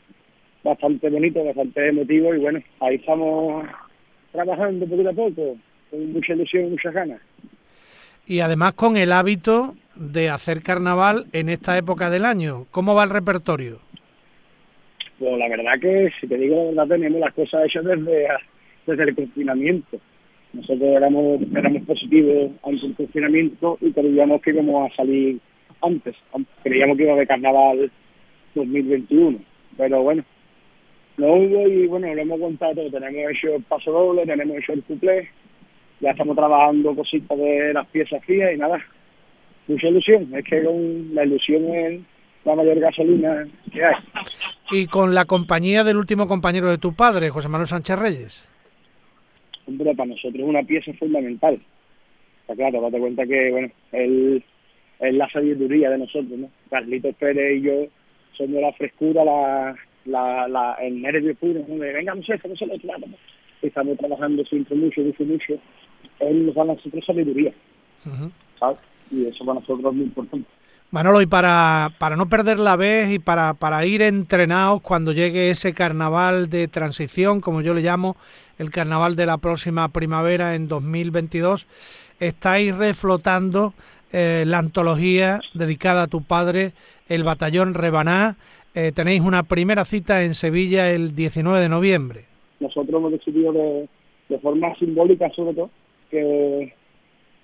bastante 0.64 1.11
bonito, 1.11 1.45
bastante 1.45 1.88
emotivo 1.88 2.34
y 2.34 2.38
bueno, 2.38 2.61
ahí 2.80 2.97
estamos 2.97 3.64
trabajando 4.33 4.87
poquito 4.87 5.11
a 5.11 5.12
poco, 5.12 5.57
con 5.91 6.12
mucha 6.12 6.33
ilusión 6.33 6.66
y 6.66 6.70
muchas 6.70 6.95
ganas. 6.95 7.20
Y 8.26 8.41
además 8.41 8.74
con 8.74 8.97
el 8.97 9.12
hábito 9.12 9.74
de 9.95 10.30
hacer 10.30 10.62
carnaval 10.62 11.26
en 11.33 11.49
esta 11.49 11.76
época 11.76 12.11
del 12.11 12.24
año. 12.24 12.66
¿Cómo 12.70 12.95
va 12.95 13.05
el 13.05 13.11
repertorio? 13.11 13.80
Pues 15.18 15.39
la 15.39 15.49
verdad 15.49 15.78
que, 15.80 16.11
si 16.20 16.26
te 16.26 16.37
digo 16.37 16.72
la 16.72 16.85
verdad, 16.85 16.97
tenemos 16.97 17.20
las 17.20 17.35
cosas 17.35 17.64
hechas 17.66 17.85
desde, 17.85 18.28
desde 18.87 19.03
el 19.05 19.14
confinamiento. 19.14 19.99
Nosotros 20.53 20.89
éramos, 20.97 21.41
éramos 21.55 21.83
positivos 21.83 22.51
ante 22.64 22.87
el 22.87 22.95
confinamiento 22.95 23.78
y 23.80 23.93
creíamos 23.93 24.43
que 24.43 24.51
íbamos 24.51 24.91
a 24.91 24.97
salir 24.97 25.39
antes. 25.80 26.16
Creíamos 26.62 26.97
que 26.97 27.05
iba 27.05 27.12
a 27.12 27.14
haber 27.14 27.28
carnaval 27.28 27.91
2021. 28.55 29.39
Pero 29.76 30.03
bueno, 30.03 30.24
no 31.23 31.35
hubo 31.35 31.68
y 31.68 31.87
bueno, 31.87 32.12
lo 32.12 32.20
hemos 32.20 32.41
contado 32.41 32.91
Tenemos 32.91 33.31
hecho 33.31 33.55
el 33.55 33.62
paso 33.62 33.93
doble, 33.93 34.27
tenemos 34.27 34.57
hecho 34.57 34.73
el 34.73 34.83
cuplé, 34.83 35.29
ya 36.01 36.11
estamos 36.11 36.35
trabajando 36.35 36.97
cositas 36.97 37.39
de 37.39 37.73
las 37.73 37.87
piezas 37.87 38.25
frías 38.25 38.53
y 38.53 38.59
nada, 38.59 38.85
mucha 39.68 39.87
ilusión. 39.87 40.35
Es 40.35 40.45
que 40.45 40.64
con 40.64 41.14
la 41.14 41.25
ilusión 41.25 41.64
es 41.75 42.01
la 42.45 42.57
mayor 42.57 42.81
gasolina 42.81 43.47
que 43.73 43.85
hay. 43.85 43.95
Y 44.73 44.87
con 44.89 45.14
la 45.14 45.25
compañía 45.25 45.85
del 45.85 45.97
último 45.97 46.27
compañero 46.27 46.68
de 46.68 46.79
tu 46.79 46.95
padre, 46.95 47.31
José 47.31 47.49
Manuel 47.49 47.68
Sánchez 47.68 47.99
Reyes. 47.99 48.49
Hombre, 49.68 49.95
para 49.95 50.09
nosotros 50.09 50.43
es 50.43 50.49
una 50.49 50.64
pieza 50.64 50.93
fundamental. 50.95 51.61
Está 52.41 52.57
claro, 52.57 52.81
date 52.81 52.99
cuenta 52.99 53.25
que, 53.25 53.51
bueno, 53.53 53.68
él 53.93 54.43
es 54.99 55.14
la 55.14 55.31
sabiduría 55.31 55.89
de 55.91 55.99
nosotros, 55.99 56.37
¿no? 56.37 56.51
Carlitos 56.68 57.14
Pérez 57.14 57.59
y 57.59 57.62
yo 57.62 57.87
somos 58.37 58.61
la 58.61 58.73
frescura, 58.73 59.25
la 59.25 59.77
la, 60.05 60.49
la, 60.49 60.75
el 60.75 61.01
nervio 61.01 61.35
puro, 61.35 61.61
¿no? 61.67 61.77
de 61.77 61.93
venga, 61.93 62.15
no 62.15 62.23
sé, 62.23 62.41
no 62.49 62.57
se 62.57 62.67
lo 62.67 62.75
Estamos 63.63 63.97
trabajando 63.97 64.45
siempre 64.45 64.77
mucho, 64.77 65.01
mucho, 65.03 65.25
mucho. 65.25 65.55
Él 66.19 66.47
nos 66.47 66.55
da 66.55 66.63
a 66.63 66.67
nosotros 66.67 67.05
sabiduría. 67.07 67.53
Y 69.11 69.27
eso 69.27 69.45
para 69.45 69.61
nosotros 69.61 69.93
es 69.93 69.97
muy 69.97 70.07
importante. 70.07 70.49
Manolo, 70.91 71.23
y 71.23 71.27
para, 71.27 71.93
para 71.99 72.17
no 72.17 72.29
perder 72.29 72.59
la 72.59 72.77
vez 72.77 73.13
y 73.13 73.19
para, 73.19 73.55
para 73.55 73.87
ir 73.87 74.03
entrenados 74.03 74.83
cuando 74.83 75.13
llegue 75.13 75.51
ese 75.51 75.73
carnaval 75.73 76.51
de 76.51 76.69
transición, 76.69 77.41
como 77.41 77.63
yo 77.63 77.73
le 77.73 77.81
llamo, 77.81 78.17
el 78.59 78.71
carnaval 78.71 79.17
de 79.17 79.25
la 79.25 79.39
próxima 79.39 79.89
primavera 79.89 80.55
en 80.55 80.69
2022, 80.69 81.67
estáis 82.21 82.77
reflotando 82.77 83.73
eh, 84.13 84.45
la 84.47 84.59
antología 84.59 85.41
dedicada 85.55 86.03
a 86.03 86.07
tu 86.09 86.23
padre, 86.23 86.75
el 87.09 87.25
Batallón 87.25 87.73
Rebaná. 87.73 88.37
Eh, 88.75 88.91
tenéis 88.93 89.20
una 89.20 89.43
primera 89.43 89.85
cita 89.85 90.25
en 90.25 90.33
Sevilla 90.33 90.91
el 90.91 91.14
19 91.14 91.61
de 91.61 91.68
noviembre. 91.68 92.25
Nosotros 92.59 92.97
hemos 92.97 93.12
decidido 93.12 93.53
de, 93.53 93.89
de 94.31 94.39
forma 94.39 94.75
simbólica, 94.77 95.29
sobre 95.31 95.55
todo, 95.55 95.70
que, 96.11 96.73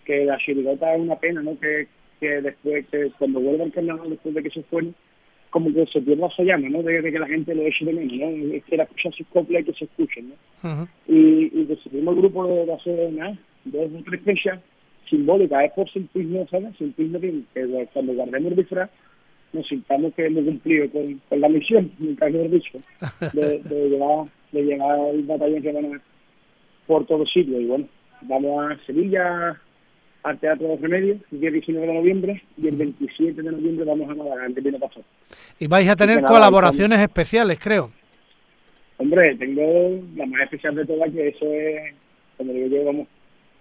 que 0.06 0.24
la 0.24 0.38
chirigota 0.38 0.94
es 0.94 1.00
una 1.02 1.16
pena, 1.16 1.42
¿no? 1.42 1.58
Que, 1.60 1.86
que 2.18 2.40
después, 2.40 2.86
que 2.90 3.10
cuando 3.18 3.40
vuelva 3.40 3.64
el 3.64 3.72
carnaval, 3.72 4.08
después 4.08 4.34
de 4.34 4.42
que 4.42 4.50
se 4.50 4.62
fue, 4.64 4.86
como 5.50 5.72
que 5.72 5.84
se 5.86 6.00
pierda 6.00 6.28
esa 6.28 6.44
llama, 6.44 6.70
¿no? 6.70 6.82
De, 6.82 7.02
que 7.02 7.18
la 7.18 7.26
gente 7.26 7.54
lo 7.54 7.62
eche 7.62 7.84
de 7.84 7.92
menos, 7.92 8.14
¿no? 8.14 8.54
Es 8.54 8.64
que 8.64 8.78
la 8.78 8.84
escucha 8.84 9.10
sus 9.12 9.26
coplas 9.26 9.62
y 9.62 9.64
que 9.64 9.72
se 9.74 9.84
escuchen, 9.84 10.32
¿no? 10.62 10.88
y, 11.06 11.50
y 11.52 11.64
decidimos 11.64 12.14
el 12.14 12.22
grupo 12.22 12.46
de, 12.46 12.72
hacer 12.72 13.12
nada, 13.12 13.36
dos 13.64 13.90
o 13.94 14.02
tres 14.04 14.22
fechas 14.22 14.60
simbólicas, 15.10 15.64
es 15.64 15.72
por 15.72 15.90
sentirnos, 15.90 16.48
¿sabes? 16.48 16.74
Sentirnos 16.78 17.20
que, 17.20 17.42
que 17.52 17.88
cuando 17.92 18.14
guardemos 18.14 18.52
el 18.52 18.56
disfraz 18.56 18.90
nos 19.52 19.66
sintamos 19.66 20.12
que 20.14 20.26
hemos 20.26 20.44
cumplido 20.44 20.90
con, 20.90 21.20
con 21.28 21.40
la 21.40 21.48
misión, 21.48 21.90
nunca 21.98 22.26
hemos 22.26 22.50
dicho, 22.50 22.78
de, 23.32 23.58
de, 23.60 23.88
llevar, 23.88 24.26
de 24.52 24.62
llevar 24.62 24.98
el 25.14 25.22
batallón 25.22 25.62
que 25.62 25.72
van 25.72 25.94
a 25.94 26.00
por 26.86 27.06
todos 27.06 27.30
sitios. 27.32 27.60
Y 27.60 27.66
bueno, 27.66 27.86
vamos 28.22 28.72
a 28.72 28.86
Sevilla, 28.86 29.60
al 30.24 30.38
Teatro 30.38 30.68
de 30.68 30.76
Remedios, 30.76 31.18
el 31.30 31.40
día 31.40 31.50
19 31.50 31.86
de 31.86 31.94
noviembre, 31.94 32.42
y 32.56 32.66
el 32.66 32.76
27 32.76 33.40
de 33.40 33.52
noviembre 33.52 33.84
vamos 33.84 34.10
a 34.10 34.14
Málaga, 34.14 34.46
el 34.46 34.54
que 34.54 34.60
viene 34.60 34.78
pasado. 34.78 35.04
Y 35.60 35.68
vais 35.68 35.88
a 35.88 35.96
tener 35.96 36.22
colaboraciones 36.22 36.98
especiales, 37.00 37.58
creo. 37.60 37.90
Hombre, 38.96 39.36
tengo 39.36 40.02
la 40.16 40.26
más 40.26 40.42
especial 40.42 40.74
de 40.74 40.84
todas, 40.84 41.12
que 41.12 41.28
eso 41.28 41.46
es, 41.52 41.94
como 42.36 42.52
digo 42.52 42.66
yo, 42.66 42.84
vamos, 42.84 43.06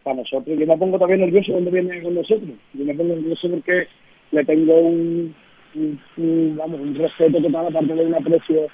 para 0.03 0.15
nosotros. 0.15 0.57
Yo 0.57 0.65
me 0.65 0.77
pongo 0.77 0.97
también 0.97 1.19
nervioso 1.19 1.51
cuando 1.51 1.69
viene 1.69 2.01
con 2.01 2.15
nosotros. 2.15 2.49
Yo 2.73 2.85
me 2.85 2.93
pongo 2.95 3.15
nervioso 3.15 3.49
porque 3.51 3.87
le 4.31 4.45
tengo 4.45 4.79
un, 4.79 5.35
un, 5.75 6.55
vamos, 6.57 6.79
un 6.79 6.95
respeto 6.95 7.41
total, 7.41 7.67
aparte 7.67 7.93
de 7.93 8.05
un 8.05 8.15
aprecio 8.15 8.67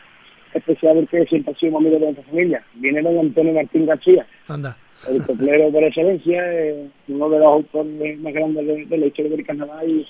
especial 0.53 1.07
porque 1.09 1.25
siempre 1.25 1.53
ha 1.53 1.59
sido 1.59 1.77
amigo 1.77 1.95
de 1.95 2.05
nuestra 2.05 2.23
familia. 2.25 2.63
Viene 2.75 3.01
don 3.01 3.17
Antonio 3.17 3.53
Martín 3.53 3.85
García. 3.85 4.25
Anda. 4.47 4.77
El 5.09 5.25
coplero 5.25 5.71
por 5.71 5.83
excelencia, 5.83 6.53
eh, 6.53 6.87
uno 7.07 7.29
de 7.29 7.39
los 7.39 7.47
autores 7.47 8.19
más 8.19 8.33
grandes 8.33 8.89
de, 8.89 8.97
la 8.97 9.05
historia 9.05 9.31
del 9.31 9.45
carnaval 9.45 9.89
y, 9.89 10.07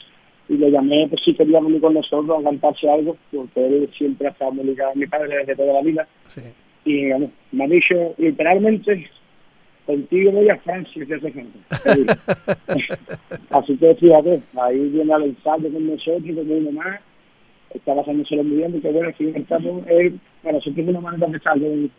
y 0.49 0.57
le 0.57 0.69
llamé 0.69 1.07
pues 1.09 1.21
si 1.23 1.33
quería 1.33 1.61
venir 1.61 1.81
con 1.81 1.93
nosotros 1.93 2.39
a 2.39 2.43
cantarse 2.43 2.89
algo, 2.89 3.17
porque 3.31 3.65
él 3.65 3.89
siempre 3.97 4.27
ha 4.27 4.31
estado 4.31 4.51
muy 4.51 4.65
ligado 4.65 4.91
a 4.91 4.95
mi 4.95 5.07
padre 5.07 5.37
desde 5.37 5.55
toda 5.55 5.73
la 5.73 5.81
vida. 5.81 6.07
Sí. 6.27 6.41
Y 6.85 7.09
bueno, 7.09 7.31
me 7.53 7.63
ha 7.63 7.67
dicho 7.67 8.13
literalmente 8.17 9.09
contigo 9.85 10.31
voy 10.31 10.49
a 10.49 10.57
Francia 10.57 11.05
que 11.05 11.13
hace 11.15 11.31
falta. 11.31 12.17
Así 13.49 13.77
que 13.77 13.95
fíjate, 13.95 14.41
ahí 14.59 14.89
viene 14.89 15.13
al 15.13 15.23
ensayo 15.23 15.71
con 15.71 15.87
nosotros, 15.87 16.35
como 16.35 16.55
uno 16.55 16.71
más, 16.71 17.01
está 17.73 17.95
pasándoselo 17.95 18.43
muy 18.43 18.57
bien, 18.57 18.71
porque 18.71 18.89
bueno, 18.89 19.07
al 19.07 19.13
fin 19.15 19.33
estamos, 19.35 19.87
es, 19.87 20.13
bueno, 20.43 20.61
siempre 20.61 20.83
es 20.83 20.89
una 20.89 21.01
manera 21.01 21.27
de 21.27 21.39
con, 21.39 21.91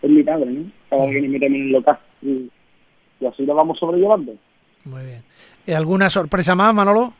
con 0.00 0.14
mi 0.14 0.22
padre, 0.22 0.46
¿no? 0.46 0.60
Vez 0.62 1.12
que 1.12 1.20
nos 1.20 1.30
metemos 1.30 1.56
en 1.56 1.62
el 1.66 1.72
local. 1.72 1.98
Y, 2.22 2.50
y 3.20 3.26
así 3.26 3.46
lo 3.46 3.54
vamos 3.54 3.78
sobrellevando. 3.78 4.34
Muy 4.84 5.02
bien. 5.02 5.22
¿Y 5.66 5.72
alguna 5.72 6.10
sorpresa 6.10 6.54
más, 6.54 6.74
Manolo? 6.74 7.14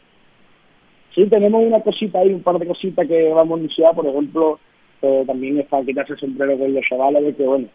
Sí, 1.14 1.26
tenemos 1.26 1.62
una 1.64 1.80
cosita 1.80 2.18
ahí, 2.18 2.32
un 2.32 2.42
par 2.42 2.58
de 2.58 2.66
cositas 2.66 3.06
que 3.06 3.32
vamos 3.32 3.56
a 3.56 3.60
anunciar, 3.60 3.94
por 3.94 4.06
ejemplo, 4.06 4.58
eh, 5.00 5.24
también 5.26 5.58
es 5.60 5.66
para 5.66 5.84
quitarse 5.84 6.14
el 6.14 6.18
sombrero 6.18 6.58
con 6.58 6.74
los 6.74 6.84
chavales, 6.84 7.24
de 7.24 7.34
que 7.34 7.44
bueno, 7.44 7.68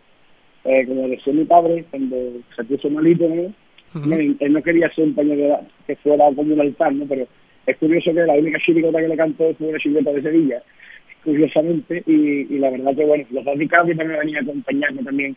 eh, 0.65 0.85
como 0.87 1.07
decía 1.07 1.33
mi 1.33 1.45
padre, 1.45 1.85
cuando 1.89 2.15
se 2.55 2.63
puso 2.63 2.89
malito, 2.89 3.27
¿no? 3.27 3.53
no 3.93 4.15
él 4.15 4.53
no 4.53 4.61
quería 4.61 4.93
ser 4.93 5.05
un 5.05 5.15
pañuelo 5.15 5.61
que 5.87 5.95
fuera 5.97 6.25
como 6.35 6.53
un 6.53 6.61
altar, 6.61 6.93
¿no? 6.93 7.05
Pero 7.07 7.27
es 7.65 7.77
curioso 7.77 8.13
que 8.13 8.21
la 8.21 8.33
única 8.33 8.59
chiricota 8.59 8.99
que 8.99 9.07
le 9.07 9.17
cantó 9.17 9.53
fue 9.55 9.67
una 9.69 9.79
chiricota 9.79 10.11
de 10.11 10.21
Sevilla, 10.21 10.63
curiosamente, 11.23 12.03
y, 12.05 12.55
y 12.55 12.59
la 12.59 12.69
verdad 12.69 12.95
que, 12.95 13.05
bueno, 13.05 13.25
los 13.31 13.45
radicados 13.45 13.87
también 13.95 14.19
venían 14.19 14.47
a 14.47 14.51
acompañarme 14.51 15.03
también 15.03 15.35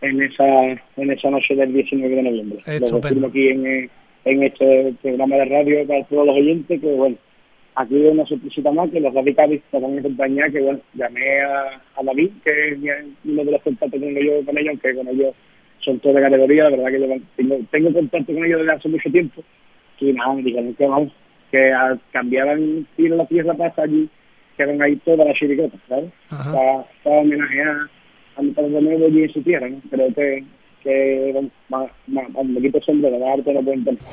en 0.00 0.22
esa 0.22 0.72
en 0.96 1.10
esa 1.10 1.30
noche 1.30 1.54
del 1.54 1.72
19 1.72 2.14
de 2.14 2.22
noviembre. 2.22 2.58
Lo 2.80 3.00
decimos 3.00 3.24
aquí 3.30 3.48
en, 3.48 3.90
en 4.24 4.42
este 4.42 4.94
programa 5.00 5.36
de 5.36 5.44
radio 5.44 5.86
para 5.86 6.04
todos 6.04 6.26
los 6.26 6.36
oyentes, 6.36 6.80
que, 6.80 6.86
bueno, 6.86 7.16
aquí 7.74 7.94
una 7.94 8.26
sorpresita 8.26 8.70
más 8.70 8.90
que 8.90 9.00
los 9.00 9.14
radicales 9.14 9.62
te 9.70 9.78
van 9.78 9.96
a 9.96 10.00
acompañar, 10.00 10.52
que 10.52 10.60
bueno, 10.60 10.80
llamé 10.94 11.40
a, 11.40 11.80
a 11.96 12.02
David, 12.02 12.30
que 12.44 12.68
es 12.68 12.78
uno 13.24 13.44
de 13.44 13.52
los 13.52 13.62
contactos 13.62 14.00
que 14.00 14.06
tengo 14.06 14.20
yo 14.20 14.44
con 14.44 14.58
ellos, 14.58 14.70
aunque 14.70 14.94
con 14.94 15.08
ellos 15.08 15.34
son 15.80 15.98
todos 16.00 16.16
de 16.16 16.22
categoría, 16.22 16.64
la 16.64 16.76
verdad 16.76 16.90
que 16.90 17.00
yo 17.00 17.22
tengo, 17.36 17.58
tengo 17.70 17.92
contacto 17.92 18.32
con 18.32 18.44
ellos 18.44 18.60
desde 18.60 18.72
hace 18.72 18.88
mucho 18.88 19.10
tiempo, 19.10 19.42
y 20.00 20.12
nada, 20.12 20.34
me 20.34 20.42
dijeron 20.42 20.74
que 20.74 20.86
vamos, 20.86 21.12
que 21.50 21.72
cambiaban 22.10 22.86
ir 22.96 23.12
a 23.12 23.16
la 23.16 23.26
tierra 23.26 23.54
para 23.54 23.72
allí, 23.76 24.08
quedan 24.56 24.82
ahí 24.82 24.96
todas 24.96 25.26
las 25.26 25.36
chiricotas, 25.36 25.80
¿sabes? 25.88 26.10
Para, 26.28 26.84
para 27.02 27.16
homenajear 27.20 27.76
a 28.36 28.42
mi 28.42 28.50
padre 28.50 28.70
de 28.70 28.82
nuevo 28.82 29.06
allí 29.06 29.22
en 29.22 29.32
su 29.32 29.42
tierra, 29.42 29.68
¿no? 29.68 29.78
Creo 29.90 30.12
que, 30.14 30.44
que 30.82 31.30
bueno, 31.32 31.50
más, 31.68 31.90
más, 32.08 32.44
me 32.44 32.60
quito 32.60 32.78
el 32.78 32.84
sombrero, 32.84 33.18
la 33.18 33.34
arte 33.34 33.52
no 33.52 33.62
puede 33.62 33.76
entender. 33.76 34.04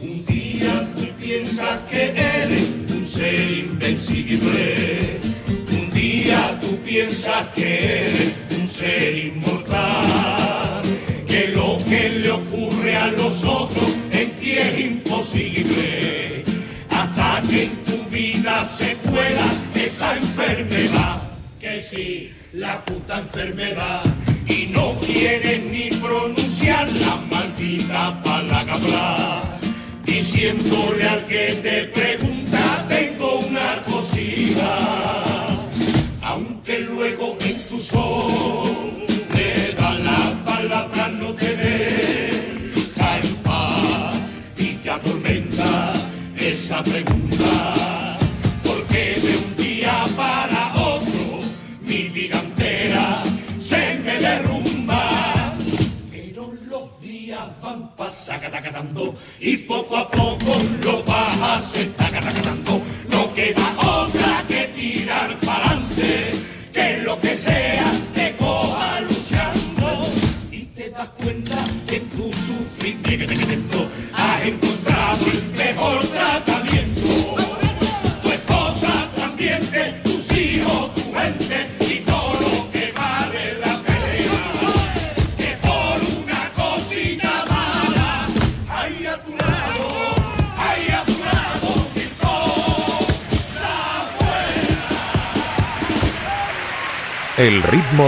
Un 0.00 0.26
día 0.26 0.88
tú 0.94 1.06
piensas 1.18 1.82
que 1.90 2.10
eres 2.10 2.68
un 2.90 3.04
ser 3.04 3.52
invencible. 3.52 5.20
Un 5.70 5.90
día 5.90 6.58
tú 6.60 6.76
piensas 6.84 7.48
que 7.54 8.08
eres 8.08 8.34
un 8.58 8.68
ser 8.68 9.16
inmortal. 9.16 10.82
Que 11.26 11.48
lo 11.48 11.78
que 11.88 12.10
le 12.10 12.30
ocurre 12.30 12.96
a 12.96 13.06
los 13.06 13.44
otros 13.44 13.96
en 14.10 14.30
ti 14.32 14.52
es 14.52 14.80
imposible. 14.80 16.44
Hasta 16.90 17.42
que 17.48 17.64
en 17.64 17.76
tu 17.84 18.04
vida 18.10 18.62
se 18.64 18.96
cuela 18.96 19.46
esa 19.74 20.16
enfermedad. 20.16 21.21
La 22.52 22.84
puta 22.84 23.18
enfermedad. 23.18 24.02
Y 24.46 24.66
no 24.74 24.92
quieres 25.00 25.62
ni 25.64 25.88
pronunciar 26.02 26.86
la 26.92 27.16
maldita 27.30 28.22
palabra. 28.22 29.42
Diciéndole 30.04 31.08
al 31.08 31.24
que 31.26 31.54
te 31.62 31.84
pregunta 31.84 32.86
tengo 32.90 33.38
una 33.38 33.82
cosita. 33.84 34.78
Aunque 36.20 36.80
luego 36.80 37.38
en 37.40 37.68
tu 37.68 37.78
soledad 37.78 38.98
la 40.04 40.44
palabra 40.44 41.08
no 41.08 41.32
te 41.32 41.56
deja 41.56 43.18
en 43.18 43.34
paz. 43.36 44.14
Y 44.58 44.74
te 44.74 44.90
atormenta 44.90 45.94
esa 46.36 46.82
pregunta 46.82 47.11
pasacatacatando 58.82 59.16
y 59.40 59.56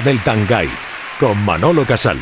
Del 0.01 0.19
Tangay 0.25 0.69
con 1.21 1.45
Manolo 1.45 1.85
Casal. 1.85 2.19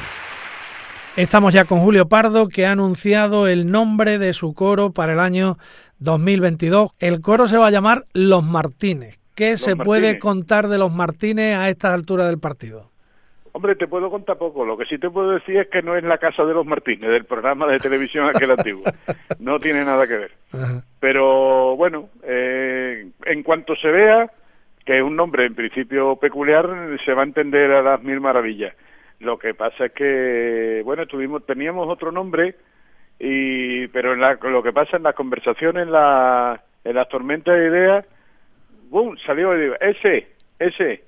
Estamos 1.17 1.55
ya 1.55 1.65
con 1.65 1.81
Julio 1.81 2.07
Pardo, 2.07 2.49
que 2.49 2.67
ha 2.67 2.73
anunciado 2.73 3.49
el 3.49 3.71
nombre 3.71 4.19
de 4.19 4.35
su 4.35 4.55
coro 4.55 4.93
para 4.93 5.15
el 5.15 5.21
año 5.21 5.57
2022. 5.99 6.91
El 7.01 7.23
coro 7.23 7.49
se 7.49 7.57
va 7.57 7.69
a 7.69 7.71
llamar 7.71 8.05
Los 8.13 8.45
Martínez. 8.45 9.19
¿Qué 9.35 9.57
se 9.57 9.75
puede 9.75 10.19
contar 10.19 10.69
de 10.69 10.77
los 10.77 10.93
Martínez 10.93 11.57
a 11.57 11.71
esta 11.71 11.95
altura 11.95 12.27
del 12.27 12.39
partido? 12.39 12.91
Hombre, 13.53 13.75
te 13.75 13.87
puedo 13.87 14.11
contar 14.11 14.37
poco. 14.37 14.65
Lo 14.65 14.77
que 14.77 14.85
sí 14.85 14.99
te 14.99 15.09
puedo 15.09 15.33
decir 15.33 15.57
es 15.57 15.69
que 15.69 15.83
no 15.83 15.97
es 15.97 16.05
la 16.05 16.19
casa 16.19 16.45
de 16.45 16.53
los 16.53 16.67
Martínez, 16.67 17.11
del 17.11 17.25
programa 17.25 17.67
de 17.67 17.79
televisión 17.79 18.29
aquel 18.29 18.51
antiguo. 18.59 18.83
No 19.39 19.59
tiene 19.61 19.85
nada 19.85 20.07
que 20.07 20.17
ver. 20.17 20.31
Pero 21.01 21.77
bueno, 21.77 22.11
eh, 22.23 23.09
en 23.25 23.43
cuanto 23.43 23.75
se 23.77 23.89
vea, 23.89 24.31
que 24.85 24.99
es 24.99 25.03
un 25.03 25.17
nombre 25.17 25.47
en 25.47 25.55
principio 25.55 26.17
peculiar, 26.17 26.69
se 27.05 27.15
va 27.15 27.23
a 27.23 27.27
entender 27.27 27.71
a 27.71 27.83
las 27.83 28.03
mil 28.03 28.21
maravillas. 28.21 28.75
Lo 29.21 29.39
que 29.39 29.55
pasa 29.55 29.87
es 29.87 29.93
que, 29.93 30.83
bueno, 30.85 31.07
tuvimos, 31.07 31.47
teníamos 31.47 31.89
otro 31.89 32.11
nombre, 32.11 32.57
y 33.19 33.87
pero 33.89 34.15
en 34.15 34.21
la, 34.21 34.35
lo 34.35 34.63
que 34.63 34.73
pasa 34.73 34.97
en 34.97 35.05
las 35.05 35.15
conversaciones, 35.15 35.85
en, 35.85 35.93
la, 35.93 36.61
en 36.83 36.97
las 36.97 37.09
tormentas 37.09 37.57
de 37.57 37.67
ideas, 37.67 38.05
¡bum! 38.91 39.17
salió 39.25 39.57
y 39.57 39.61
digo, 39.61 39.75
ese, 39.81 40.29
ese. 40.59 41.05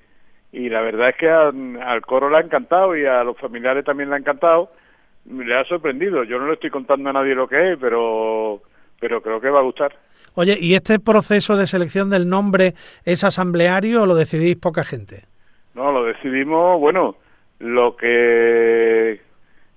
Y 0.53 0.69
la 0.69 0.79
verdad 0.79 1.09
es 1.09 1.15
que 1.17 1.29
al 1.29 2.01
coro 2.05 2.29
le 2.29 2.37
ha 2.37 2.39
encantado 2.39 2.95
y 2.95 3.05
a 3.05 3.25
los 3.25 3.37
familiares 3.37 3.83
también 3.83 4.09
le 4.09 4.15
ha 4.15 4.19
encantado. 4.19 4.71
Le 5.29 5.53
ha 5.53 5.65
sorprendido. 5.65 6.23
Yo 6.23 6.39
no 6.39 6.47
le 6.47 6.53
estoy 6.53 6.69
contando 6.69 7.09
a 7.09 7.13
nadie 7.13 7.35
lo 7.35 7.47
que 7.49 7.73
es, 7.73 7.77
pero, 7.77 8.61
pero 9.01 9.21
creo 9.21 9.41
que 9.41 9.49
va 9.49 9.59
a 9.59 9.63
gustar. 9.63 9.93
Oye, 10.35 10.57
¿y 10.59 10.75
este 10.75 10.99
proceso 10.99 11.55
de 11.55 11.65
selección 11.65 12.09
del 12.09 12.27
nombre 12.29 12.73
es 13.05 13.23
asambleario 13.23 14.03
o 14.03 14.05
lo 14.05 14.15
decidís 14.15 14.57
poca 14.57 14.83
gente? 14.83 15.23
No, 15.73 15.91
lo 15.91 16.05
decidimos, 16.05 16.79
bueno, 16.79 17.15
lo 17.59 17.95
que 17.95 19.21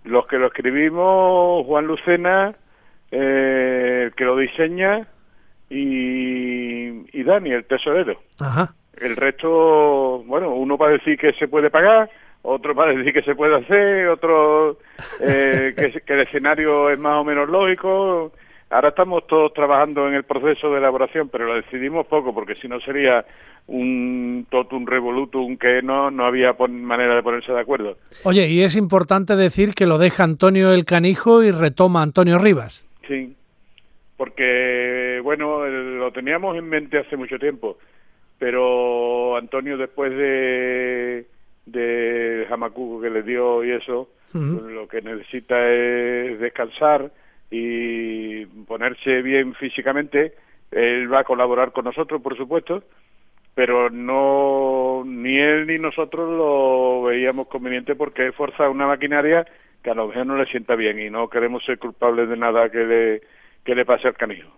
los 0.04 0.26
que 0.26 0.38
lo 0.38 0.46
escribimos 0.46 1.66
Juan 1.66 1.86
Lucena 1.86 2.54
eh, 3.10 4.04
el 4.06 4.14
que 4.14 4.24
lo 4.24 4.36
diseña 4.36 5.06
y, 5.70 7.18
y 7.18 7.22
Dani 7.24 7.52
el 7.52 7.64
tesorero 7.64 8.18
Ajá. 8.40 8.74
el 8.96 9.16
resto 9.16 10.22
bueno 10.24 10.54
uno 10.54 10.76
va 10.76 10.88
a 10.88 10.92
decir 10.92 11.18
que 11.18 11.32
se 11.34 11.46
puede 11.46 11.70
pagar 11.70 12.10
otro 12.42 12.74
va 12.74 12.84
a 12.84 12.94
decir 12.94 13.12
que 13.12 13.22
se 13.22 13.34
puede 13.34 13.56
hacer 13.56 14.08
otro 14.08 14.78
eh, 15.20 15.74
que, 15.76 16.00
que 16.00 16.12
el 16.14 16.20
escenario 16.20 16.90
es 16.90 16.98
más 16.98 17.20
o 17.20 17.24
menos 17.24 17.48
lógico 17.48 18.32
Ahora 18.70 18.90
estamos 18.90 19.26
todos 19.26 19.52
trabajando 19.54 20.08
en 20.08 20.14
el 20.14 20.24
proceso 20.24 20.70
de 20.70 20.78
elaboración, 20.78 21.30
pero 21.30 21.46
lo 21.46 21.54
decidimos 21.54 22.06
poco, 22.06 22.34
porque 22.34 22.54
si 22.54 22.68
no 22.68 22.78
sería 22.80 23.24
un 23.66 24.46
totum 24.50 24.86
revolutum 24.86 25.56
que 25.56 25.80
no, 25.82 26.10
no 26.10 26.26
había 26.26 26.54
manera 26.68 27.14
de 27.14 27.22
ponerse 27.22 27.52
de 27.52 27.60
acuerdo. 27.60 27.96
Oye, 28.24 28.48
y 28.48 28.62
es 28.62 28.76
importante 28.76 29.36
decir 29.36 29.74
que 29.74 29.86
lo 29.86 29.96
deja 29.96 30.24
Antonio 30.24 30.72
el 30.72 30.84
Canijo 30.84 31.42
y 31.42 31.50
retoma 31.50 32.02
Antonio 32.02 32.38
Rivas. 32.38 32.86
Sí, 33.06 33.34
porque, 34.18 35.20
bueno, 35.22 35.66
lo 35.66 36.12
teníamos 36.12 36.56
en 36.56 36.68
mente 36.68 36.98
hace 36.98 37.16
mucho 37.16 37.38
tiempo, 37.38 37.78
pero 38.38 39.36
Antonio 39.38 39.78
después 39.78 40.12
de, 40.12 41.26
de 41.64 42.46
Jamacuco 42.48 43.00
que 43.00 43.10
le 43.10 43.22
dio 43.22 43.64
y 43.64 43.72
eso, 43.72 44.10
pues 44.30 44.44
lo 44.44 44.86
que 44.88 45.00
necesita 45.00 45.56
es 45.70 46.38
descansar 46.38 47.10
y 47.50 48.46
ponerse 48.66 49.22
bien 49.22 49.54
físicamente. 49.54 50.34
Él 50.70 51.12
va 51.12 51.20
a 51.20 51.24
colaborar 51.24 51.72
con 51.72 51.84
nosotros, 51.84 52.20
por 52.20 52.36
supuesto, 52.36 52.84
pero 53.54 53.90
no 53.90 55.02
ni 55.04 55.38
él 55.38 55.66
ni 55.66 55.78
nosotros 55.78 56.30
lo 56.30 57.02
veíamos 57.04 57.48
conveniente 57.48 57.94
porque 57.94 58.32
fuerza 58.32 58.68
una 58.68 58.86
maquinaria 58.86 59.46
que 59.82 59.90
a 59.90 59.94
lo 59.94 60.08
mejor 60.08 60.26
no 60.26 60.36
le 60.36 60.46
sienta 60.46 60.74
bien 60.74 61.00
y 61.00 61.10
no 61.10 61.28
queremos 61.28 61.64
ser 61.64 61.78
culpables 61.78 62.28
de 62.28 62.36
nada 62.36 62.70
que 62.70 62.78
le, 62.78 63.22
que 63.64 63.74
le 63.74 63.84
pase 63.84 64.08
al 64.08 64.14
canijo. 64.14 64.48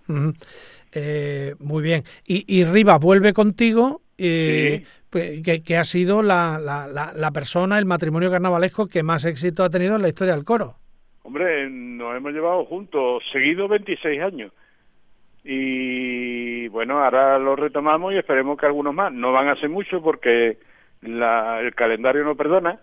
Eh, 0.93 1.55
muy 1.59 1.83
bien. 1.83 2.03
Y, 2.27 2.45
y 2.47 2.65
Rivas 2.65 2.99
vuelve 3.01 3.33
contigo, 3.33 4.03
eh, 4.19 4.85
pues, 5.09 5.43
que, 5.43 5.63
que, 5.63 5.77
ha 5.77 5.85
sido 5.85 6.23
la, 6.23 6.59
la, 6.59 7.13
la 7.15 7.31
persona, 7.31 7.79
el 7.79 7.87
matrimonio 7.87 8.31
carnavalesco 8.31 8.89
que 8.89 9.03
más 9.03 9.25
éxito 9.25 9.63
ha 9.63 9.71
tenido 9.71 9.97
en 9.97 10.03
la 10.03 10.09
historia 10.09 10.35
del 10.35 10.45
coro. 10.45 10.77
Hombre, 11.23 11.69
nos 11.71 12.17
hemos 12.17 12.33
llevado 12.33 12.65
juntos, 12.65 13.23
seguido 13.33 13.69
26 13.69 14.21
años. 14.23 14.53
Y 15.45 16.69
bueno, 16.69 17.03
ahora 17.03 17.39
lo 17.39 17.57
retomamos 17.57 18.13
y 18.13 18.19
esperemos 18.19 18.59
que 18.59 18.67
algunos 18.67 18.95
más. 18.95 19.13
No 19.13 19.33
van 19.33 19.49
a 19.49 19.57
ser 19.57 19.69
muchos 19.69 20.03
porque 20.03 20.59
la, 21.03 21.61
el 21.61 21.75
calendario 21.75 22.25
no 22.25 22.37
perdona, 22.37 22.81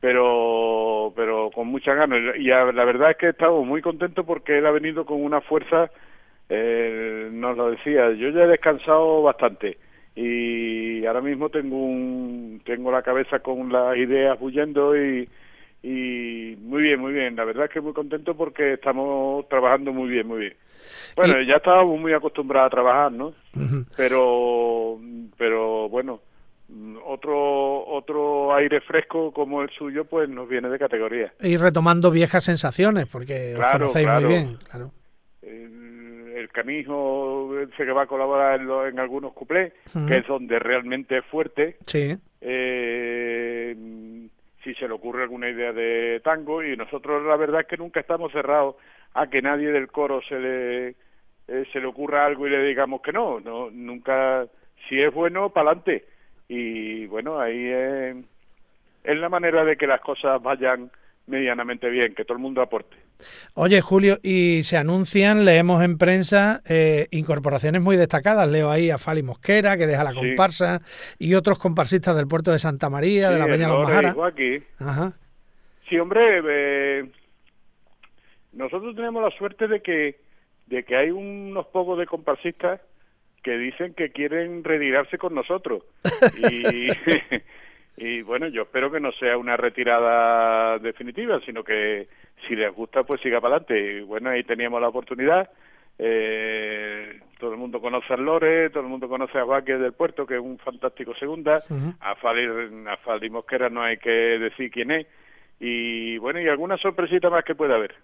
pero 0.00 1.12
pero 1.16 1.50
con 1.50 1.68
muchas 1.68 1.96
ganas. 1.96 2.36
Y 2.38 2.44
la 2.44 2.84
verdad 2.84 3.12
es 3.12 3.16
que 3.16 3.28
estamos 3.30 3.66
muy 3.66 3.82
contentos 3.82 4.24
porque 4.26 4.58
él 4.58 4.66
ha 4.66 4.70
venido 4.70 5.04
con 5.04 5.22
una 5.22 5.40
fuerza, 5.40 5.90
eh, 6.48 7.28
nos 7.32 7.56
lo 7.56 7.70
decía, 7.70 8.12
yo 8.12 8.30
ya 8.30 8.44
he 8.44 8.48
descansado 8.48 9.22
bastante 9.22 9.78
y 10.16 11.04
ahora 11.04 11.20
mismo 11.20 11.50
tengo 11.50 11.76
un 11.76 12.62
tengo 12.64 12.90
la 12.90 13.02
cabeza 13.02 13.40
con 13.40 13.70
las 13.70 13.96
ideas 13.98 14.38
huyendo 14.40 14.96
y 14.96 15.28
y 15.82 16.56
muy 16.60 16.82
bien, 16.82 17.00
muy 17.00 17.12
bien. 17.12 17.36
La 17.36 17.44
verdad 17.44 17.66
es 17.66 17.70
que 17.70 17.80
muy 17.80 17.92
contento 17.92 18.36
porque 18.36 18.74
estamos 18.74 19.48
trabajando 19.48 19.92
muy 19.92 20.08
bien, 20.08 20.26
muy 20.26 20.40
bien. 20.40 20.54
Bueno, 21.16 21.34
ya 21.42 21.56
estábamos 21.56 21.98
muy 21.98 22.12
acostumbrados 22.12 22.68
a 22.68 22.70
trabajar, 22.70 23.12
¿no? 23.12 23.32
Pero, 23.96 24.98
pero 25.36 25.88
bueno, 25.88 26.20
otro 27.04 27.86
otro 27.86 28.54
aire 28.54 28.80
fresco 28.80 29.32
como 29.32 29.62
el 29.62 29.70
suyo, 29.70 30.04
pues 30.04 30.28
nos 30.28 30.48
viene 30.48 30.68
de 30.68 30.78
categoría. 30.78 31.32
Y 31.40 31.56
retomando 31.56 32.10
viejas 32.10 32.44
sensaciones, 32.44 33.06
porque 33.06 33.54
os 33.56 33.72
conocéis 33.72 34.08
muy 34.08 34.24
bien, 34.24 34.56
claro. 34.68 34.92
El, 35.42 36.32
el 36.36 36.48
canijo 36.50 37.50
sé 37.76 37.84
que 37.84 37.92
va 37.92 38.02
a 38.02 38.06
colaborar 38.06 38.60
en, 38.60 38.68
en 38.68 38.98
algunos 38.98 39.32
cuplés, 39.32 39.72
que 40.06 40.18
es 40.18 40.26
donde 40.26 40.58
realmente 40.58 41.18
es 41.18 41.24
fuerte. 41.26 41.76
Sí. 41.86 42.16
Eh, 42.40 43.74
si 44.66 44.74
se 44.74 44.88
le 44.88 44.94
ocurre 44.94 45.22
alguna 45.22 45.48
idea 45.48 45.72
de 45.72 46.20
tango 46.24 46.60
y 46.60 46.76
nosotros 46.76 47.24
la 47.24 47.36
verdad 47.36 47.60
es 47.60 47.66
que 47.68 47.76
nunca 47.76 48.00
estamos 48.00 48.32
cerrados 48.32 48.74
a 49.14 49.28
que 49.28 49.40
nadie 49.40 49.70
del 49.70 49.86
coro 49.86 50.20
se 50.22 50.40
le 50.40 50.88
eh, 51.46 51.64
se 51.72 51.78
le 51.78 51.86
ocurra 51.86 52.26
algo 52.26 52.48
y 52.48 52.50
le 52.50 52.64
digamos 52.64 53.00
que 53.00 53.12
no, 53.12 53.38
no 53.38 53.70
nunca 53.70 54.44
si 54.88 54.98
es 54.98 55.14
bueno 55.14 55.50
para 55.50 55.70
adelante 55.70 56.04
y 56.48 57.06
bueno 57.06 57.38
ahí 57.38 57.68
es, 57.68 58.16
es 59.04 59.16
la 59.16 59.28
manera 59.28 59.64
de 59.64 59.76
que 59.76 59.86
las 59.86 60.00
cosas 60.00 60.42
vayan 60.42 60.90
medianamente 61.28 61.88
bien, 61.88 62.14
que 62.14 62.24
todo 62.24 62.36
el 62.36 62.42
mundo 62.42 62.60
aporte. 62.60 62.96
Oye, 63.54 63.80
Julio, 63.80 64.18
y 64.22 64.62
se 64.62 64.76
anuncian, 64.76 65.44
leemos 65.44 65.82
en 65.82 65.98
prensa, 65.98 66.62
eh, 66.68 67.06
incorporaciones 67.10 67.82
muy 67.82 67.96
destacadas. 67.96 68.48
Leo 68.48 68.70
ahí 68.70 68.90
a 68.90 68.98
Fali 68.98 69.22
Mosquera, 69.22 69.76
que 69.76 69.86
deja 69.86 70.04
la 70.04 70.14
comparsa, 70.14 70.82
y 71.18 71.34
otros 71.34 71.58
comparsistas 71.58 72.16
del 72.16 72.26
puerto 72.26 72.52
de 72.52 72.58
Santa 72.58 72.90
María, 72.90 73.30
de 73.30 73.38
la 73.38 73.46
Peña 73.46 73.68
Los 73.68 73.84
Majara. 73.84 74.14
Ajá. 74.78 75.12
Sí, 75.88 75.98
hombre, 75.98 76.42
eh, 76.48 77.10
nosotros 78.52 78.94
tenemos 78.96 79.22
la 79.22 79.30
suerte 79.36 79.68
de 79.68 79.80
que, 79.80 80.18
de 80.66 80.84
que 80.84 80.96
hay 80.96 81.10
unos 81.10 81.66
pocos 81.66 81.98
de 81.98 82.06
comparsistas 82.06 82.80
que 83.42 83.56
dicen 83.56 83.94
que 83.94 84.10
quieren 84.10 84.64
retirarse 84.64 85.18
con 85.18 85.34
nosotros. 85.34 85.84
y 86.50 86.88
y 87.96 88.22
bueno, 88.22 88.48
yo 88.48 88.62
espero 88.62 88.90
que 88.92 89.00
no 89.00 89.12
sea 89.12 89.38
una 89.38 89.56
retirada 89.56 90.78
definitiva, 90.78 91.40
sino 91.46 91.64
que 91.64 92.08
si 92.46 92.56
les 92.56 92.74
gusta, 92.74 93.04
pues 93.04 93.20
siga 93.20 93.40
para 93.40 93.56
adelante. 93.56 93.98
Y 93.98 94.00
bueno, 94.02 94.30
ahí 94.30 94.44
teníamos 94.44 94.80
la 94.80 94.88
oportunidad. 94.88 95.50
Eh, 95.98 97.20
todo 97.38 97.52
el 97.52 97.58
mundo 97.58 97.80
conoce 97.80 98.12
a 98.12 98.16
Lore, 98.16 98.70
todo 98.70 98.82
el 98.82 98.88
mundo 98.88 99.08
conoce 99.08 99.38
a 99.38 99.44
Vázquez 99.44 99.80
del 99.80 99.92
Puerto, 99.92 100.26
que 100.26 100.34
es 100.34 100.40
un 100.40 100.58
fantástico 100.58 101.14
segunda. 101.14 101.62
a, 102.00 102.14
Fali, 102.16 102.46
a 102.86 102.96
Fali 102.98 103.30
Mosquera 103.30 103.68
no 103.68 103.82
hay 103.82 103.96
que 103.96 104.10
decir 104.10 104.70
quién 104.70 104.90
es. 104.90 105.06
Y 105.58 106.18
bueno, 106.18 106.40
y 106.40 106.48
alguna 106.48 106.76
sorpresita 106.76 107.30
más 107.30 107.44
que 107.44 107.54
pueda 107.54 107.76
haber. 107.76 107.94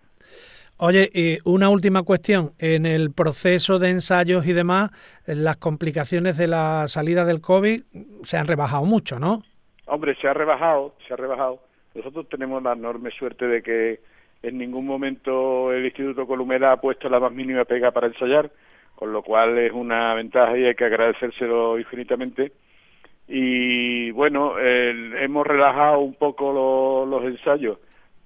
Oye, 0.79 1.11
y 1.13 1.39
una 1.45 1.69
última 1.69 2.03
cuestión. 2.03 2.53
En 2.59 2.87
el 2.87 3.13
proceso 3.13 3.79
de 3.79 3.91
ensayos 3.91 4.47
y 4.47 4.53
demás, 4.53 4.91
las 5.27 5.59
complicaciones 5.59 6.39
de 6.39 6.49
la 6.49 6.89
salida 6.89 7.25
del 7.25 7.41
COVID 7.41 7.83
se 8.25 8.37
han 8.37 8.49
rebajado 8.49 8.85
mucho, 8.85 9.19
¿no? 9.19 9.43
Hombre, 9.87 10.17
se 10.21 10.29
ha 10.29 10.35
rebajado, 10.35 10.95
se 11.07 11.13
ha 11.13 11.17
rebajado. 11.17 11.61
Nosotros 11.95 12.27
tenemos 12.31 12.63
la 12.63 12.73
enorme 12.73 13.11
suerte 13.11 13.47
de 13.47 13.63
que 13.63 14.01
en 14.43 14.59
ningún 14.59 14.87
momento 14.87 15.73
el 15.73 15.85
Instituto 15.85 16.27
Columela 16.27 16.73
ha 16.73 16.81
puesto 16.81 17.09
la 17.09 17.21
más 17.21 17.33
mínima 17.33 17.65
pega 17.65 17.91
para 17.91 18.09
ensayar, 18.09 18.51
con 18.95 19.13
lo 19.13 19.23
cual 19.23 19.59
es 19.59 19.73
una 19.73 20.15
ventaja 20.15 20.57
y 20.57 20.65
hay 20.65 20.75
que 20.75 20.85
agradecérselo 20.85 21.79
infinitamente. 21.79 22.53
Y 23.29 24.11
bueno, 24.11 24.59
hemos 24.59 25.47
relajado 25.47 26.01
un 26.01 26.15
poco 26.15 27.07
los 27.09 27.25
ensayos. 27.25 27.79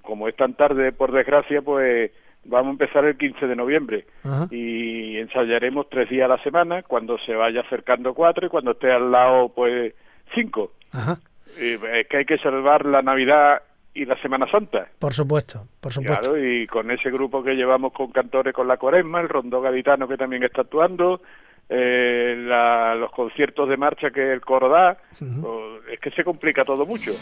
Como 0.03 0.29
es 0.29 0.37
tan 0.37 0.55
tarde, 0.55 0.93
por 0.93 1.13
desgracia, 1.13 1.63
pues 1.63 2.11
vamos 2.45 2.69
a 2.69 2.71
empezar 2.71 3.05
el 3.05 3.19
15 3.19 3.47
de 3.47 3.57
noviembre 3.57 4.07
y 4.51 5.19
ensayaremos 5.19 5.89
tres 5.91 6.09
días 6.09 6.25
a 6.25 6.37
la 6.37 6.43
semana, 6.43 6.83
cuando 6.83 7.19
se 7.19 7.35
vaya 7.35 7.61
acercando 7.61 8.15
cuatro 8.15 8.47
y 8.47 8.51
cuando 8.51 8.73
esté 8.73 8.91
al 8.91 9.11
lado, 9.11 9.51
pues 9.51 9.95
cinco. 10.35 10.73
Ajá 10.93 11.19
es 11.59 12.07
que 12.09 12.19
hay 12.19 12.25
que 12.25 12.39
salvar 12.39 12.85
la 12.87 13.03
Navidad 13.03 13.63
y 13.97 14.05
la 14.05 14.21
Semana 14.21 14.47
Santa. 14.51 14.87
Por 14.99 15.15
supuesto, 15.15 15.67
por 15.81 15.93
supuesto. 15.93 16.31
Claro, 16.31 16.45
y 16.45 16.67
con 16.67 16.91
ese 16.91 17.11
grupo 17.11 17.43
que 17.43 17.55
llevamos 17.55 17.93
con 17.93 18.11
cantores 18.13 18.53
con 18.55 18.69
la 18.69 18.77
cuaresma, 18.77 19.21
el 19.21 19.29
rondó 19.29 19.63
gaditano 19.63 20.07
que 20.07 20.19
también 20.19 20.45
está 20.45 20.61
actuando, 20.61 21.23
eh, 21.69 22.35
los 22.37 23.11
conciertos 23.11 23.69
de 23.69 23.77
marcha 23.77 24.11
que 24.11 24.33
el 24.33 24.43
coro 24.43 24.69
da, 24.69 24.99
pues, 25.19 25.93
es 25.93 26.01
que 26.01 26.11
se 26.11 26.23
complica 26.23 26.65
todo 26.65 26.85
mucho. 26.85 27.13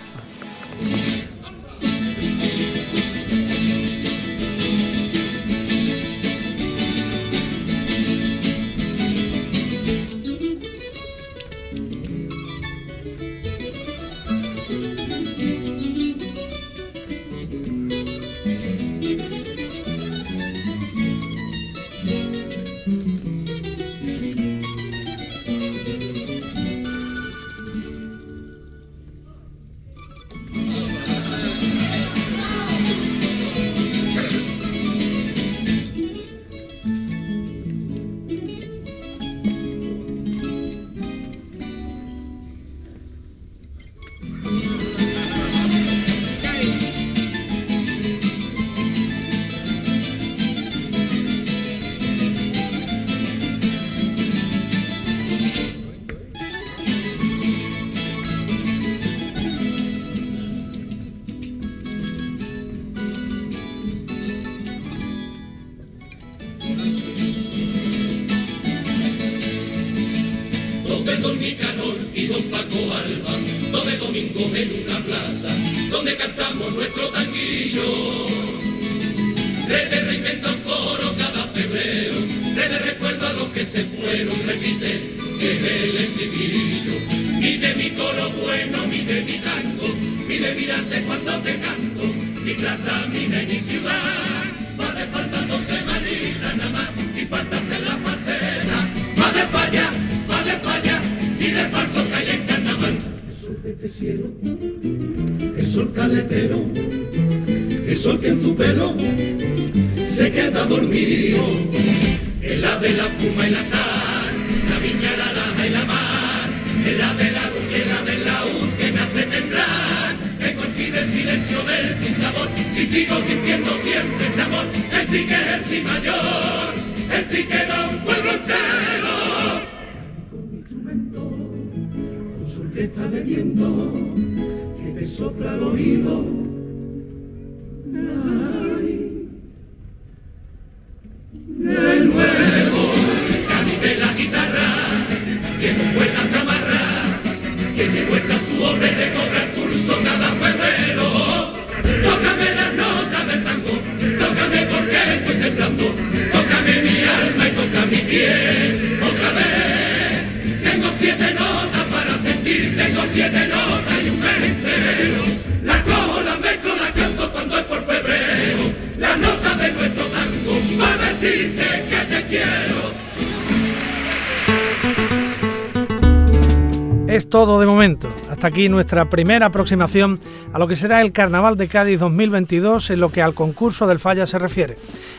Todo 177.35 177.59
de 177.59 177.67
momento. 177.67 178.09
Hasta 178.31 178.47
aquí 178.47 178.69
nuestra 178.69 179.11
primera 179.11 179.47
aproximación 179.47 180.21
a 180.53 180.59
lo 180.61 180.69
que 180.69 180.77
será 180.77 181.03
el 181.03 181.11
Carnaval 181.11 181.57
de 181.57 181.67
Cádiz 181.67 181.99
2022 181.99 182.91
en 182.91 183.01
lo 183.01 183.11
que 183.11 183.23
al 183.23 183.35
concurso 183.35 183.89
del 183.89 183.99
Falla 183.99 184.25
se 184.25 184.39
refiere. 184.39 184.77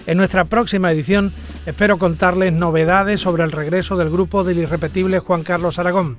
En 0.07 0.15
nuestra 0.15 0.45
próxima 0.45 0.89
edición 0.93 1.33
espero 1.65 1.97
contarles 1.97 2.53
novedades 2.53 3.19
sobre 3.19 3.43
el 3.43 3.51
regreso 3.51 3.97
del 3.97 4.09
grupo 4.09 4.45
del 4.45 4.59
irrepetible 4.59 5.19
Juan 5.19 5.43
Carlos 5.43 5.77
Aragón. 5.77 6.15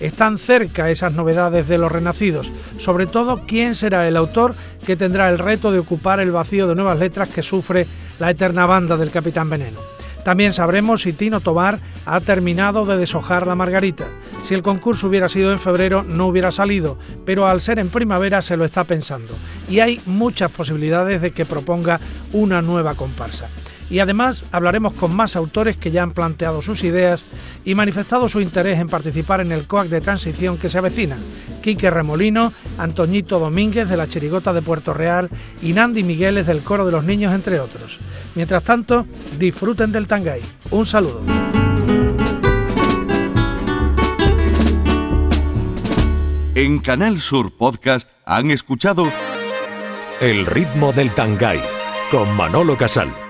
Están 0.00 0.38
cerca 0.38 0.90
esas 0.90 1.12
novedades 1.12 1.68
de 1.68 1.78
los 1.78 1.92
renacidos, 1.92 2.50
sobre 2.80 3.06
todo 3.06 3.42
quién 3.46 3.76
será 3.76 4.08
el 4.08 4.16
autor 4.16 4.52
que 4.84 4.96
tendrá 4.96 5.28
el 5.28 5.38
reto 5.38 5.70
de 5.70 5.78
ocupar 5.78 6.18
el 6.18 6.32
vacío 6.32 6.66
de 6.66 6.74
nuevas 6.74 6.98
letras 6.98 7.28
que 7.28 7.42
sufre 7.42 7.86
la 8.18 8.32
eterna 8.32 8.66
banda 8.66 8.96
del 8.96 9.12
Capitán 9.12 9.48
Veneno. 9.48 9.95
También 10.26 10.52
sabremos 10.52 11.02
si 11.02 11.12
Tino 11.12 11.38
Tobar 11.38 11.78
ha 12.04 12.18
terminado 12.18 12.84
de 12.84 12.96
deshojar 12.96 13.46
la 13.46 13.54
margarita. 13.54 14.08
Si 14.42 14.54
el 14.54 14.62
concurso 14.64 15.06
hubiera 15.06 15.28
sido 15.28 15.52
en 15.52 15.60
febrero 15.60 16.02
no 16.02 16.26
hubiera 16.26 16.50
salido, 16.50 16.98
pero 17.24 17.46
al 17.46 17.60
ser 17.60 17.78
en 17.78 17.90
primavera 17.90 18.42
se 18.42 18.56
lo 18.56 18.64
está 18.64 18.82
pensando 18.82 19.32
y 19.70 19.78
hay 19.78 20.00
muchas 20.04 20.50
posibilidades 20.50 21.22
de 21.22 21.30
que 21.30 21.46
proponga 21.46 22.00
una 22.32 22.60
nueva 22.60 22.94
comparsa. 22.94 23.46
Y 23.88 24.00
además 24.00 24.44
hablaremos 24.50 24.94
con 24.94 25.14
más 25.14 25.36
autores 25.36 25.76
que 25.76 25.92
ya 25.92 26.02
han 26.02 26.10
planteado 26.10 26.60
sus 26.60 26.82
ideas 26.82 27.24
y 27.64 27.76
manifestado 27.76 28.28
su 28.28 28.40
interés 28.40 28.80
en 28.80 28.88
participar 28.88 29.42
en 29.42 29.52
el 29.52 29.68
COAC 29.68 29.86
de 29.86 30.00
transición 30.00 30.58
que 30.58 30.68
se 30.68 30.78
avecina. 30.78 31.16
Quique 31.62 31.88
Remolino, 31.88 32.52
Antoñito 32.78 33.38
Domínguez 33.38 33.88
de 33.88 33.96
la 33.96 34.08
Chirigota 34.08 34.52
de 34.52 34.62
Puerto 34.62 34.92
Real 34.92 35.30
y 35.62 35.72
Nandi 35.72 36.02
Migueles 36.02 36.48
del 36.48 36.62
Coro 36.62 36.84
de 36.84 36.90
los 36.90 37.04
Niños, 37.04 37.32
entre 37.32 37.60
otros. 37.60 38.00
Mientras 38.36 38.62
tanto, 38.62 39.06
disfruten 39.38 39.90
del 39.90 40.06
Tangay. 40.06 40.42
Un 40.70 40.86
saludo. 40.86 41.22
En 46.54 46.78
Canal 46.78 47.18
Sur 47.18 47.56
Podcast 47.56 48.08
han 48.24 48.50
escuchado 48.50 49.04
El 50.20 50.46
ritmo 50.46 50.92
del 50.92 51.10
Tangay 51.10 51.60
con 52.10 52.34
Manolo 52.36 52.76
Casal. 52.76 53.25